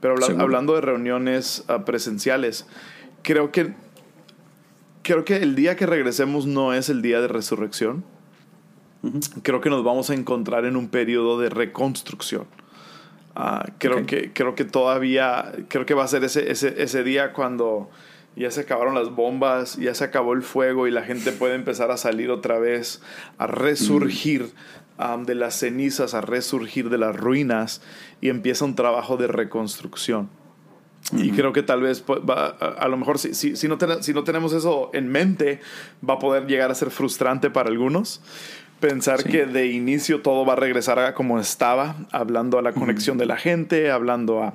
Pero 0.00 0.14
habla- 0.14 0.42
hablando 0.42 0.74
de 0.74 0.80
reuniones 0.80 1.64
ah, 1.68 1.84
presenciales, 1.84 2.66
creo 3.22 3.52
que 3.52 3.74
creo 5.02 5.24
que 5.24 5.36
el 5.36 5.54
día 5.54 5.76
que 5.76 5.86
regresemos 5.86 6.46
no 6.46 6.72
es 6.74 6.88
el 6.88 7.00
día 7.02 7.20
de 7.20 7.28
resurrección. 7.28 8.04
Creo 9.42 9.60
que 9.60 9.70
nos 9.70 9.84
vamos 9.84 10.10
a 10.10 10.14
encontrar 10.14 10.64
en 10.64 10.76
un 10.76 10.88
periodo 10.88 11.38
de 11.40 11.48
reconstrucción. 11.50 12.44
Ah, 13.34 13.66
creo, 13.78 13.98
Ok. 13.98 14.06
que, 14.06 14.32
creo 14.32 14.54
que 14.54 14.64
todavía, 14.64 15.52
creo 15.68 15.84
que 15.84 15.94
va 15.94 16.04
a 16.04 16.08
ser 16.08 16.24
ese, 16.24 16.50
ese, 16.50 16.82
ese 16.82 17.02
día 17.04 17.32
cuando 17.32 17.90
ya 18.34 18.50
se 18.50 18.62
acabaron 18.62 18.94
las 18.94 19.10
bombas, 19.14 19.76
ya 19.76 19.94
se 19.94 20.04
acabó 20.04 20.32
el 20.32 20.42
fuego 20.42 20.86
y 20.86 20.90
la 20.90 21.02
gente 21.02 21.32
puede 21.32 21.54
empezar 21.54 21.90
a 21.90 21.96
salir 21.96 22.30
otra 22.30 22.58
vez, 22.58 23.02
a 23.38 23.46
resurgir 23.46 24.50
um, 24.98 25.24
de 25.24 25.34
las 25.34 25.54
cenizas, 25.58 26.14
a 26.14 26.20
resurgir 26.22 26.88
de 26.88 26.98
las 26.98 27.14
ruinas 27.16 27.82
y 28.20 28.28
empieza 28.30 28.64
un 28.64 28.74
trabajo 28.74 29.16
de 29.18 29.26
reconstrucción. 29.26 30.28
Y 31.12 31.30
creo 31.30 31.52
que 31.52 31.62
tal 31.62 31.82
vez 31.82 32.02
va, 32.08 32.46
a, 32.58 32.66
a 32.82 32.88
lo 32.88 32.96
mejor 32.96 33.18
si, 33.20 33.32
si, 33.32 33.54
si 33.54 33.68
no 33.68 33.78
ten- 33.78 34.02
si 34.02 34.12
no 34.12 34.24
tenemos 34.24 34.52
eso 34.52 34.90
en 34.92 35.08
mente, 35.08 35.60
va 36.08 36.14
a 36.14 36.18
poder 36.18 36.46
llegar 36.48 36.70
a 36.72 36.74
ser 36.74 36.90
frustrante 36.90 37.48
para 37.48 37.68
algunos. 37.70 38.20
Pensar 38.80 39.22
Sí. 39.22 39.30
que 39.30 39.46
de 39.46 39.66
inicio 39.68 40.20
todo 40.20 40.44
va 40.44 40.52
a 40.52 40.56
regresar 40.56 40.98
a 40.98 41.14
como 41.14 41.40
estaba, 41.40 41.96
hablando 42.12 42.58
a 42.58 42.62
la 42.62 42.72
conexión 42.72 43.16
de 43.18 43.26
la 43.26 43.36
gente, 43.36 43.90
hablando 43.90 44.42
a, 44.42 44.54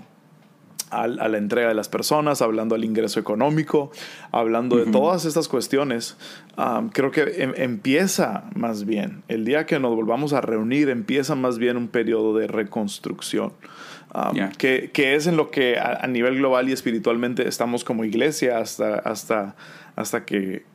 a, 0.92 1.04
a 1.04 1.08
la 1.28 1.38
entrega 1.38 1.70
de 1.70 1.74
las 1.74 1.90
personas, 1.90 2.42
hablando 2.42 2.76
al 2.76 2.84
ingreso 2.84 3.20
económico, 3.20 3.92
hablando 4.32 4.76
de 4.78 4.92
todas 4.92 5.26
estas 5.26 5.48
cuestiones. 5.48 6.18
Um, 6.58 6.90
creo 6.90 7.10
que 7.12 7.22
em- 7.44 7.54
empieza 7.56 8.44
más 8.56 8.86
bien, 8.86 9.24
el 9.28 9.44
día 9.46 9.66
que 9.66 9.80
nos 9.80 9.96
volvamos 9.96 10.34
a 10.34 10.42
reunir, 10.42 10.90
empieza 10.90 11.34
más 11.36 11.58
bien 11.58 11.78
un 11.78 11.88
periodo 11.88 12.38
de 12.38 12.46
reconstrucción. 12.48 13.54
Um, 14.14 14.50
que, 14.58 14.92
que 14.94 15.16
es 15.16 15.26
en 15.28 15.38
lo 15.38 15.50
que 15.52 15.80
a, 15.80 16.00
a 16.04 16.08
nivel 16.08 16.36
global 16.36 16.68
y 16.68 16.74
espiritualmente 16.74 17.48
estamos 17.48 17.86
como 17.86 18.04
iglesia 18.04 18.58
hasta, 18.60 18.96
hasta, 18.96 19.56
hasta 19.96 20.26
que 20.26 20.66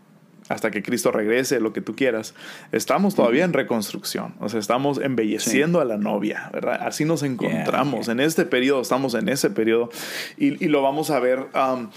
hasta 0.49 0.71
que 0.71 0.83
Cristo 0.83 1.11
regrese, 1.11 1.61
lo 1.61 1.73
que 1.73 1.81
tú 1.81 1.95
quieras, 1.95 2.35
estamos 2.73 3.15
todavía 3.15 3.45
en 3.45 3.53
reconstrucción, 3.53 4.35
o 4.41 4.49
sea, 4.49 4.61
estamos 4.61 4.99
embelleciendo 4.99 5.81
a 5.81 5.85
la 5.85 5.97
novia, 5.97 6.51
¿verdad? 6.53 6.81
Así 6.83 7.05
nos 7.05 7.23
encontramos, 7.23 8.07
yeah. 8.07 8.13
en 8.13 8.21
este 8.21 8.45
periodo, 8.45 8.83
estamos 8.83 9.15
en 9.15 9.29
ese 9.29 9.51
periodo 9.51 9.91
y, 10.37 10.65
y 10.65 10.69
lo 10.69 10.83
vamos 10.83 11.11
a 11.11 11.21
ver. 11.21 11.47
um, 11.55 11.89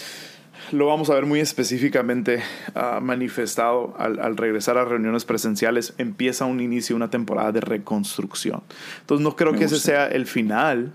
lo 0.71 0.85
vamos 0.85 1.09
a 1.09 1.15
ver 1.15 1.25
muy 1.25 1.39
específicamente 1.39 2.43
ah, 2.75 2.99
manifestado 3.01 3.95
al, 3.97 4.37
regresar 4.37 4.77
a 4.77 4.85
reuniones 4.85 5.25
presenciales. 5.25 5.93
Empieza 5.97 6.45
un 6.45 6.59
inicio, 6.59 6.95
una 6.95 7.09
temporada 7.09 7.51
de 7.51 7.61
reconstrucción. 7.61 8.61
Entonces 9.01 9.23
no 9.23 9.35
creo 9.35 9.53
que 9.53 9.63
ese 9.63 9.79
sea 9.79 10.07
el 10.07 10.27
final 10.27 10.93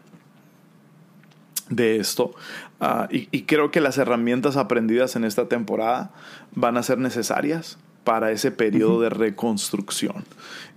de 1.69 1.97
esto. 1.97 2.35
Ah, 2.87 3.09
y, 3.11 3.45
creo 3.45 3.70
que 3.70 3.80
las 3.80 3.97
herramientas 3.97 4.59
aprendidas 4.59 5.16
en 5.16 5.24
esta 5.24 5.49
temporada 5.49 6.11
van 6.55 6.76
a 6.76 6.82
ser 6.82 6.99
necesarias 6.99 7.78
para 8.05 8.30
ese 8.30 8.51
periodo 8.51 9.01
de 9.01 9.09
reconstrucción. 9.09 10.24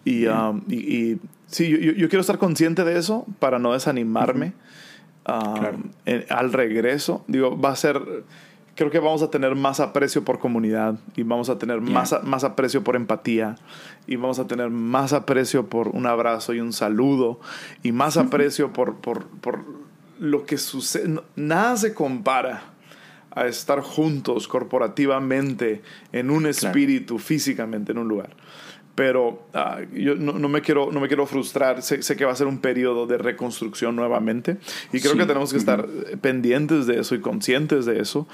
Y, 0.06 0.26
y, 0.74 1.20
sí, 1.48 1.68
yo, 1.70 2.08
quiero 2.08 2.22
estar 2.22 2.38
consciente 2.38 2.86
de 2.86 2.98
eso 2.98 3.26
para 3.40 3.60
no 3.60 3.74
desanimarme 3.74 4.54
al 5.26 6.54
regreso. 6.54 7.26
Digo, 7.28 7.60
va 7.60 7.72
a 7.72 7.76
ser 7.76 8.02
creo 8.76 8.90
que 8.90 9.00
vamos 9.00 9.22
a 9.22 9.30
tener 9.30 9.56
más 9.56 9.82
aprecio 9.82 10.24
por 10.24 10.40
comunidad 10.40 11.00
y 11.18 11.24
vamos 11.24 11.50
a 11.50 11.58
tener 11.58 11.82
más, 11.82 12.16
más 12.24 12.44
aprecio 12.46 12.84
por 12.84 12.96
empatía 12.96 13.56
y 14.06 14.16
vamos 14.16 14.40
a 14.40 14.48
tener 14.48 14.70
más 14.70 15.12
aprecio 15.12 15.68
por 15.68 15.90
un 15.90 16.06
abrazo 16.06 16.54
y 16.54 16.62
un 16.62 16.72
saludo 16.72 17.42
y 17.84 17.92
más 17.92 18.16
aprecio 18.18 18.72
por, 18.72 18.96
por, 18.98 19.26
por 19.28 19.87
lo 20.20 20.46
que 20.46 20.58
sucede. 20.58 21.22
Nada 21.36 21.78
se 21.78 21.94
compara 21.94 22.64
a 23.32 23.46
estar 23.46 23.82
juntos 23.82 24.48
corporativamente 24.48 25.82
en 26.12 26.32
un 26.32 26.48
espíritu, 26.48 27.20
físicamente 27.20 27.92
en 27.92 28.00
un 28.00 28.08
lugar 28.08 28.36
pero 28.98 29.44
ah, 29.54 29.82
yo 29.94 30.16
no, 30.16 30.34
me 30.50 30.62
quiero, 30.62 30.92
no 30.92 31.00
me 31.00 31.08
quiero 31.08 31.28
frustrar. 31.28 31.84
Sé, 31.84 32.02
sé, 32.02 32.16
que 32.16 32.26
va 32.26 32.32
a 32.32 32.36
ser 32.36 32.48
un 32.48 32.58
periodo 32.58 33.06
de 33.06 33.20
reconstrucción 33.20 33.96
nuevamente 33.96 34.58
y 34.92 35.02
creo 35.02 35.16
que 35.16 35.28
tenemos 35.28 35.52
que 35.52 35.60
estar 35.60 35.86
pendientes 36.20 36.88
de 36.88 37.02
eso 37.02 37.14
y 37.14 37.22
conscientes 37.22 37.86
de 37.86 38.02
eso, 38.02 38.28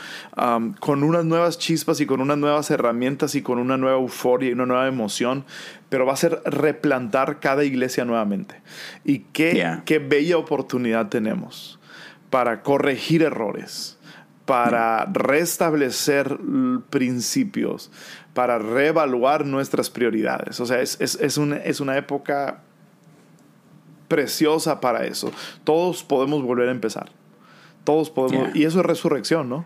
con 0.79 1.03
unas 1.03 1.25
nuevas 1.25 1.57
chispas 1.57 1.99
y 1.99 2.05
con 2.05 2.21
unas 2.21 2.37
nuevas 2.37 2.71
herramientas 2.71 3.35
y 3.35 3.41
con 3.41 3.59
una 3.59 3.75
nueva 3.75 3.97
euforia 3.97 4.51
y 4.51 4.53
una 4.53 4.65
nueva 4.65 4.87
emoción, 4.87 5.43
pero 5.89 6.05
va 6.05 6.13
a 6.13 6.15
ser 6.15 6.41
replantar 6.45 7.41
cada 7.41 7.65
iglesia 7.65 8.05
nuevamente. 8.05 8.61
Y 9.03 9.19
qué, 9.33 9.81
qué 9.83 9.99
bella 9.99 10.37
oportunidad 10.37 11.09
tenemos 11.09 11.77
para 12.29 12.61
corregir 12.61 13.21
errores 13.21 13.92
para 14.45 15.05
restablecer 15.05 16.37
principios, 16.89 17.91
para 18.33 18.59
reevaluar 18.59 19.45
nuestras 19.45 19.89
prioridades. 19.89 20.59
O 20.59 20.65
sea, 20.65 20.81
es, 20.81 20.99
es, 20.99 21.15
es, 21.21 21.37
una, 21.37 21.57
es 21.57 21.79
una 21.79 21.97
época 21.97 22.61
preciosa 24.07 24.79
para 24.81 25.05
eso. 25.05 25.31
Todos 25.63 26.03
podemos 26.03 26.43
volver 26.43 26.69
a 26.69 26.71
empezar. 26.71 27.09
Todos 27.83 28.09
podemos. 28.09 28.55
Y 28.55 28.65
eso 28.65 28.79
es 28.79 28.85
resurrección, 28.85 29.49
¿no? 29.49 29.65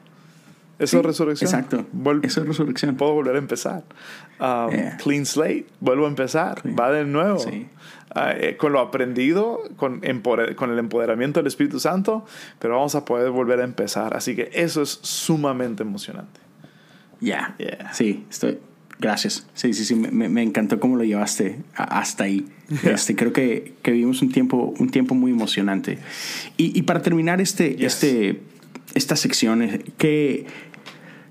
Eso 0.79 0.99
es 0.99 1.05
resurrección. 1.05 1.49
Exacto. 1.49 1.85
eso 2.21 2.41
es 2.41 2.47
resurrección. 2.47 2.95
Puedo 2.95 3.13
volver 3.13 3.35
a 3.35 3.39
empezar. 3.39 3.83
Um, 4.39 4.97
clean 5.03 5.25
slate. 5.25 5.65
Vuelvo 5.79 6.05
a 6.05 6.09
empezar. 6.09 6.61
Va 6.79 6.91
de 6.91 7.03
nuevo. 7.03 7.43
Ah, 7.47 7.96
eh, 8.37 8.57
con 8.57 8.73
lo 8.73 8.79
aprendido, 8.79 9.61
con, 9.75 10.01
con 10.55 10.71
el 10.71 10.79
empoderamiento 10.79 11.39
del 11.39 11.47
Espíritu 11.47 11.79
Santo, 11.79 12.25
pero 12.59 12.75
vamos 12.75 12.95
a 12.95 13.05
poder 13.05 13.31
volver 13.31 13.61
a 13.61 13.63
empezar. 13.63 14.15
Así 14.15 14.35
que 14.35 14.49
eso 14.53 14.81
es 14.81 14.99
sumamente 15.01 15.83
emocionante. 15.83 16.39
Ya. 17.19 17.55
Sí, 17.93 18.25
estoy. 18.29 18.59
Gracias. 18.99 19.47
Sí, 19.53 19.73
sí, 19.73 19.85
sí. 19.85 19.95
Me, 19.95 20.27
me 20.27 20.41
encantó 20.41 20.79
cómo 20.79 20.95
lo 20.95 21.03
llevaste 21.03 21.59
hasta 21.75 22.23
ahí. 22.23 22.47
Este, 22.83 23.15
creo 23.15 23.31
que, 23.31 23.75
que, 23.81 23.91
vivimos 23.91 24.21
un 24.21 24.31
tiempo, 24.31 24.73
un 24.77 24.89
tiempo 24.89 25.15
muy 25.15 25.31
emocionante. 25.31 25.99
Y, 26.57 26.77
y 26.77 26.81
para 26.83 27.01
terminar 27.01 27.39
este, 27.39 27.85
este, 27.85 28.41
esta 28.95 29.15
sección, 29.15 29.61
eh, 29.61 29.85
que 29.97 30.47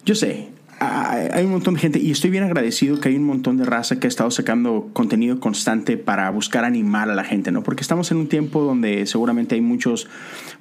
yo 0.04 0.14
sé, 0.14 0.48
hay 0.78 1.44
un 1.44 1.52
montón 1.52 1.74
de 1.74 1.80
gente 1.80 1.98
y 1.98 2.10
estoy 2.10 2.30
bien 2.30 2.44
agradecido 2.44 3.00
que 3.00 3.08
hay 3.08 3.16
un 3.16 3.24
montón 3.24 3.56
de 3.56 3.64
raza 3.64 3.98
que 3.98 4.06
ha 4.06 4.08
estado 4.08 4.30
sacando 4.30 4.90
contenido 4.92 5.40
constante 5.40 5.96
para 5.96 6.28
buscar 6.30 6.64
animar 6.64 7.10
a 7.10 7.14
la 7.14 7.24
gente, 7.24 7.50
¿no? 7.50 7.62
Porque 7.62 7.80
estamos 7.80 8.10
en 8.10 8.18
un 8.18 8.28
tiempo 8.28 8.62
donde 8.62 9.06
seguramente 9.06 9.54
hay 9.54 9.60
muchos, 9.60 10.08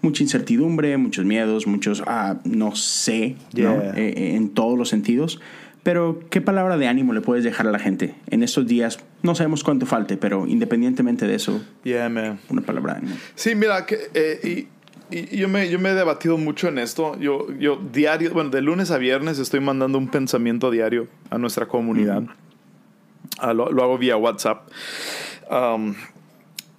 mucha 0.01 0.23
incertidumbre, 0.23 0.95
muchos 0.97 1.25
miedos, 1.25 1.67
muchos, 1.67 2.01
ah, 2.07 2.37
no 2.45 2.75
sé, 2.75 3.35
¿no? 3.53 3.81
Eh, 3.81 3.91
eh, 3.95 4.35
en 4.35 4.49
todos 4.49 4.77
los 4.77 4.89
sentidos. 4.89 5.41
Pero, 5.83 6.19
¿qué 6.31 6.41
palabra 6.41 6.77
de 6.77 6.87
ánimo 6.87 7.13
le 7.13 7.21
puedes 7.21 7.43
dejar 7.43 7.67
a 7.67 7.71
la 7.71 7.77
gente 7.77 8.15
en 8.31 8.41
estos 8.41 8.65
días? 8.65 8.97
No 9.21 9.35
sabemos 9.35 9.63
cuánto 9.63 9.85
falte, 9.85 10.17
pero 10.17 10.47
independientemente 10.47 11.27
de 11.27 11.35
eso, 11.35 11.61
una 12.49 12.61
palabra 12.65 12.93
de 12.93 12.99
ánimo. 13.01 13.15
Sí, 13.35 13.53
mira, 13.53 13.85
que, 13.85 13.99
eh, 14.15 14.39
y 14.43 14.67
yo 15.23 15.47
me, 15.47 15.69
yo 15.69 15.79
me 15.79 15.89
he 15.89 15.93
debatido 15.93 16.37
mucho 16.37 16.67
en 16.67 16.77
esto. 16.77 17.17
Yo, 17.19 17.51
yo 17.53 17.77
diario, 17.77 18.31
bueno, 18.33 18.49
de 18.49 18.61
lunes 18.61 18.91
a 18.91 18.97
viernes 18.97 19.39
estoy 19.39 19.59
mandando 19.59 19.97
un 19.97 20.09
pensamiento 20.09 20.71
diario 20.71 21.07
a 21.29 21.37
nuestra 21.37 21.67
comunidad. 21.67 22.23
Ah, 23.39 23.53
lo, 23.53 23.65
hago 23.65 23.97
vía 23.97 24.17
WhatsApp. 24.17 24.69
Um, 25.49 25.95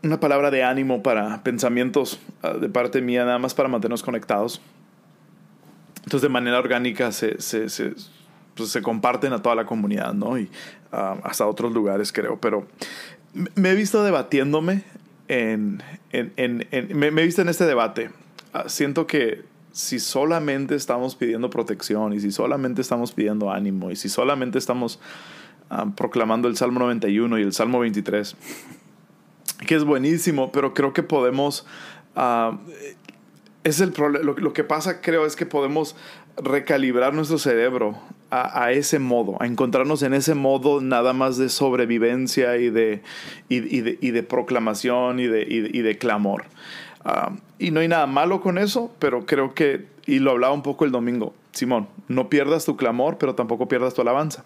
una 0.03 0.20
palabra 0.20 0.51
de 0.51 0.62
ánimo 0.62 1.03
para 1.03 1.43
pensamientos 1.43 2.20
ah, 2.43 2.55
de 2.55 2.68
parte 2.68 3.01
mía, 3.01 3.24
nada 3.24 3.39
más 3.39 3.55
para 3.55 3.68
mantenernos 3.68 4.03
conectados. 4.03 4.61
Entonces, 5.99 6.22
de 6.22 6.28
manera 6.28 6.59
orgánica 6.59 7.11
se, 7.12 7.41
se, 7.41 7.68
se, 7.68 7.95
pues, 8.55 8.70
se 8.70 8.82
comparten 8.82 9.32
a 9.32 9.43
toda 9.43 9.55
la 9.55 9.66
comunidad, 9.66 10.14
¿no? 10.14 10.39
Y 10.39 10.49
ah, 10.93 11.16
hasta 11.24 11.47
otros 11.47 11.72
lugares, 11.72 12.12
creo. 12.12 12.41
Pero 12.41 12.66
me 13.55 13.70
he 13.70 13.74
visto 13.74 14.05
debatiéndome 14.05 14.84
en, 15.28 15.82
en, 16.12 16.32
en, 16.70 16.99
me, 16.99 17.09
he 17.09 17.24
visto 17.24 17.43
en 17.43 17.49
este 17.49 17.64
debate. 17.66 18.11
Ah, 18.57 18.65
siento 18.69 19.07
que 19.07 19.43
si 19.71 19.99
solamente 19.99 20.77
estamos 20.77 21.15
pidiendo 21.15 21.51
protección 21.51 22.15
y 22.15 22.21
si 22.21 22.33
solamente 22.33 22.81
estamos 22.81 23.13
pidiendo 23.13 23.51
ánimo 23.51 23.91
y 23.91 23.97
si 23.97 24.09
solamente 24.09 24.57
estamos 24.57 24.99
ah, 25.69 25.93
proclamando 25.95 26.49
el 26.49 26.57
Salmo 26.57 26.81
91 26.81 27.39
y 27.39 27.43
el 27.43 27.53
Salmo 27.53 27.81
23, 27.81 28.35
que 29.67 29.75
es 29.75 29.85
buenísimo, 29.85 30.53
pero 30.53 30.73
creo 30.73 30.95
que 30.95 31.03
podemos... 31.03 31.67
Uh, 32.17 32.57
es 33.63 33.81
el 33.81 33.93
lo, 34.23 34.53
que 34.53 34.65
pasa 34.65 35.03
creo 35.03 35.27
es 35.27 35.35
que 35.35 35.45
podemos 35.45 35.97
recalibrar 36.37 37.13
nuestro 37.13 37.37
cerebro 37.37 37.99
a, 38.31 38.71
ese 38.73 38.99
modo, 39.01 39.37
a 39.41 39.47
encontrarnos 39.47 40.03
en 40.03 40.15
ese 40.15 40.35
modo 40.35 40.81
nada 40.81 41.13
más 41.13 41.37
de 41.37 41.49
sobrevivencia 41.49 42.57
y 42.59 42.71
de, 42.71 43.03
y, 43.49 43.61
de, 43.61 43.99
y 44.01 44.11
de, 44.13 44.23
proclamación 44.23 45.19
y 45.19 45.27
de, 45.27 45.43
y 45.49 45.83
de 45.83 45.99
clamor. 45.99 46.45
Ah, 47.09 47.31
y 47.61 47.71
no 47.71 47.79
hay 47.79 47.87
nada 47.87 48.09
malo 48.09 48.41
con 48.41 48.59
eso, 48.59 48.93
pero 48.99 49.27
creo 49.27 49.55
que, 49.55 49.87
y 50.07 50.19
lo 50.19 50.33
hablaba 50.33 50.53
un 50.53 50.65
poco 50.65 50.85
el 50.85 50.91
domingo, 50.91 51.35
Simón, 51.53 51.87
no 52.09 52.29
pierdas 52.29 52.65
tu 52.65 52.77
clamor, 52.77 53.17
pero 53.17 53.37
tampoco 53.37 53.69
pierdas 53.69 53.95
tu 53.95 54.03
alabanza. 54.03 54.43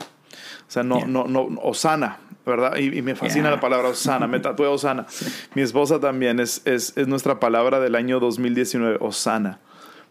O 0.69 0.71
sea, 0.71 0.83
no, 0.83 1.07
no, 1.07 1.27
no, 1.27 1.49
Osana, 1.63 2.19
¿verdad? 2.45 2.77
Y, 2.77 3.01
me 3.01 3.15
fascina 3.15 3.51
la 3.51 3.61
palabra 3.61 3.89
Osana, 3.89 4.27
me 4.27 4.41
tatué 4.41 4.67
Osana. 4.67 5.07
Mi 5.55 5.63
esposa 5.63 6.01
también 6.01 6.39
es, 6.39 6.61
es, 6.67 6.93
es, 6.99 7.09
nuestra 7.09 7.41
palabra 7.41 7.81
del 7.81 7.95
año 7.95 8.21
2019, 8.21 8.99
Osana. 9.01 9.59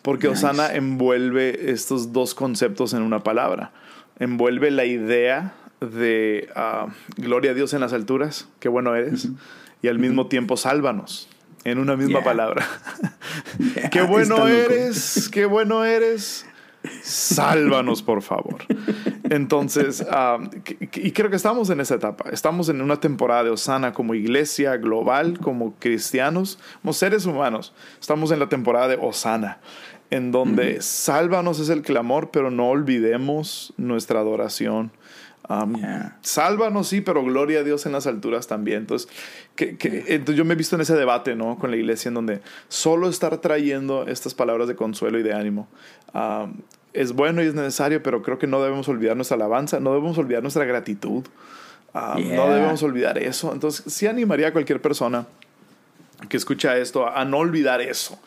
Porque 0.01 0.27
Osana 0.27 0.73
envuelve 0.73 1.71
estos 1.71 2.13
dos 2.13 2.33
conceptos 2.33 2.93
en 2.93 3.03
una 3.03 3.19
palabra. 3.19 3.73
Envuelve 4.17 4.71
la 4.71 4.85
idea 4.85 5.53
de 5.81 6.49
ah, 6.55 6.87
gloria 7.15 7.51
a 7.51 7.53
Dios 7.53 7.75
en 7.75 7.81
las 7.81 7.93
alturas, 7.93 8.49
qué 8.59 8.69
bueno 8.69 8.95
eres, 8.95 9.29
y 9.83 9.87
al 9.87 9.99
mismo 9.99 10.25
tiempo 10.25 10.57
sálvanos 10.57 11.29
en 11.63 11.79
una 11.79 11.95
misma 11.95 12.23
palabra. 12.23 12.67
qué 13.91 14.01
bueno 14.01 14.47
eres, 14.47 15.29
qué 15.31 15.45
bueno 15.45 15.83
eres. 15.85 16.45
Sálvanos, 17.03 18.01
por 18.01 18.21
favor. 18.21 18.57
Entonces, 19.29 20.05
y 20.95 21.11
creo 21.11 21.29
que 21.29 21.35
estamos 21.35 21.69
en 21.69 21.81
esa 21.81 21.95
etapa. 21.95 22.29
Estamos 22.31 22.69
en 22.69 22.81
una 22.81 22.99
temporada 23.01 23.43
de 23.43 23.49
Osana 23.49 23.91
como 23.91 24.15
iglesia 24.15 24.77
global, 24.77 25.39
como 25.39 25.75
cristianos, 25.75 26.57
como 26.81 26.93
seres 26.93 27.25
humanos. 27.25 27.73
Estamos 27.99 28.31
en 28.31 28.39
la 28.39 28.47
temporada 28.47 28.87
de 28.87 28.95
Osana 28.95 29.59
en 30.11 30.31
donde 30.31 30.81
sálvanos 30.81 31.59
es 31.59 31.69
el 31.69 31.81
clamor, 31.83 32.31
pero 32.31 32.49
no 32.49 32.69
olvidemos 32.69 33.73
nuestra 33.77 34.19
adoración. 34.19 34.91
Um, 35.49 35.81
sálvanos, 36.21 36.89
sí, 36.89 37.01
pero 37.01 37.23
gloria 37.23 37.61
a 37.61 37.63
Dios 37.63 37.87
en 37.87 37.91
las 37.91 38.05
alturas 38.05 38.45
también. 38.45 38.79
Entonces, 38.79 39.09
que, 39.55 39.75
entonces, 40.07 40.35
yo 40.35 40.45
me 40.45 40.53
he 40.53 40.55
visto 40.57 40.75
en 40.75 40.81
ese 40.81 40.95
debate 40.95 41.35
¿no? 41.35 41.57
con 41.57 41.71
la 41.71 41.77
iglesia 41.77 42.09
en 42.09 42.13
donde 42.13 42.41
solo 42.67 43.09
estar 43.09 43.35
trayendo 43.39 44.05
estas 44.07 44.35
palabras 44.35 44.67
de 44.67 44.75
consuelo 44.75 45.17
y 45.17 45.23
de 45.23 45.33
ánimo 45.33 45.67
um, 46.13 46.53
es 46.93 47.13
bueno 47.13 47.41
y 47.41 47.47
es 47.47 47.55
necesario, 47.55 48.03
pero 48.03 48.21
creo 48.21 48.37
que 48.37 48.45
no 48.45 48.61
debemos 48.61 48.87
olvidar 48.89 49.15
nuestra 49.15 49.35
alabanza, 49.35 49.79
no 49.79 49.91
debemos 49.91 50.19
olvidar 50.19 50.43
nuestra 50.43 50.65
gratitud, 50.65 51.25
um, 51.95 52.35
no 52.35 52.47
debemos 52.47 52.83
olvidar 52.83 53.17
eso. 53.17 53.51
Entonces, 53.51 53.91
sí 53.91 54.05
animaría 54.05 54.49
a 54.49 54.53
cualquier 54.53 54.81
persona 54.81 55.25
que 56.29 56.37
escucha 56.37 56.77
esto 56.77 57.09
a 57.09 57.25
no 57.25 57.37
olvidar 57.37 57.81
eso 57.81 58.19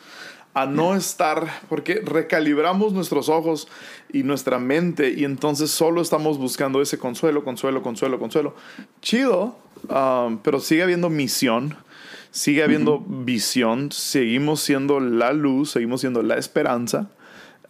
a 0.53 0.65
no 0.65 0.95
estar, 0.95 1.61
porque 1.67 2.01
recalibramos 2.03 2.93
nuestros 2.93 3.27
ojos 3.27 3.67
y 4.11 4.23
nuestra 4.23 4.59
mente 4.59 5.09
y 5.09 5.25
entonces 5.25 5.71
solo 5.71 6.01
estamos 6.01 6.37
buscando 6.37 6.81
ese 6.81 6.99
consuelo, 6.99 7.43
consuelo, 7.43 7.81
consuelo, 7.81 8.19
consuelo. 8.19 8.55
Chido, 9.01 9.57
um, 9.89 10.37
pero 10.37 10.59
sigue 10.59 10.83
habiendo 10.83 11.09
misión, 11.09 11.75
sigue 12.29 12.63
habiendo 12.63 12.99
visión, 12.99 13.91
seguimos 13.91 14.61
siendo 14.61 14.99
la 14.99 15.33
luz, 15.33 15.71
seguimos 15.71 16.01
siendo 16.01 16.21
la 16.21 16.37
esperanza. 16.37 17.09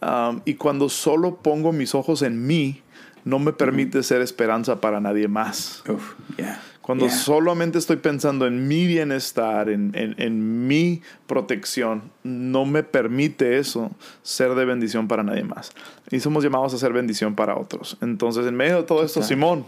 Um, 0.01 0.41
y 0.43 0.55
cuando 0.55 0.89
solo 0.89 1.37
pongo 1.37 1.71
mis 1.71 1.95
ojos 1.95 2.21
en 2.21 2.45
mí, 2.45 2.81
no 3.23 3.39
me 3.39 3.53
permite 3.53 4.03
ser 4.03 4.21
esperanza 4.21 4.81
para 4.81 4.99
nadie 4.99 5.29
más. 5.29 5.81
Uf, 5.87 6.15
yeah. 6.35 6.61
Cuando 6.83 7.05
Yeah. 7.07 7.15
solamente 7.15 7.77
estoy 7.79 7.95
pensando 7.95 8.45
en 8.45 8.67
mi 8.67 8.85
bienestar, 8.85 9.69
en, 9.69 9.91
en- 9.95 10.15
en 10.17 10.67
mi 10.67 11.01
protección, 11.27 12.11
no 12.23 12.65
me 12.65 12.83
permite 12.83 13.57
eso 13.57 13.89
ser 14.21 14.53
de 14.53 14.65
bendición 14.65 15.07
para 15.07 15.23
nadie 15.23 15.43
más. 15.45 15.71
Y 16.11 16.19
somos 16.19 16.43
llamados 16.43 16.73
a 16.73 16.77
ser 16.77 16.91
bendición 16.93 17.35
para 17.35 17.55
otros. 17.57 17.97
Entonces, 18.01 18.45
en 18.45 18.55
medio 18.55 18.75
de 18.77 18.83
todo 18.83 19.03
esto. 19.03 19.23
Simón, 19.23 19.65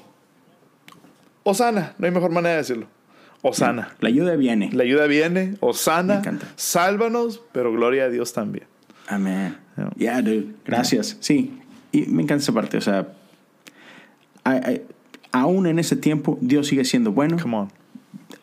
Osana, 1.44 1.94
no 1.98 2.06
hay 2.06 2.12
mejor 2.12 2.32
manera 2.32 2.52
de 2.56 2.58
decirlo. 2.62 2.88
Osana. 3.42 3.96
La 4.02 4.10
ayuda 4.10 4.36
viene. 4.36 4.72
La 4.74 4.84
ayuda 4.84 5.06
viene, 5.08 5.52
Me 5.52 5.58
Osana, 5.62 6.16
encanta. 6.16 6.48
sálvanos, 6.56 7.42
pero 7.52 7.72
gloria 7.72 8.06
a 8.06 8.10
Dios 8.10 8.34
también. 8.34 8.66
Amén. 9.08 9.56
Yeah. 9.98 10.22
Dude. 10.22 10.48
Gracias. 10.66 11.16
Sí. 11.20 11.60
Y 11.92 12.08
me 12.08 12.24
encanta 12.24 12.42
esa 12.44 12.52
parte. 12.54 12.78
O 12.78 12.82
sea, 12.82 13.08
hay- 14.44 14.82
aún 15.36 15.68
en 15.68 15.80
ese 15.80 15.96
tiempo, 15.96 16.38
Dios 16.42 16.68
sigue 16.68 16.86
siendo 16.86 17.12
bueno. 17.12 17.38
Come 17.42 17.58
on, 17.58 17.68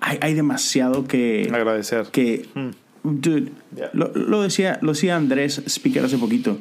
Hay, 0.01 0.18
hay 0.20 0.34
demasiado 0.34 1.05
que. 1.07 1.51
agradecer. 1.53 2.07
que 2.12 2.49
dude, 3.05 3.53
Yeah. 3.76 3.90
lo, 3.95 4.12
lo 4.14 4.43
decía, 4.43 4.78
lo 4.82 4.93
decía 4.93 5.16
Andrés 5.16 5.62
Speaker 5.66 6.05
hace 6.05 6.18
poquito. 6.18 6.59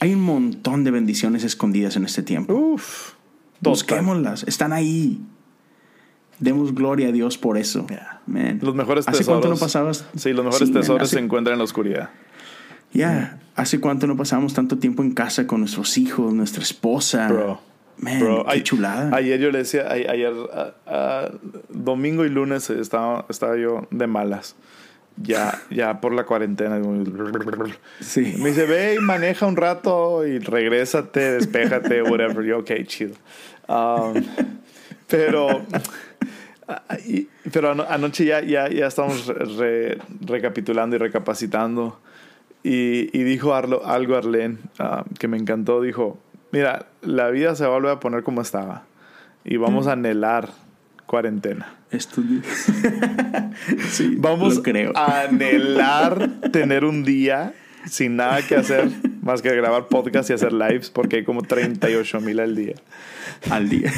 Hay 0.00 0.12
un 0.14 0.20
montón 0.22 0.84
de 0.84 0.90
bendiciones 0.90 1.44
escondidas 1.44 1.96
en 1.96 2.04
este 2.04 2.22
tiempo. 2.22 2.54
Uf. 2.54 3.12
Busquémoslas. 3.60 4.44
Están 4.44 4.72
ahí. 4.72 5.20
Demos 6.40 6.74
gloria 6.74 7.08
a 7.08 7.12
Dios 7.12 7.38
por 7.38 7.56
eso. 7.58 7.86
Yeah. 7.88 8.20
Man. 8.26 8.58
Los 8.62 8.74
mejores 8.74 9.06
¿Hace 9.08 9.18
tesoros. 9.18 9.40
cuánto 9.40 9.54
no 9.54 9.60
pasabas? 9.60 10.06
Sí, 10.16 10.32
los 10.32 10.44
mejores 10.44 10.68
Sí, 10.68 10.72
man, 10.72 10.82
tesoros 10.82 11.02
hace- 11.08 11.16
se 11.16 11.22
encuentran 11.24 11.54
en 11.54 11.58
la 11.58 11.64
oscuridad. 11.64 12.10
Ya, 12.92 13.40
¿hace 13.56 13.80
cuánto 13.80 14.06
no 14.06 14.16
pasamos 14.16 14.54
tanto 14.54 14.78
tiempo 14.78 15.02
en 15.02 15.12
casa 15.12 15.46
con 15.46 15.60
nuestros 15.60 15.96
hijos, 15.98 16.32
nuestra 16.34 16.62
esposa? 16.62 17.28
Bro. 17.28 17.60
Man, 17.98 18.18
Bro, 18.20 18.44
qué 18.44 18.50
ay- 18.50 18.62
chulada. 18.62 19.16
Ayer 19.16 19.38
yo 19.40 19.50
le 19.50 19.58
decía, 19.58 19.82
a- 19.88 19.92
ayer, 19.92 20.32
a- 20.52 20.72
a- 20.86 21.30
domingo 21.68 22.24
y 22.24 22.28
lunes 22.28 22.68
estaba, 22.70 23.24
estaba 23.28 23.56
yo 23.56 23.86
de 23.90 24.06
malas. 24.06 24.56
Ya, 25.16 25.62
ya 25.70 26.00
por 26.00 26.12
la 26.12 26.24
cuarentena. 26.24 26.80
sí. 28.00 28.34
Me 28.38 28.48
dice, 28.48 28.66
ve 28.66 28.96
y 28.96 28.98
maneja 28.98 29.46
un 29.46 29.54
rato 29.56 30.26
y 30.26 30.40
regrésate, 30.40 31.32
despéjate, 31.34 32.02
whatever. 32.02 32.44
Yo, 32.44 32.58
ok, 32.58 32.70
chido. 32.86 33.14
Um, 33.68 34.14
pero, 35.06 35.62
pero 37.52 37.70
ano- 37.72 37.86
anoche 37.88 38.24
ya, 38.24 38.40
ya, 38.42 38.68
ya 38.68 38.86
estamos 38.86 39.26
re- 39.28 39.98
recapitulando 40.20 40.96
y 40.96 40.98
recapacitando. 40.98 41.98
Y, 42.62 43.10
y 43.16 43.22
dijo 43.24 43.54
Arlo- 43.54 43.82
algo 43.84 44.16
Arlene 44.16 44.56
ah, 44.78 45.04
que 45.18 45.28
me 45.28 45.36
encantó. 45.36 45.80
Dijo, 45.82 46.18
mira, 46.54 46.86
la 47.02 47.28
vida 47.30 47.54
se 47.54 47.64
va 47.64 47.70
a 47.70 47.74
volver 47.74 47.92
a 47.92 48.00
poner 48.00 48.22
como 48.22 48.40
estaba. 48.40 48.84
Y 49.44 49.56
vamos 49.58 49.86
a 49.86 49.92
anhelar 49.92 50.48
cuarentena. 51.06 51.74
Estudié. 51.90 52.40
sí, 53.90 54.14
Vamos 54.18 54.60
creo. 54.64 54.92
a 54.96 55.22
anhelar 55.22 56.30
tener 56.50 56.84
un 56.84 57.04
día 57.04 57.52
sin 57.86 58.16
nada 58.16 58.40
que 58.40 58.56
hacer 58.56 58.88
más 59.22 59.42
que 59.42 59.54
grabar 59.54 59.86
podcast 59.88 60.30
y 60.30 60.32
hacer 60.32 60.52
lives 60.54 60.88
porque 60.90 61.16
hay 61.16 61.24
como 61.24 61.42
38 61.42 62.20
mil 62.20 62.40
al 62.40 62.56
día. 62.56 62.74
Al 63.50 63.68
día. 63.68 63.92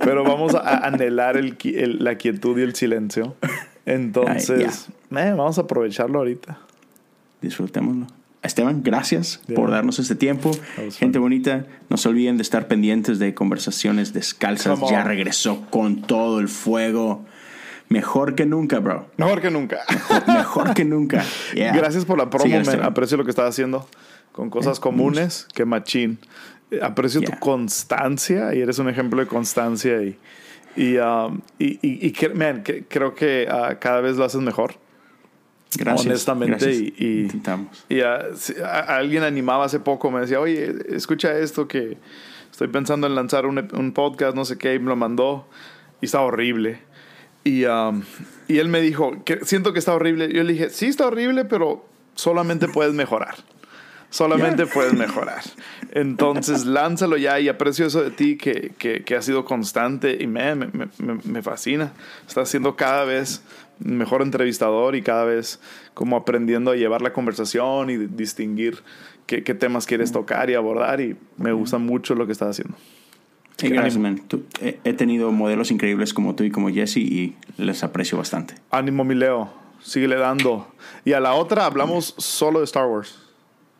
Pero 0.00 0.24
vamos 0.24 0.54
a 0.56 0.78
anhelar 0.86 1.36
el, 1.36 1.56
qui- 1.56 1.76
el- 1.78 2.02
la 2.02 2.16
quietud 2.16 2.58
y 2.58 2.62
el 2.62 2.74
silencio. 2.74 3.36
Entonces, 3.86 4.88
eh, 5.12 5.32
vamos 5.36 5.58
a 5.58 5.62
aprovecharlo 5.62 6.18
ahorita. 6.18 6.58
Disfrutémoslo. 7.40 8.06
Esteban, 8.42 8.82
gracias 8.82 9.40
Yeah. 9.46 9.56
por 9.56 9.70
darnos 9.70 9.98
este 9.98 10.14
tiempo. 10.14 10.50
Gente 10.98 11.18
bonita, 11.18 11.66
no 11.90 11.96
se 11.98 12.08
olviden 12.08 12.36
de 12.38 12.42
estar 12.42 12.68
pendientes 12.68 13.18
de 13.18 13.34
conversaciones 13.34 14.12
descalzas. 14.14 14.78
Ya 14.90 15.04
regresó 15.04 15.66
con 15.70 16.02
todo 16.02 16.40
el 16.40 16.48
fuego. 16.48 17.24
Mejor 17.88 18.34
que 18.36 18.46
nunca, 18.46 18.78
bro. 18.78 19.10
Mejor 19.16 19.40
que 19.42 19.50
nunca. 19.50 19.80
Mejor 20.26 20.74
que 20.74 20.84
nunca. 20.84 21.24
Yeah. 21.54 21.74
Gracias 21.76 22.04
por 22.04 22.16
la 22.18 22.30
promo, 22.30 22.60
man. 22.64 22.82
Aprecio 22.82 23.16
lo 23.16 23.24
que 23.24 23.30
estás 23.30 23.48
haciendo 23.50 23.86
con 24.32 24.48
cosas 24.48 24.78
Eh, 24.78 24.80
comunes. 24.80 25.46
Que 25.54 25.64
machín. 25.64 26.18
Eh, 26.70 26.78
Aprecio 26.82 27.20
tu 27.20 27.32
constancia 27.40 28.54
y 28.54 28.60
eres 28.60 28.78
un 28.78 28.88
ejemplo 28.88 29.20
de 29.20 29.26
constancia. 29.26 30.00
Y, 30.02 30.16
y, 30.76 30.96
um, 30.98 31.40
y, 31.58 31.72
y- 31.86 32.06
y 32.06 32.12
que- 32.12 32.28
man, 32.28 32.62
que- 32.62 32.84
creo 32.84 33.14
que 33.16 33.48
ah, 33.50 33.76
cada 33.80 34.00
vez 34.00 34.16
lo 34.16 34.24
haces 34.24 34.40
mejor. 34.40 34.76
Gracias. 35.78 36.06
honestamente, 36.06 36.56
gracias. 36.66 36.76
y- 36.76 36.94
y- 36.98 37.20
Intentamos. 37.22 37.84
Y 37.88 38.00
si- 38.36 38.54
a- 38.60 38.96
alguien 38.96 39.22
animaba 39.22 39.64
hace 39.64 39.78
poco, 39.80 40.10
me 40.10 40.20
decía, 40.20 40.40
oye, 40.40 40.74
escucha 40.90 41.38
esto 41.38 41.68
que 41.68 41.96
estoy 42.50 42.68
pensando 42.68 43.06
en 43.06 43.14
lanzar 43.14 43.46
un, 43.46 43.68
un 43.72 43.92
podcast, 43.92 44.34
no 44.34 44.44
sé 44.44 44.58
qué, 44.58 44.74
y 44.74 44.78
me 44.78 44.88
lo 44.88 44.96
mandó 44.96 45.46
y 46.00 46.06
está 46.06 46.20
horrible. 46.20 46.80
Y, 47.44 47.64
um, 47.64 48.02
y 48.48 48.58
él 48.58 48.68
me 48.68 48.80
dijo, 48.80 49.22
que 49.24 49.44
siento 49.44 49.72
que 49.72 49.78
está 49.78 49.94
horrible. 49.94 50.32
Yo 50.32 50.42
le 50.42 50.52
dije, 50.52 50.70
sí 50.70 50.86
está 50.86 51.06
horrible, 51.06 51.44
pero 51.44 51.86
solamente 52.14 52.68
puedes 52.68 52.92
mejorar. 52.92 53.36
Solamente 54.10 54.66
puedes 54.66 54.92
mejorar. 54.92 55.40
Entonces, 55.92 56.64
lánzalo 56.66 57.16
ya 57.16 57.38
y 57.38 57.48
aprecio 57.48 57.86
eso 57.86 58.02
de 58.02 58.10
ti 58.10 58.36
que, 58.36 58.72
que, 58.76 59.04
que 59.04 59.14
has 59.16 59.24
sido 59.24 59.44
constante 59.44 60.18
y 60.20 60.26
me, 60.26 60.54
me, 60.56 60.66
me- 60.98 61.20
me 61.24 61.42
fascina. 61.42 61.92
Estás 62.26 62.48
siendo 62.48 62.74
cada 62.74 63.04
vez 63.04 63.42
mejor 63.80 64.22
entrevistador 64.22 64.94
y 64.94 65.02
cada 65.02 65.24
vez 65.24 65.60
como 65.94 66.16
aprendiendo 66.16 66.70
a 66.70 66.76
llevar 66.76 67.02
la 67.02 67.12
conversación 67.12 67.90
y 67.90 67.96
distinguir 67.96 68.82
qué, 69.26 69.42
qué 69.42 69.54
temas 69.54 69.86
quieres 69.86 70.12
tocar 70.12 70.50
y 70.50 70.54
abordar 70.54 71.00
y 71.00 71.16
me 71.36 71.52
gusta 71.52 71.78
mucho 71.78 72.14
lo 72.14 72.26
que 72.26 72.32
estás 72.32 72.50
haciendo. 72.50 72.76
Sí, 73.56 73.68
gracias, 73.68 73.98
man. 73.98 74.18
Tú- 74.26 74.44
he, 74.62 74.78
he 74.84 74.92
tenido 74.94 75.32
modelos 75.32 75.70
increíbles 75.70 76.14
como 76.14 76.34
tú 76.34 76.44
y 76.44 76.50
como 76.50 76.70
Jesse 76.70 76.96
y 76.98 77.36
les 77.58 77.82
aprecio 77.84 78.16
bastante. 78.16 78.54
Ánimo, 78.70 79.04
mi 79.04 79.14
Leo. 79.14 79.52
Síguele 79.82 80.16
dando. 80.16 80.66
Y 81.04 81.12
a 81.12 81.20
la 81.20 81.34
otra 81.34 81.64
hablamos 81.66 82.14
solo 82.18 82.58
de 82.60 82.64
Star 82.66 82.86
Wars. 82.86 83.18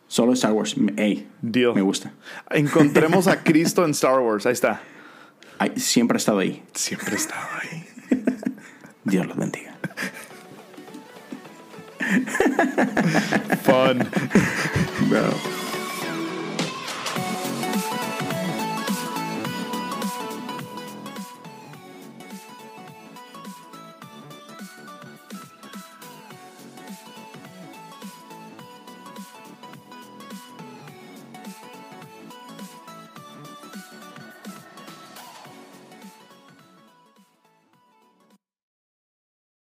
Solo 0.07 0.33
Star 0.33 0.53
Wars. 0.53 0.75
Hey, 0.97 1.29
Deal. 1.41 1.75
me 1.75 1.83
gusta. 1.83 2.13
Encontremos 2.51 3.27
a 3.27 3.43
Cristo 3.45 3.85
en 3.85 3.93
Star 3.93 4.19
Wars. 4.21 4.45
Ahí 4.47 4.53
está. 4.53 4.83
Ay, 5.59 5.73
siempre 5.77 6.17
ha 6.17 6.19
estado 6.19 6.39
ahí. 6.41 6.63
Siempre 6.75 7.17
estaba 7.17 7.49
ahí. 7.63 7.85
Dios 9.05 9.27
los 9.27 9.37
bendiga. 9.37 9.70
Fun. 13.63 13.99
Bro. 15.09 15.60